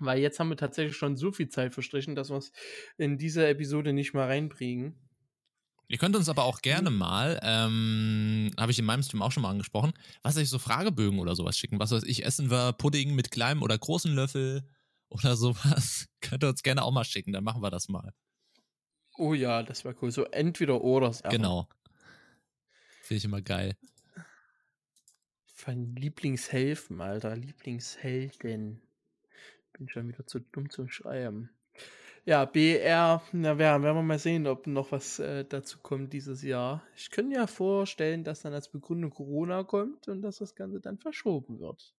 [0.00, 2.52] Weil jetzt haben wir tatsächlich schon so viel Zeit verstrichen, dass wir es
[2.96, 4.98] in dieser Episode nicht mal reinbringen.
[5.88, 9.42] Ihr könnt uns aber auch gerne mal, ähm, habe ich in meinem Stream auch schon
[9.42, 11.80] mal angesprochen, was euch so Fragebögen oder sowas schicken.
[11.80, 14.62] Was weiß ich, essen wir Pudding mit kleinem oder großen Löffel
[15.08, 16.06] oder sowas.
[16.20, 18.14] könnt ihr uns gerne auch mal schicken, dann machen wir das mal.
[19.20, 20.10] Oh ja, das wäre cool.
[20.10, 21.10] So entweder oder.
[21.28, 21.68] Genau.
[23.02, 23.76] Finde ich immer geil.
[25.44, 27.36] Von Lieblingshelfen, Alter.
[27.36, 28.80] Lieblingshelden.
[29.74, 31.50] Bin schon wieder zu dumm zum Schreiben.
[32.24, 36.42] Ja, BR, na werden, werden wir mal sehen, ob noch was äh, dazu kommt dieses
[36.42, 36.82] Jahr.
[36.96, 40.96] Ich könnte ja vorstellen, dass dann als Begründung Corona kommt und dass das Ganze dann
[40.96, 41.94] verschoben wird.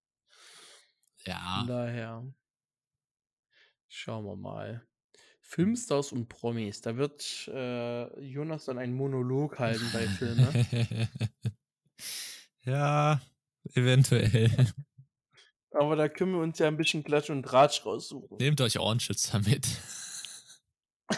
[1.28, 1.58] Ja.
[1.60, 2.34] Von daher.
[3.90, 4.88] Schauen wir mal.
[5.52, 6.80] Filmstars und Promis.
[6.80, 10.68] Da wird äh, Jonas dann einen Monolog halten bei Filmen.
[12.64, 13.22] ja,
[13.74, 14.50] eventuell.
[15.72, 18.38] Aber da können wir uns ja ein bisschen Klatsch und Tratsch raussuchen.
[18.38, 19.68] Nehmt euch Ohrenschützer mit.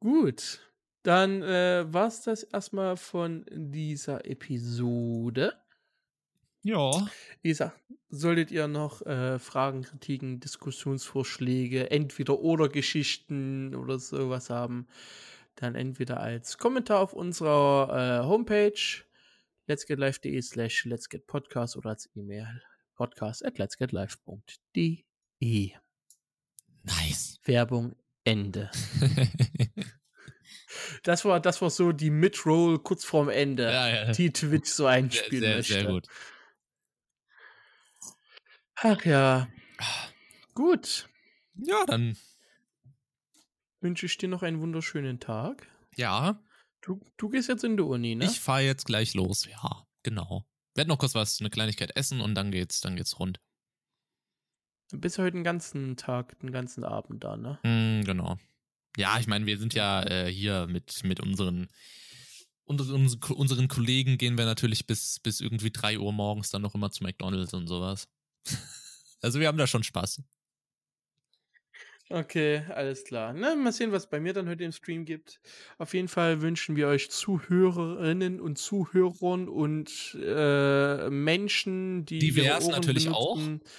[0.00, 0.60] Gut,
[1.04, 5.63] dann äh, war es das erstmal von dieser Episode.
[6.64, 7.06] Ja.
[7.42, 7.78] Wie gesagt,
[8.08, 14.88] solltet ihr noch äh, Fragen, Kritiken, Diskussionsvorschläge, entweder oder Geschichten oder sowas haben,
[15.56, 19.02] dann entweder als Kommentar auf unserer äh, Homepage
[19.66, 22.62] letsgetlive.de slash letsgetpodcast oder als E-Mail
[22.94, 25.04] podcast at letsgetlive.de.
[26.82, 27.40] Nice.
[27.44, 28.70] Werbung Ende.
[31.02, 34.12] das war, das war so die Mid-Roll kurz vorm Ende, ja, ja.
[34.12, 35.74] die Twitch so einspielen sehr, sehr, möchte.
[35.74, 36.08] Sehr gut.
[38.86, 39.48] Ach ja.
[40.52, 41.08] Gut.
[41.54, 42.18] Ja, dann
[43.80, 45.66] wünsche ich dir noch einen wunderschönen Tag.
[45.96, 46.38] Ja.
[46.82, 48.26] Du, du gehst jetzt in die Uni, ne?
[48.26, 50.44] Ich fahre jetzt gleich los, ja, genau.
[50.74, 53.40] Werd noch kurz was, eine Kleinigkeit essen und dann geht's, dann geht's rund.
[54.90, 57.58] Du bist heute den ganzen Tag, den ganzen Abend da, ne?
[57.62, 58.36] Mm, genau.
[58.98, 61.70] Ja, ich meine, wir sind ja äh, hier mit, mit unseren,
[62.64, 66.90] unseren, unseren Kollegen gehen wir natürlich bis, bis irgendwie 3 Uhr morgens dann noch immer
[66.90, 68.08] zu McDonalds und sowas.
[69.22, 70.20] Also wir haben da schon Spaß.
[72.10, 73.32] Okay, alles klar.
[73.32, 75.40] Na, mal sehen, was bei mir dann heute im Stream gibt.
[75.78, 83.06] Auf jeden Fall wünschen wir euch Zuhörerinnen und Zuhörern und äh, Menschen, die divers natürlich
[83.06, 83.70] benutzen, auch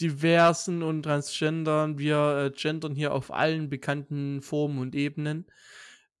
[0.00, 1.98] diversen und Transgendern.
[1.98, 5.46] Wir äh, gendern hier auf allen bekannten Formen und Ebenen.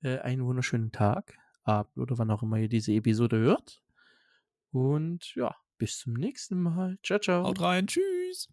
[0.02, 3.82] Äh, einen wunderschönen Tag, Abend oder wann auch immer ihr diese Episode hört.
[4.70, 6.98] Und ja, bis zum nächsten Mal.
[7.02, 7.44] Ciao, ciao.
[7.44, 7.86] Haut rein.
[7.86, 8.48] Tschüss.